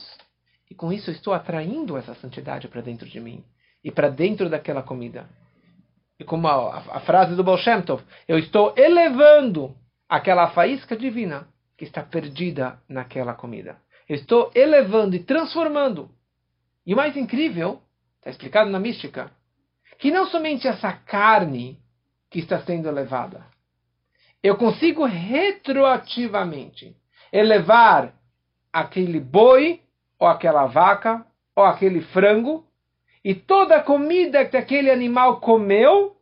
E 0.70 0.76
com 0.76 0.94
isso 0.94 1.10
eu 1.10 1.16
estou 1.16 1.34
atraindo 1.34 1.98
essa 1.98 2.14
santidade 2.14 2.68
para 2.68 2.82
dentro 2.82 3.08
de 3.08 3.20
mim 3.20 3.44
e 3.84 3.92
para 3.92 4.08
dentro 4.08 4.48
daquela 4.50 4.84
comida. 4.84 5.28
E 6.20 6.24
como 6.24 6.48
a, 6.48 6.76
a, 6.76 6.98
a, 6.98 7.00
frase 7.00 7.36
do 7.36 7.44
Baal 7.44 7.58
Shem 7.58 7.82
Tov, 7.82 8.04
eu 8.28 8.38
estou 8.38 8.74
elevando 8.78 9.76
aquela 10.08 10.50
faísca 10.50 10.96
divina 10.96 11.48
que 11.76 11.86
está 11.86 12.04
perdida 12.04 12.80
naquela 12.88 13.34
comida. 13.34 13.78
Eu 14.08 14.16
estou 14.16 14.52
elevando 14.54 15.16
e 15.16 15.24
transformando. 15.24 16.12
E 16.86 16.94
o 16.94 16.98
mais 16.98 17.18
incrível, 17.18 17.82
está 18.20 18.30
explicado 18.30 18.70
na 18.70 18.80
mística, 18.80 19.32
que 19.98 20.12
não 20.12 20.28
somente 20.28 20.68
essa 20.68 20.92
carne 20.94 21.80
que 22.30 22.40
está 22.40 22.62
sendo 22.62 22.88
elevada, 22.88 23.46
eu 24.42 24.56
consigo 24.56 25.06
retroativamente 25.06 26.96
elevar 27.32 28.14
aquele 28.72 29.20
boi 29.20 29.82
ou 30.18 30.28
aquela 30.28 30.66
vaca, 30.68 31.26
ou 31.56 31.64
aquele 31.64 32.02
frango, 32.02 32.66
e 33.24 33.34
toda 33.34 33.78
a 33.78 33.84
comida 33.84 34.46
que 34.46 34.56
aquele 34.56 34.90
animal 34.90 35.40
comeu, 35.42 36.16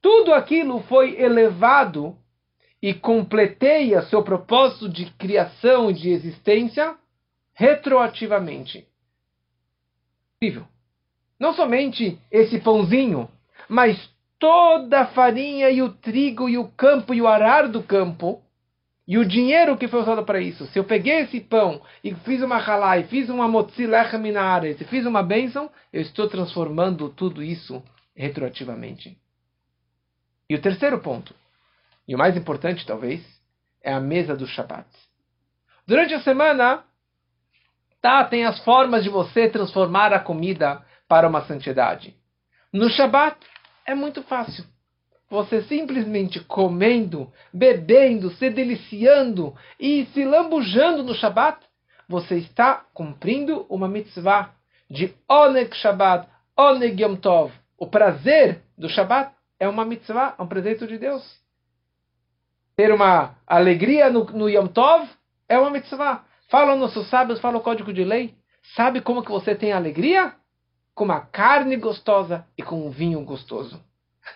tudo 0.00 0.32
aquilo 0.32 0.80
foi 0.82 1.20
elevado 1.20 2.16
e 2.80 2.94
completeia 2.94 4.02
seu 4.02 4.22
propósito 4.22 4.88
de 4.88 5.10
criação 5.12 5.90
e 5.90 5.94
de 5.94 6.10
existência 6.10 6.96
retroativamente. 7.54 8.86
Incrível. 10.36 10.66
Não 11.38 11.54
somente 11.54 12.18
esse 12.30 12.58
pãozinho, 12.58 13.28
mas 13.68 13.98
toda 14.38 15.00
a 15.00 15.06
farinha 15.06 15.70
e 15.70 15.82
o 15.82 15.92
trigo 15.92 16.48
e 16.48 16.58
o 16.58 16.68
campo 16.68 17.14
e 17.14 17.20
o 17.20 17.28
arar 17.28 17.68
do 17.68 17.82
campo 17.82 18.42
e 19.06 19.18
o 19.18 19.24
dinheiro 19.24 19.76
que 19.76 19.86
foi 19.86 20.00
usado 20.00 20.24
para 20.24 20.40
isso, 20.40 20.66
se 20.66 20.78
eu 20.78 20.84
peguei 20.84 21.20
esse 21.20 21.40
pão 21.40 21.80
e 22.02 22.12
fiz 22.16 22.42
uma 22.42 22.56
halá, 22.56 22.98
e 22.98 23.04
fiz 23.04 23.28
uma 23.28 23.46
motzi 23.46 23.86
lechem 23.86 24.20
e 24.80 24.84
fiz 24.84 25.06
uma 25.06 25.22
bênção, 25.22 25.70
eu 25.92 26.02
estou 26.02 26.28
transformando 26.28 27.08
tudo 27.10 27.40
isso 27.40 27.82
retroativamente. 28.16 29.16
E 30.50 30.54
o 30.56 30.60
terceiro 30.60 30.98
ponto, 31.00 31.34
e 32.08 32.16
o 32.16 32.18
mais 32.18 32.36
importante 32.36 32.84
talvez, 32.84 33.22
é 33.80 33.92
a 33.92 34.00
mesa 34.00 34.34
do 34.34 34.46
Shabat. 34.46 34.88
Durante 35.86 36.14
a 36.14 36.20
semana, 36.22 36.82
tá, 38.02 38.24
tem 38.24 38.44
as 38.44 38.58
formas 38.64 39.04
de 39.04 39.08
você 39.08 39.48
transformar 39.48 40.12
a 40.12 40.18
comida 40.18 40.84
para 41.08 41.28
uma 41.28 41.44
santidade. 41.46 42.14
No 42.72 42.88
Shabat 42.90 43.36
é 43.86 43.94
muito 43.94 44.22
fácil 44.22 44.64
você 45.28 45.62
simplesmente 45.62 46.40
comendo, 46.40 47.32
bebendo, 47.52 48.30
se 48.32 48.48
deliciando 48.48 49.54
e 49.78 50.06
se 50.06 50.24
lambujando 50.24 51.02
no 51.02 51.14
Shabat, 51.14 51.58
você 52.08 52.36
está 52.36 52.84
cumprindo 52.94 53.66
uma 53.68 53.88
mitzvah 53.88 54.54
de 54.88 55.12
Oneg 55.28 55.74
Shabbat, 55.74 56.28
Oneg 56.56 57.02
Yom 57.02 57.16
Tov. 57.16 57.52
O 57.76 57.88
prazer 57.88 58.62
do 58.78 58.88
Shabat 58.88 59.32
é 59.58 59.68
uma 59.68 59.84
mitzvah, 59.84 60.34
é 60.38 60.42
um 60.42 60.46
presente 60.46 60.86
de 60.86 60.96
Deus. 60.96 61.24
Ter 62.76 62.92
uma 62.92 63.34
alegria 63.46 64.08
no, 64.10 64.24
no 64.24 64.48
Yom 64.48 64.68
Tov 64.68 65.08
é 65.48 65.58
uma 65.58 65.70
mitzvah. 65.70 66.24
Falam 66.48 66.78
nossos 66.78 67.08
sábios, 67.08 67.40
fala 67.40 67.58
o 67.58 67.62
código 67.62 67.92
de 67.92 68.04
lei. 68.04 68.34
Sabe 68.76 69.00
como 69.00 69.24
que 69.24 69.30
você 69.30 69.54
tem 69.56 69.72
alegria? 69.72 70.34
Com 70.96 71.04
uma 71.04 71.20
carne 71.20 71.76
gostosa 71.76 72.44
e 72.58 72.62
com 72.62 72.84
um 72.84 72.90
vinho 72.90 73.24
gostoso. 73.24 73.80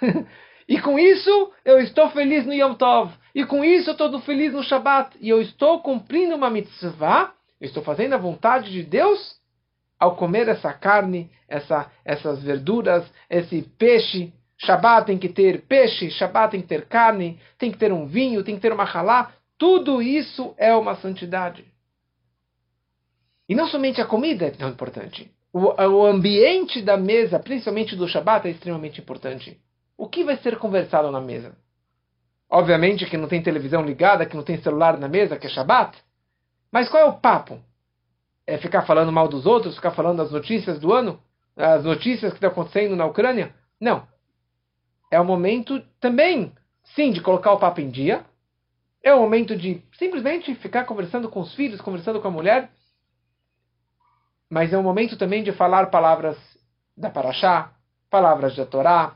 E 0.70 0.80
com 0.80 0.96
isso 0.96 1.52
eu 1.64 1.80
estou 1.80 2.10
feliz 2.10 2.46
no 2.46 2.54
Yom 2.54 2.74
Tov. 2.74 3.12
E 3.34 3.44
com 3.44 3.64
isso 3.64 3.90
eu 3.90 3.94
estou 3.94 4.20
feliz 4.20 4.52
no 4.52 4.62
Shabat. 4.62 5.16
E 5.20 5.28
eu 5.28 5.42
estou 5.42 5.80
cumprindo 5.80 6.36
uma 6.36 6.48
mitzvah, 6.48 7.34
eu 7.60 7.66
estou 7.66 7.82
fazendo 7.82 8.12
a 8.12 8.18
vontade 8.18 8.70
de 8.70 8.84
Deus 8.84 9.34
ao 9.98 10.14
comer 10.14 10.46
essa 10.46 10.72
carne, 10.72 11.28
essa, 11.48 11.90
essas 12.04 12.40
verduras, 12.44 13.04
esse 13.28 13.62
peixe. 13.76 14.32
Shabat 14.58 15.06
tem 15.06 15.18
que 15.18 15.28
ter 15.28 15.62
peixe, 15.62 16.08
Shabat 16.08 16.52
tem 16.52 16.62
que 16.62 16.68
ter 16.68 16.86
carne, 16.86 17.40
tem 17.58 17.72
que 17.72 17.78
ter 17.78 17.92
um 17.92 18.06
vinho, 18.06 18.44
tem 18.44 18.54
que 18.54 18.60
ter 18.60 18.72
uma 18.72 18.84
halá. 18.84 19.32
Tudo 19.58 20.00
isso 20.00 20.54
é 20.56 20.72
uma 20.72 20.94
santidade. 20.94 21.64
E 23.48 23.56
não 23.56 23.66
somente 23.66 24.00
a 24.00 24.06
comida 24.06 24.46
é 24.46 24.50
tão 24.52 24.68
importante. 24.68 25.28
O, 25.52 25.58
o 25.60 26.06
ambiente 26.06 26.80
da 26.80 26.96
mesa, 26.96 27.38
principalmente 27.38 27.96
do 27.96 28.06
Shabat, 28.06 28.46
é 28.46 28.50
extremamente 28.50 29.00
importante. 29.00 29.60
O 29.96 30.08
que 30.08 30.24
vai 30.24 30.36
ser 30.38 30.58
conversado 30.58 31.10
na 31.10 31.20
mesa? 31.20 31.56
Obviamente 32.48 33.06
que 33.06 33.16
não 33.16 33.28
tem 33.28 33.42
televisão 33.42 33.82
ligada, 33.82 34.26
que 34.26 34.36
não 34.36 34.42
tem 34.42 34.60
celular 34.60 34.98
na 34.98 35.08
mesa, 35.08 35.36
que 35.36 35.46
é 35.46 35.50
Shabat. 35.50 35.96
Mas 36.72 36.88
qual 36.88 37.02
é 37.02 37.06
o 37.06 37.20
papo? 37.20 37.60
É 38.46 38.58
ficar 38.58 38.82
falando 38.82 39.12
mal 39.12 39.28
dos 39.28 39.46
outros, 39.46 39.76
ficar 39.76 39.92
falando 39.92 40.18
das 40.18 40.30
notícias 40.30 40.78
do 40.78 40.92
ano? 40.92 41.20
As 41.56 41.84
notícias 41.84 42.32
que 42.32 42.36
estão 42.36 42.50
acontecendo 42.50 42.96
na 42.96 43.06
Ucrânia? 43.06 43.54
Não. 43.80 44.06
É 45.10 45.20
o 45.20 45.24
momento 45.24 45.82
também, 46.00 46.52
sim, 46.94 47.12
de 47.12 47.20
colocar 47.20 47.52
o 47.52 47.58
papo 47.58 47.80
em 47.80 47.90
dia. 47.90 48.24
É 49.02 49.14
o 49.14 49.20
momento 49.20 49.56
de 49.56 49.82
simplesmente 49.98 50.54
ficar 50.56 50.84
conversando 50.84 51.28
com 51.28 51.40
os 51.40 51.54
filhos, 51.54 51.80
conversando 51.80 52.20
com 52.20 52.28
a 52.28 52.32
mulher. 52.32 52.70
Mas 54.50 54.72
é 54.72 54.78
o 54.78 54.82
momento 54.82 55.16
também 55.16 55.44
de 55.44 55.52
falar 55.52 55.86
palavras 55.86 56.36
da 56.96 57.08
Paraxá, 57.08 57.70
palavras 58.10 58.56
da 58.56 58.66
Torá, 58.66 59.14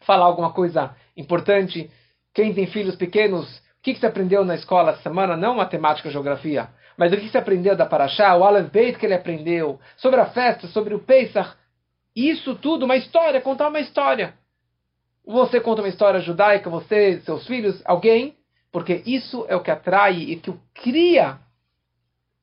falar 0.00 0.24
alguma 0.24 0.52
coisa 0.52 0.94
importante, 1.16 1.90
Quem 2.34 2.54
tem 2.54 2.66
filhos 2.68 2.94
pequenos, 2.94 3.48
o 3.78 3.82
que, 3.82 3.94
que 3.94 4.00
você 4.00 4.06
aprendeu 4.06 4.44
na 4.44 4.54
escola 4.54 4.92
essa 4.92 5.02
semana? 5.02 5.36
Não 5.36 5.56
matemática, 5.56 6.10
geografia. 6.10 6.68
Mas 6.96 7.12
o 7.12 7.16
que 7.16 7.28
você 7.28 7.38
aprendeu 7.38 7.74
da 7.74 7.86
Paraxá? 7.86 8.36
O 8.36 8.44
Aleph 8.44 8.70
Beit 8.70 8.98
que 8.98 9.06
ele 9.06 9.14
aprendeu. 9.14 9.80
Sobre 9.96 10.20
a 10.20 10.26
festa, 10.26 10.68
sobre 10.68 10.94
o 10.94 11.00
Pesach. 11.00 11.56
Isso 12.14 12.54
tudo, 12.54 12.84
uma 12.84 12.96
história, 12.96 13.40
contar 13.40 13.68
uma 13.68 13.80
história. 13.80 14.34
Você 15.26 15.60
conta 15.60 15.82
uma 15.82 15.88
história 15.88 16.20
judaica, 16.20 16.70
você, 16.70 17.20
seus 17.20 17.46
filhos, 17.46 17.82
alguém, 17.84 18.36
porque 18.72 19.02
isso 19.06 19.44
é 19.48 19.56
o 19.56 19.62
que 19.62 19.70
atrai 19.70 20.14
e 20.14 20.36
que 20.36 20.52
cria 20.74 21.38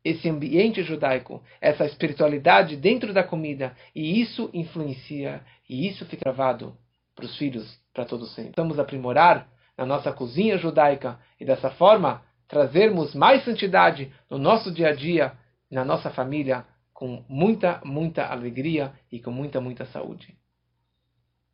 esse 0.06 0.30
ambiente 0.30 0.84
judaico, 0.84 1.43
essa 1.60 1.84
espiritualidade 1.84 2.78
dentro 2.78 3.12
da 3.12 3.24
comida, 3.24 3.76
e 3.95 4.22
isso 4.22 4.51
influencia, 4.53 5.43
e 5.68 5.88
isso 5.88 6.06
fica 6.06 6.26
gravado 6.26 6.78
para 7.16 7.26
os 7.26 7.36
filhos 7.36 7.80
para 7.91 8.06
todos 8.06 8.32
sempre. 8.36 8.53
Vamos 8.56 8.78
aprimorar 8.78 9.49
na 9.76 9.84
nossa 9.84 10.14
cozinha 10.14 10.60
judaica 10.60 11.20
e 11.39 11.43
dessa 11.45 11.72
forma 11.72 12.22
trazermos 12.47 13.16
mais 13.16 13.43
santidade 13.43 14.14
no 14.30 14.38
nosso 14.38 14.72
dia 14.72 14.89
a 14.89 14.95
dia, 14.95 15.34
na 15.72 15.84
nossa 15.84 16.12
família, 16.12 16.64
com 16.93 17.26
muita, 17.28 17.82
muita 17.84 18.28
alegria 18.28 18.93
e 19.12 19.20
com 19.20 19.32
muita, 19.32 19.60
muita 19.60 19.88
saúde. 19.88 20.38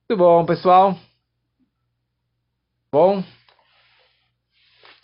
Muito 0.09 0.19
bom, 0.19 0.45
pessoal. 0.45 0.97
Bom. 2.91 3.23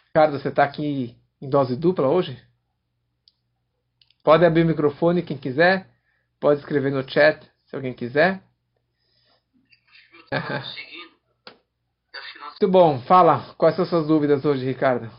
Ricardo, 0.08 0.38
você 0.38 0.50
está 0.50 0.66
aqui 0.66 1.16
em 1.42 1.50
dose 1.50 1.78
dupla 1.78 2.10
hoje? 2.10 2.47
Pode 4.28 4.44
abrir 4.44 4.64
o 4.64 4.66
microfone 4.66 5.22
quem 5.22 5.38
quiser. 5.38 5.88
Pode 6.38 6.60
escrever 6.60 6.92
no 6.92 7.10
chat 7.10 7.50
se 7.66 7.74
alguém 7.74 7.94
quiser. 7.94 8.42
Muito 12.50 12.68
bom. 12.68 13.00
Fala. 13.04 13.56
Quais 13.58 13.78
são 13.78 13.86
suas 13.86 14.06
dúvidas 14.06 14.44
hoje, 14.44 14.66
Ricardo? 14.66 15.10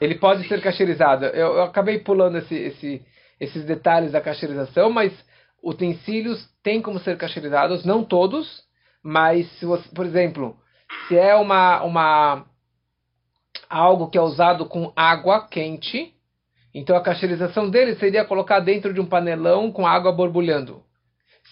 Ele 0.00 0.14
pode 0.14 0.48
ser 0.48 0.62
cacherizado. 0.62 1.26
Eu, 1.26 1.56
eu 1.56 1.62
acabei 1.64 1.98
pulando 1.98 2.38
esse, 2.38 2.54
esse, 2.54 3.06
esses 3.38 3.62
detalhes 3.66 4.12
da 4.12 4.22
cacherização, 4.22 4.88
mas 4.88 5.12
utensílios 5.62 6.48
têm 6.62 6.80
como 6.80 6.98
ser 6.98 7.18
cacherizados, 7.18 7.84
não 7.84 8.02
todos, 8.02 8.64
mas 9.02 9.46
se 9.58 9.66
você, 9.66 9.86
por 9.90 10.06
exemplo, 10.06 10.58
se 11.06 11.18
é 11.18 11.34
uma, 11.34 11.82
uma 11.82 12.46
algo 13.68 14.08
que 14.08 14.16
é 14.16 14.22
usado 14.22 14.64
com 14.64 14.90
água 14.96 15.46
quente, 15.46 16.16
então 16.74 16.96
a 16.96 17.02
cacherização 17.02 17.70
dele 17.70 17.94
seria 17.96 18.24
colocar 18.24 18.60
dentro 18.60 18.92
de 18.92 19.00
um 19.00 19.06
panelão 19.06 19.72
com 19.72 19.86
água 19.86 20.12
borbulhando. 20.12 20.82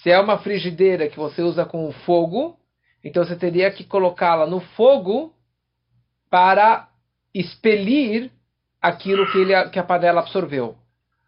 Se 0.03 0.11
é 0.11 0.21
uma 0.21 0.39
frigideira 0.39 1.09
que 1.09 1.17
você 1.17 1.43
usa 1.43 1.65
com 1.65 1.91
fogo, 1.91 2.57
então 3.03 3.25
você 3.25 3.37
teria 3.37 3.71
que 3.71 3.85
colocá-la 3.85 4.47
no 4.47 4.61
fogo 4.61 5.33
para 6.29 6.89
expelir 7.35 8.31
aquilo 8.81 9.31
que, 9.31 9.39
ele, 9.39 9.71
que 9.71 9.79
a 9.79 9.85
panela 9.85 10.21
absorveu. 10.21 10.77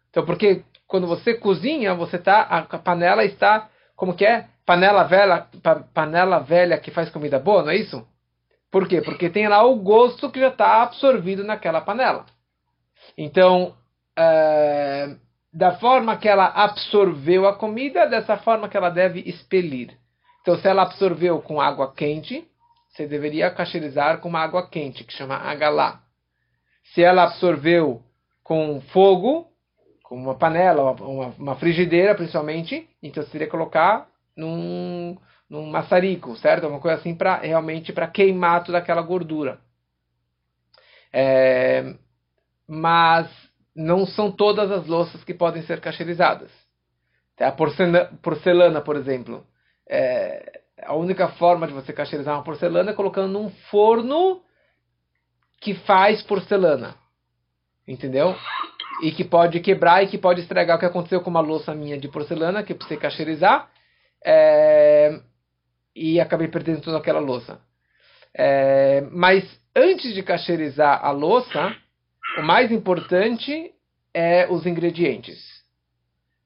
Então, 0.09 0.25
porque 0.25 0.63
quando 0.87 1.07
você 1.07 1.33
cozinha, 1.33 1.93
você 1.93 2.17
tá 2.17 2.41
a 2.41 2.77
panela 2.77 3.23
está 3.23 3.69
como 3.95 4.15
que 4.15 4.25
é 4.25 4.47
panela 4.65 5.03
velha, 5.03 5.47
panela 5.93 6.39
velha 6.39 6.77
que 6.77 6.91
faz 6.91 7.09
comida 7.09 7.37
boa, 7.37 7.63
não 7.63 7.71
é 7.71 7.75
isso? 7.75 8.07
Por 8.71 8.87
quê? 8.87 9.01
Porque 9.01 9.29
tem 9.29 9.47
lá 9.47 9.63
o 9.63 9.75
gosto 9.75 10.31
que 10.31 10.39
já 10.39 10.49
está 10.49 10.83
absorvido 10.83 11.43
naquela 11.43 11.81
panela. 11.81 12.25
Então, 13.21 13.75
é, 14.17 15.13
da 15.51 15.77
forma 15.77 16.15
que 16.15 16.29
ela 16.29 16.45
absorveu 16.45 17.45
a 17.45 17.53
comida, 17.53 18.05
dessa 18.05 18.37
forma 18.37 18.69
que 18.69 18.77
ela 18.77 18.89
deve 18.89 19.19
expelir. 19.19 19.93
Então, 20.41 20.57
se 20.57 20.65
ela 20.65 20.83
absorveu 20.83 21.41
com 21.41 21.59
água 21.59 21.93
quente, 21.93 22.47
você 22.87 23.05
deveria 23.05 23.51
cacherizar 23.51 24.21
com 24.21 24.29
uma 24.29 24.39
água 24.39 24.69
quente, 24.69 25.03
que 25.03 25.11
chama 25.11 25.35
agalá. 25.35 26.01
Se 26.93 27.03
ela 27.03 27.23
absorveu 27.23 28.01
com 28.41 28.79
fogo, 28.93 29.47
com 30.01 30.15
uma 30.15 30.35
panela, 30.35 30.93
uma, 30.93 31.27
uma 31.37 31.55
frigideira 31.57 32.15
principalmente, 32.15 32.89
então 33.03 33.21
você 33.21 33.31
teria 33.31 33.49
colocar 33.49 34.07
num, 34.33 35.17
num 35.49 35.65
maçarico, 35.69 36.37
certo? 36.37 36.67
Uma 36.67 36.79
coisa 36.79 36.97
assim 36.97 37.13
para 37.13 37.35
realmente 37.39 37.91
para 37.91 38.07
queimar 38.07 38.63
toda 38.63 38.77
aquela 38.77 39.01
gordura. 39.01 39.59
É, 41.11 41.95
mas 42.69 43.27
não 43.75 44.05
são 44.05 44.31
todas 44.31 44.71
as 44.71 44.85
louças 44.85 45.23
que 45.23 45.33
podem 45.33 45.63
ser 45.63 45.81
cacherizadas. 45.81 46.51
A 47.39 47.51
porcelana, 47.51 48.11
porcelana 48.21 48.81
por 48.81 48.95
exemplo. 48.95 49.43
É, 49.89 50.61
a 50.83 50.93
única 50.93 51.29
forma 51.29 51.65
de 51.65 51.73
você 51.73 51.91
cacherizar 51.91 52.35
uma 52.35 52.43
porcelana 52.43 52.91
é 52.91 52.93
colocando 52.93 53.31
num 53.31 53.49
forno 53.71 54.41
que 55.59 55.73
faz 55.73 56.21
porcelana. 56.21 56.95
Entendeu? 57.87 58.35
E 59.01 59.11
que 59.11 59.23
pode 59.23 59.59
quebrar 59.61 60.03
e 60.03 60.07
que 60.07 60.17
pode 60.17 60.41
estragar 60.41 60.77
o 60.77 60.79
que 60.79 60.85
aconteceu 60.85 61.21
com 61.21 61.29
uma 61.29 61.39
louça 61.39 61.73
minha 61.73 61.97
de 61.97 62.07
porcelana, 62.07 62.61
que 62.61 62.73
eu 62.73 62.77
precisei 62.77 62.97
cacherizar. 62.97 63.69
É, 64.23 65.19
e 65.95 66.19
acabei 66.19 66.47
perdendo 66.47 66.81
toda 66.81 66.97
aquela 66.97 67.19
louça. 67.19 67.59
É, 68.37 69.01
mas 69.11 69.43
antes 69.75 70.13
de 70.13 70.21
cacherizar 70.21 71.03
a 71.03 71.09
louça, 71.11 71.75
o 72.39 72.45
mais 72.45 72.71
importante 72.71 73.71
é 74.13 74.47
os 74.49 74.65
ingredientes. 74.65 75.59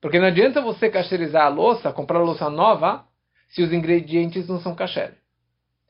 Porque 0.01 0.19
não 0.19 0.27
adianta 0.27 0.61
você 0.61 0.89
cacherizar 0.89 1.45
a 1.45 1.49
louça, 1.49 1.93
comprar 1.93 2.19
louça 2.19 2.49
nova, 2.49 3.05
se 3.49 3.61
os 3.61 3.71
ingredientes 3.71 4.47
não 4.47 4.59
são 4.59 4.75
kasher. 4.75 5.13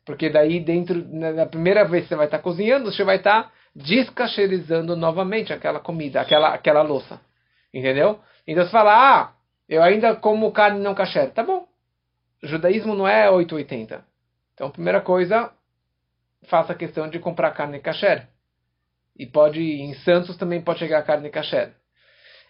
Porque 0.05 0.29
daí 0.29 0.59
dentro, 0.59 1.03
na 1.07 1.45
primeira 1.45 1.85
vez 1.85 2.03
que 2.03 2.09
você 2.09 2.15
vai 2.15 2.25
estar 2.25 2.39
cozinhando, 2.39 2.91
você 2.91 3.03
vai 3.03 3.17
estar 3.17 3.51
descacherizando 3.75 4.95
novamente 4.95 5.53
aquela 5.53 5.79
comida, 5.79 6.21
aquela, 6.21 6.53
aquela 6.53 6.81
louça. 6.81 7.19
Entendeu? 7.73 8.19
Então 8.45 8.63
você 8.63 8.71
fala, 8.71 8.93
ah, 8.93 9.31
eu 9.67 9.81
ainda 9.81 10.15
como 10.15 10.51
carne 10.51 10.79
não 10.79 10.93
kasher. 10.93 11.31
Tá 11.31 11.43
bom. 11.43 11.67
O 12.43 12.47
judaísmo 12.47 12.93
não 12.93 13.07
é 13.07 13.29
880. 13.29 14.05
Então, 14.53 14.69
primeira 14.69 15.01
coisa, 15.01 15.51
faça 16.43 16.75
questão 16.75 17.09
de 17.09 17.17
comprar 17.17 17.51
carne 17.51 17.79
kasher. 17.79 18.27
E 19.17 19.25
pode, 19.25 19.61
em 19.61 19.93
Santos 19.95 20.37
também 20.37 20.61
pode 20.61 20.79
chegar 20.79 21.03
carne 21.03 21.29
kasher. 21.29 21.73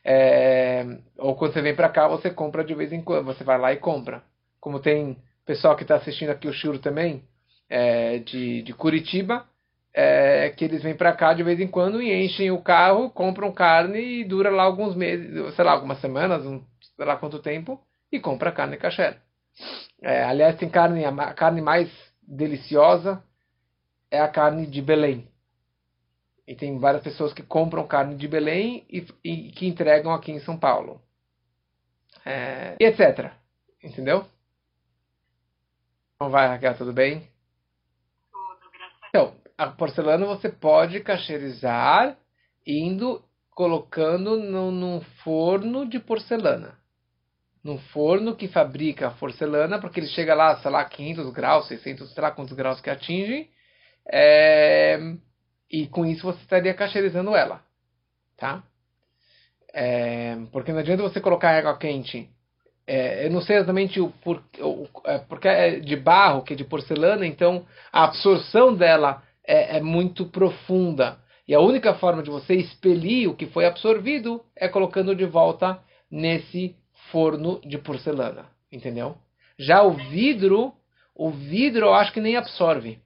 É, 0.05 0.85
ou 1.17 1.35
quando 1.35 1.53
você 1.53 1.61
vem 1.61 1.75
para 1.75 1.89
cá, 1.89 2.07
você 2.07 2.29
compra 2.29 2.63
de 2.63 2.73
vez 2.73 2.91
em 2.91 3.01
quando. 3.01 3.25
Você 3.25 3.43
vai 3.43 3.57
lá 3.57 3.73
e 3.73 3.77
compra. 3.77 4.23
Como 4.59 4.79
tem 4.79 5.17
pessoal 5.45 5.75
que 5.75 5.83
está 5.83 5.95
assistindo 5.95 6.29
aqui 6.29 6.47
o 6.47 6.53
Shuro 6.53 6.79
também, 6.79 7.23
é, 7.69 8.19
de, 8.19 8.61
de 8.61 8.73
Curitiba, 8.73 9.45
é, 9.93 10.49
que 10.49 10.65
eles 10.65 10.81
vêm 10.81 10.95
para 10.95 11.13
cá 11.13 11.33
de 11.33 11.43
vez 11.43 11.59
em 11.59 11.67
quando 11.67 12.01
e 12.01 12.25
enchem 12.25 12.51
o 12.51 12.61
carro, 12.61 13.09
compram 13.09 13.51
carne 13.51 14.21
e 14.21 14.23
dura 14.23 14.49
lá 14.49 14.63
alguns 14.63 14.95
meses, 14.95 15.53
sei 15.55 15.65
lá, 15.65 15.71
algumas 15.71 15.99
semanas, 15.99 16.45
um, 16.45 16.63
sei 16.95 17.05
lá 17.05 17.15
quanto 17.15 17.39
tempo, 17.39 17.79
e 18.11 18.19
compra 18.19 18.51
carne 18.51 18.77
kasher. 18.77 19.17
É, 20.01 20.23
aliás, 20.23 20.57
tem 20.57 20.69
carne, 20.69 21.05
a 21.05 21.33
carne 21.33 21.61
mais 21.61 21.89
deliciosa 22.21 23.23
é 24.09 24.19
a 24.19 24.27
carne 24.27 24.65
de 24.65 24.81
Belém. 24.81 25.27
E 26.47 26.55
tem 26.55 26.77
várias 26.77 27.03
pessoas 27.03 27.33
que 27.33 27.41
compram 27.41 27.87
carne 27.87 28.15
de 28.15 28.27
Belém 28.27 28.85
e, 28.89 29.05
e 29.23 29.51
que 29.51 29.65
entregam 29.65 30.11
aqui 30.13 30.31
em 30.31 30.39
São 30.39 30.57
Paulo. 30.57 31.01
É, 32.25 32.75
e 32.79 32.85
etc. 32.85 33.31
Entendeu? 33.81 34.25
Então 36.15 36.29
vai, 36.29 36.47
Raquel, 36.47 36.77
tudo 36.77 36.93
bem? 36.93 37.27
Tudo, 38.31 38.71
graças 38.71 39.03
a 39.03 39.07
Então, 39.07 39.35
a 39.57 39.67
porcelana 39.67 40.25
você 40.25 40.49
pode 40.49 40.99
cacherizar 40.99 42.17
indo 42.65 43.23
colocando 43.51 44.37
no, 44.37 44.71
num 44.71 45.01
forno 45.23 45.85
de 45.87 45.99
porcelana. 45.99 46.77
Num 47.63 47.77
forno 47.77 48.35
que 48.35 48.49
fabrica 48.49 49.07
a 49.07 49.11
porcelana, 49.11 49.79
porque 49.79 50.01
ele 50.01 50.07
chega 50.07 50.33
lá, 50.33 50.57
sei 50.57 50.71
lá, 50.71 50.83
500 50.83 51.31
graus, 51.31 51.67
600, 51.67 52.13
sei 52.13 52.21
lá 52.21 52.31
quantos 52.31 52.53
graus 52.53 52.81
que 52.81 52.89
atinge. 52.89 53.49
É 54.05 54.99
e 55.73 55.87
com 55.87 56.05
isso 56.05 56.21
você 56.21 56.39
estaria 56.39 56.71
cacherizando 56.71 57.35
ela, 57.35 57.59
tá? 58.37 58.61
É, 59.73 60.37
porque 60.51 60.71
não 60.71 60.77
adianta 60.77 61.01
você 61.01 61.19
colocar 61.19 61.49
água 61.49 61.75
quente. 61.75 62.29
É, 62.85 63.25
eu 63.25 63.31
não 63.31 63.41
sei 63.41 63.55
exatamente 63.55 63.99
o, 63.99 64.11
por, 64.23 64.43
é, 65.05 65.17
porque 65.17 65.47
é 65.47 65.79
de 65.79 65.95
barro, 65.95 66.43
que 66.43 66.53
é 66.53 66.55
de 66.55 66.63
porcelana, 66.63 67.25
então 67.25 67.65
a 67.91 68.03
absorção 68.03 68.75
dela 68.75 69.23
é, 69.43 69.77
é 69.77 69.81
muito 69.81 70.27
profunda. 70.27 71.17
E 71.47 71.55
a 71.55 71.59
única 71.59 71.95
forma 71.95 72.21
de 72.21 72.29
você 72.29 72.53
expelir 72.53 73.27
o 73.27 73.35
que 73.35 73.47
foi 73.47 73.65
absorvido 73.65 74.45
é 74.55 74.67
colocando 74.67 75.15
de 75.15 75.25
volta 75.25 75.79
nesse 76.09 76.75
forno 77.11 77.59
de 77.65 77.79
porcelana, 77.79 78.45
entendeu? 78.71 79.17
Já 79.57 79.81
o 79.81 79.93
vidro, 79.93 80.71
o 81.15 81.31
vidro 81.31 81.87
eu 81.87 81.95
acho 81.95 82.13
que 82.13 82.21
nem 82.21 82.35
absorve 82.35 83.01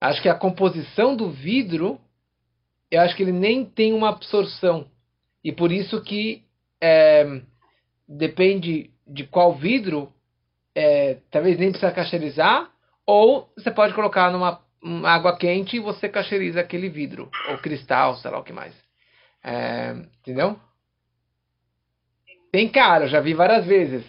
acho 0.00 0.22
que 0.22 0.28
a 0.28 0.34
composição 0.34 1.16
do 1.16 1.30
vidro, 1.30 2.00
eu 2.90 3.00
acho 3.00 3.16
que 3.16 3.22
ele 3.22 3.32
nem 3.32 3.64
tem 3.64 3.92
uma 3.92 4.10
absorção. 4.10 4.86
E 5.42 5.52
por 5.52 5.72
isso 5.72 6.02
que 6.02 6.44
é, 6.80 7.40
depende 8.08 8.90
de 9.06 9.24
qual 9.24 9.54
vidro, 9.54 10.12
é, 10.74 11.18
talvez 11.30 11.58
nem 11.58 11.70
precisa 11.70 11.92
cacherizar, 11.92 12.70
Ou 13.06 13.50
você 13.56 13.70
pode 13.70 13.94
colocar 13.94 14.30
numa 14.30 14.60
água 15.04 15.36
quente 15.36 15.76
e 15.76 15.80
você 15.80 16.08
cacheriza 16.08 16.60
aquele 16.60 16.90
vidro, 16.90 17.30
ou 17.48 17.58
cristal, 17.58 18.16
sei 18.16 18.30
lá 18.30 18.38
o 18.38 18.44
que 18.44 18.52
mais. 18.52 18.74
É, 19.42 19.92
entendeu? 20.20 20.58
Tem 22.52 22.68
cara, 22.68 23.06
já 23.08 23.20
vi 23.20 23.34
várias 23.34 23.66
vezes. 23.66 24.04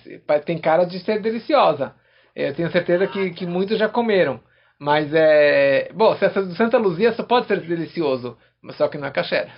Tem 0.45 0.57
cara 0.57 0.85
de 0.85 0.99
ser 0.99 1.21
deliciosa. 1.21 1.95
Eu 2.35 2.53
tenho 2.55 2.71
certeza 2.71 3.07
que, 3.07 3.31
que 3.31 3.45
muitos 3.45 3.77
já 3.77 3.89
comeram. 3.89 4.41
Mas 4.79 5.13
é. 5.13 5.91
Bom, 5.93 6.15
se 6.15 6.23
essa 6.23 6.41
do 6.41 6.55
Santa 6.55 6.77
Luzia 6.77 7.11
só 7.11 7.23
pode 7.23 7.47
ser 7.47 7.59
delicioso, 7.67 8.37
mas 8.61 8.77
só 8.77 8.87
que 8.87 8.97
não 8.97 9.07
é 9.07 9.11
caché. 9.11 9.51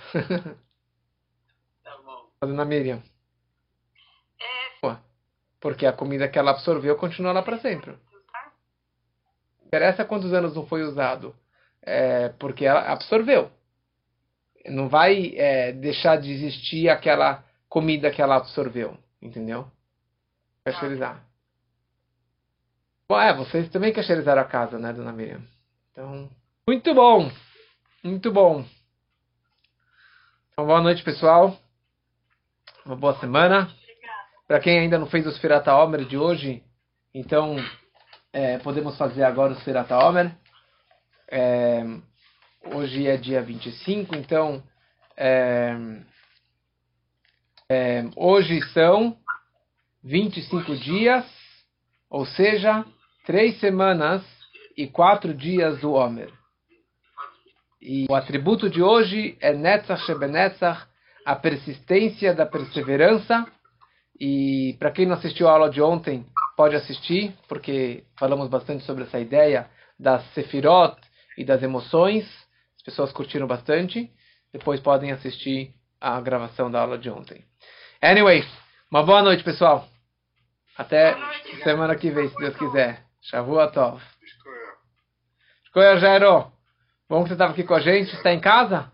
Tá 1.84 1.96
bom. 2.04 2.26
Fazendo 2.40 2.60
a 2.60 2.64
Miriam. 2.64 3.00
É, 4.40 4.96
Porque 5.60 5.86
a 5.86 5.92
comida 5.92 6.28
que 6.28 6.38
ela 6.38 6.50
absorveu 6.50 6.96
continua 6.96 7.32
lá 7.32 7.42
para 7.42 7.60
sempre. 7.60 7.92
tá? 8.32 8.52
interessa 9.64 10.04
quantos 10.04 10.32
anos 10.34 10.56
não 10.56 10.66
foi 10.66 10.82
usado. 10.82 11.34
É, 11.80 12.30
porque 12.30 12.64
ela 12.64 12.92
absorveu. 12.92 13.48
Não 14.66 14.88
vai 14.88 15.34
é, 15.36 15.72
deixar 15.72 16.16
de 16.16 16.32
existir 16.32 16.88
aquela 16.88 17.44
comida 17.68 18.10
que 18.10 18.20
ela 18.20 18.36
absorveu. 18.36 18.98
Entendeu? 19.20 19.70
Cacherizar. 20.64 21.24
Bom, 23.12 23.20
é, 23.20 23.36
vocês 23.36 23.68
também 23.68 23.92
cacherizaram 23.92 24.40
a 24.40 24.44
casa, 24.46 24.78
né, 24.78 24.90
dona 24.90 25.12
Miriam? 25.12 25.42
Então, 25.90 26.30
muito 26.66 26.94
bom. 26.94 27.30
Muito 28.02 28.32
bom. 28.32 28.64
Então, 30.50 30.64
boa 30.64 30.80
noite, 30.80 31.04
pessoal. 31.04 31.54
Uma 32.86 32.96
boa 32.96 33.14
semana. 33.20 33.70
Para 34.48 34.60
quem 34.60 34.78
ainda 34.78 34.98
não 34.98 35.06
fez 35.06 35.26
o 35.26 35.32
Sfirata 35.32 35.76
Omer 35.76 36.06
de 36.06 36.16
hoje, 36.16 36.64
então 37.12 37.56
é, 38.32 38.56
podemos 38.56 38.96
fazer 38.96 39.24
agora 39.24 39.52
o 39.52 39.56
Sfirata 39.56 39.98
Omer. 39.98 40.34
É, 41.30 41.84
hoje 42.74 43.06
é 43.06 43.18
dia 43.18 43.42
25, 43.42 44.16
então 44.16 44.62
é, 45.18 45.76
é, 47.68 48.04
hoje 48.16 48.62
são 48.72 49.18
25 50.02 50.76
dias, 50.76 51.26
ou 52.08 52.24
seja, 52.24 52.86
três 53.24 53.58
semanas 53.60 54.22
e 54.76 54.86
quatro 54.86 55.34
dias 55.34 55.80
do 55.80 55.92
Omer. 55.92 56.30
E 57.80 58.06
o 58.08 58.14
atributo 58.14 58.70
de 58.70 58.82
hoje 58.82 59.36
é 59.40 59.52
Netzach 59.52 60.04
Shebenetzach, 60.04 60.86
a 61.24 61.34
persistência 61.34 62.34
da 62.34 62.46
perseverança. 62.46 63.46
E 64.20 64.76
para 64.78 64.92
quem 64.92 65.06
não 65.06 65.14
assistiu 65.14 65.48
a 65.48 65.52
aula 65.52 65.70
de 65.70 65.82
ontem, 65.82 66.24
pode 66.56 66.76
assistir, 66.76 67.34
porque 67.48 68.04
falamos 68.18 68.48
bastante 68.48 68.84
sobre 68.84 69.04
essa 69.04 69.18
ideia 69.18 69.68
das 69.98 70.24
sefirot 70.32 70.96
e 71.36 71.44
das 71.44 71.62
emoções. 71.62 72.24
As 72.76 72.82
pessoas 72.82 73.12
curtiram 73.12 73.46
bastante. 73.46 74.10
Depois 74.52 74.80
podem 74.80 75.10
assistir 75.10 75.74
a 76.00 76.20
gravação 76.20 76.70
da 76.70 76.80
aula 76.80 76.98
de 76.98 77.10
ontem. 77.10 77.44
Anyway, 78.00 78.44
uma 78.90 79.02
boa 79.02 79.22
noite, 79.22 79.42
pessoal. 79.42 79.88
Até 80.76 81.16
noite. 81.16 81.62
semana 81.62 81.96
que 81.96 82.10
vem, 82.10 82.28
se 82.28 82.36
Deus 82.36 82.56
quiser. 82.56 83.11
Shavua 83.22 83.70
Tov. 83.70 84.02
Escolha. 85.72 85.98
Jairo. 85.98 86.52
Bom 87.08 87.22
que 87.22 87.28
você 87.28 87.34
estava 87.34 87.52
aqui 87.52 87.62
com 87.62 87.74
a 87.74 87.80
gente. 87.80 88.12
Está 88.14 88.32
em 88.32 88.40
casa? 88.40 88.90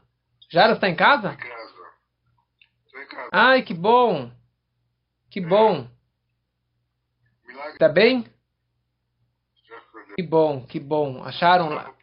Jairo 0.50 0.74
está 0.74 0.88
em 0.88 0.94
casa? 0.94 1.32
Em 1.32 1.36
casa. 1.36 1.74
Tô 2.90 2.98
em 2.98 3.06
casa. 3.06 3.28
Ai, 3.32 3.62
que 3.62 3.72
bom. 3.72 4.30
Que 5.30 5.40
bom. 5.40 5.88
Milagre. 7.46 7.78
Tá 7.78 7.88
bem? 7.88 8.26
Que 10.14 10.22
bom, 10.22 10.66
que 10.66 10.80
bom. 10.80 11.22
Acharam, 11.24 11.70
milagre. 11.70 11.94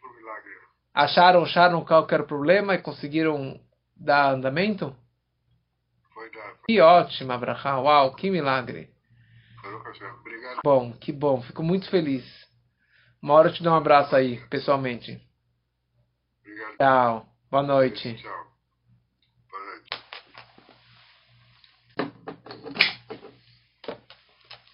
acharam, 0.94 1.42
acharam 1.44 1.84
qual 1.84 2.06
que 2.06 2.14
era 2.14 2.22
o 2.22 2.26
problema 2.26 2.74
e 2.74 2.82
conseguiram 2.82 3.60
dar 3.94 4.32
andamento? 4.32 4.96
Foi 6.12 6.30
dado. 6.30 6.58
Que 6.66 6.80
ótimo, 6.80 7.32
Abraham. 7.32 7.82
Uau, 7.82 8.14
que 8.14 8.30
milagre. 8.30 8.95
Obrigado. 10.20 10.60
Bom, 10.64 10.92
que 10.92 11.12
bom. 11.12 11.42
Fico 11.42 11.62
muito 11.62 11.88
feliz. 11.90 12.24
Uma 13.22 13.34
hora 13.34 13.48
eu 13.48 13.54
te 13.54 13.62
dou 13.62 13.72
um 13.72 13.76
abraço 13.76 14.14
aí, 14.14 14.40
pessoalmente. 14.48 15.20
Obrigado. 16.40 16.76
Tchau. 16.76 17.26
Boa 17.50 17.62
noite. 17.62 18.14
Tchau. 18.14 18.55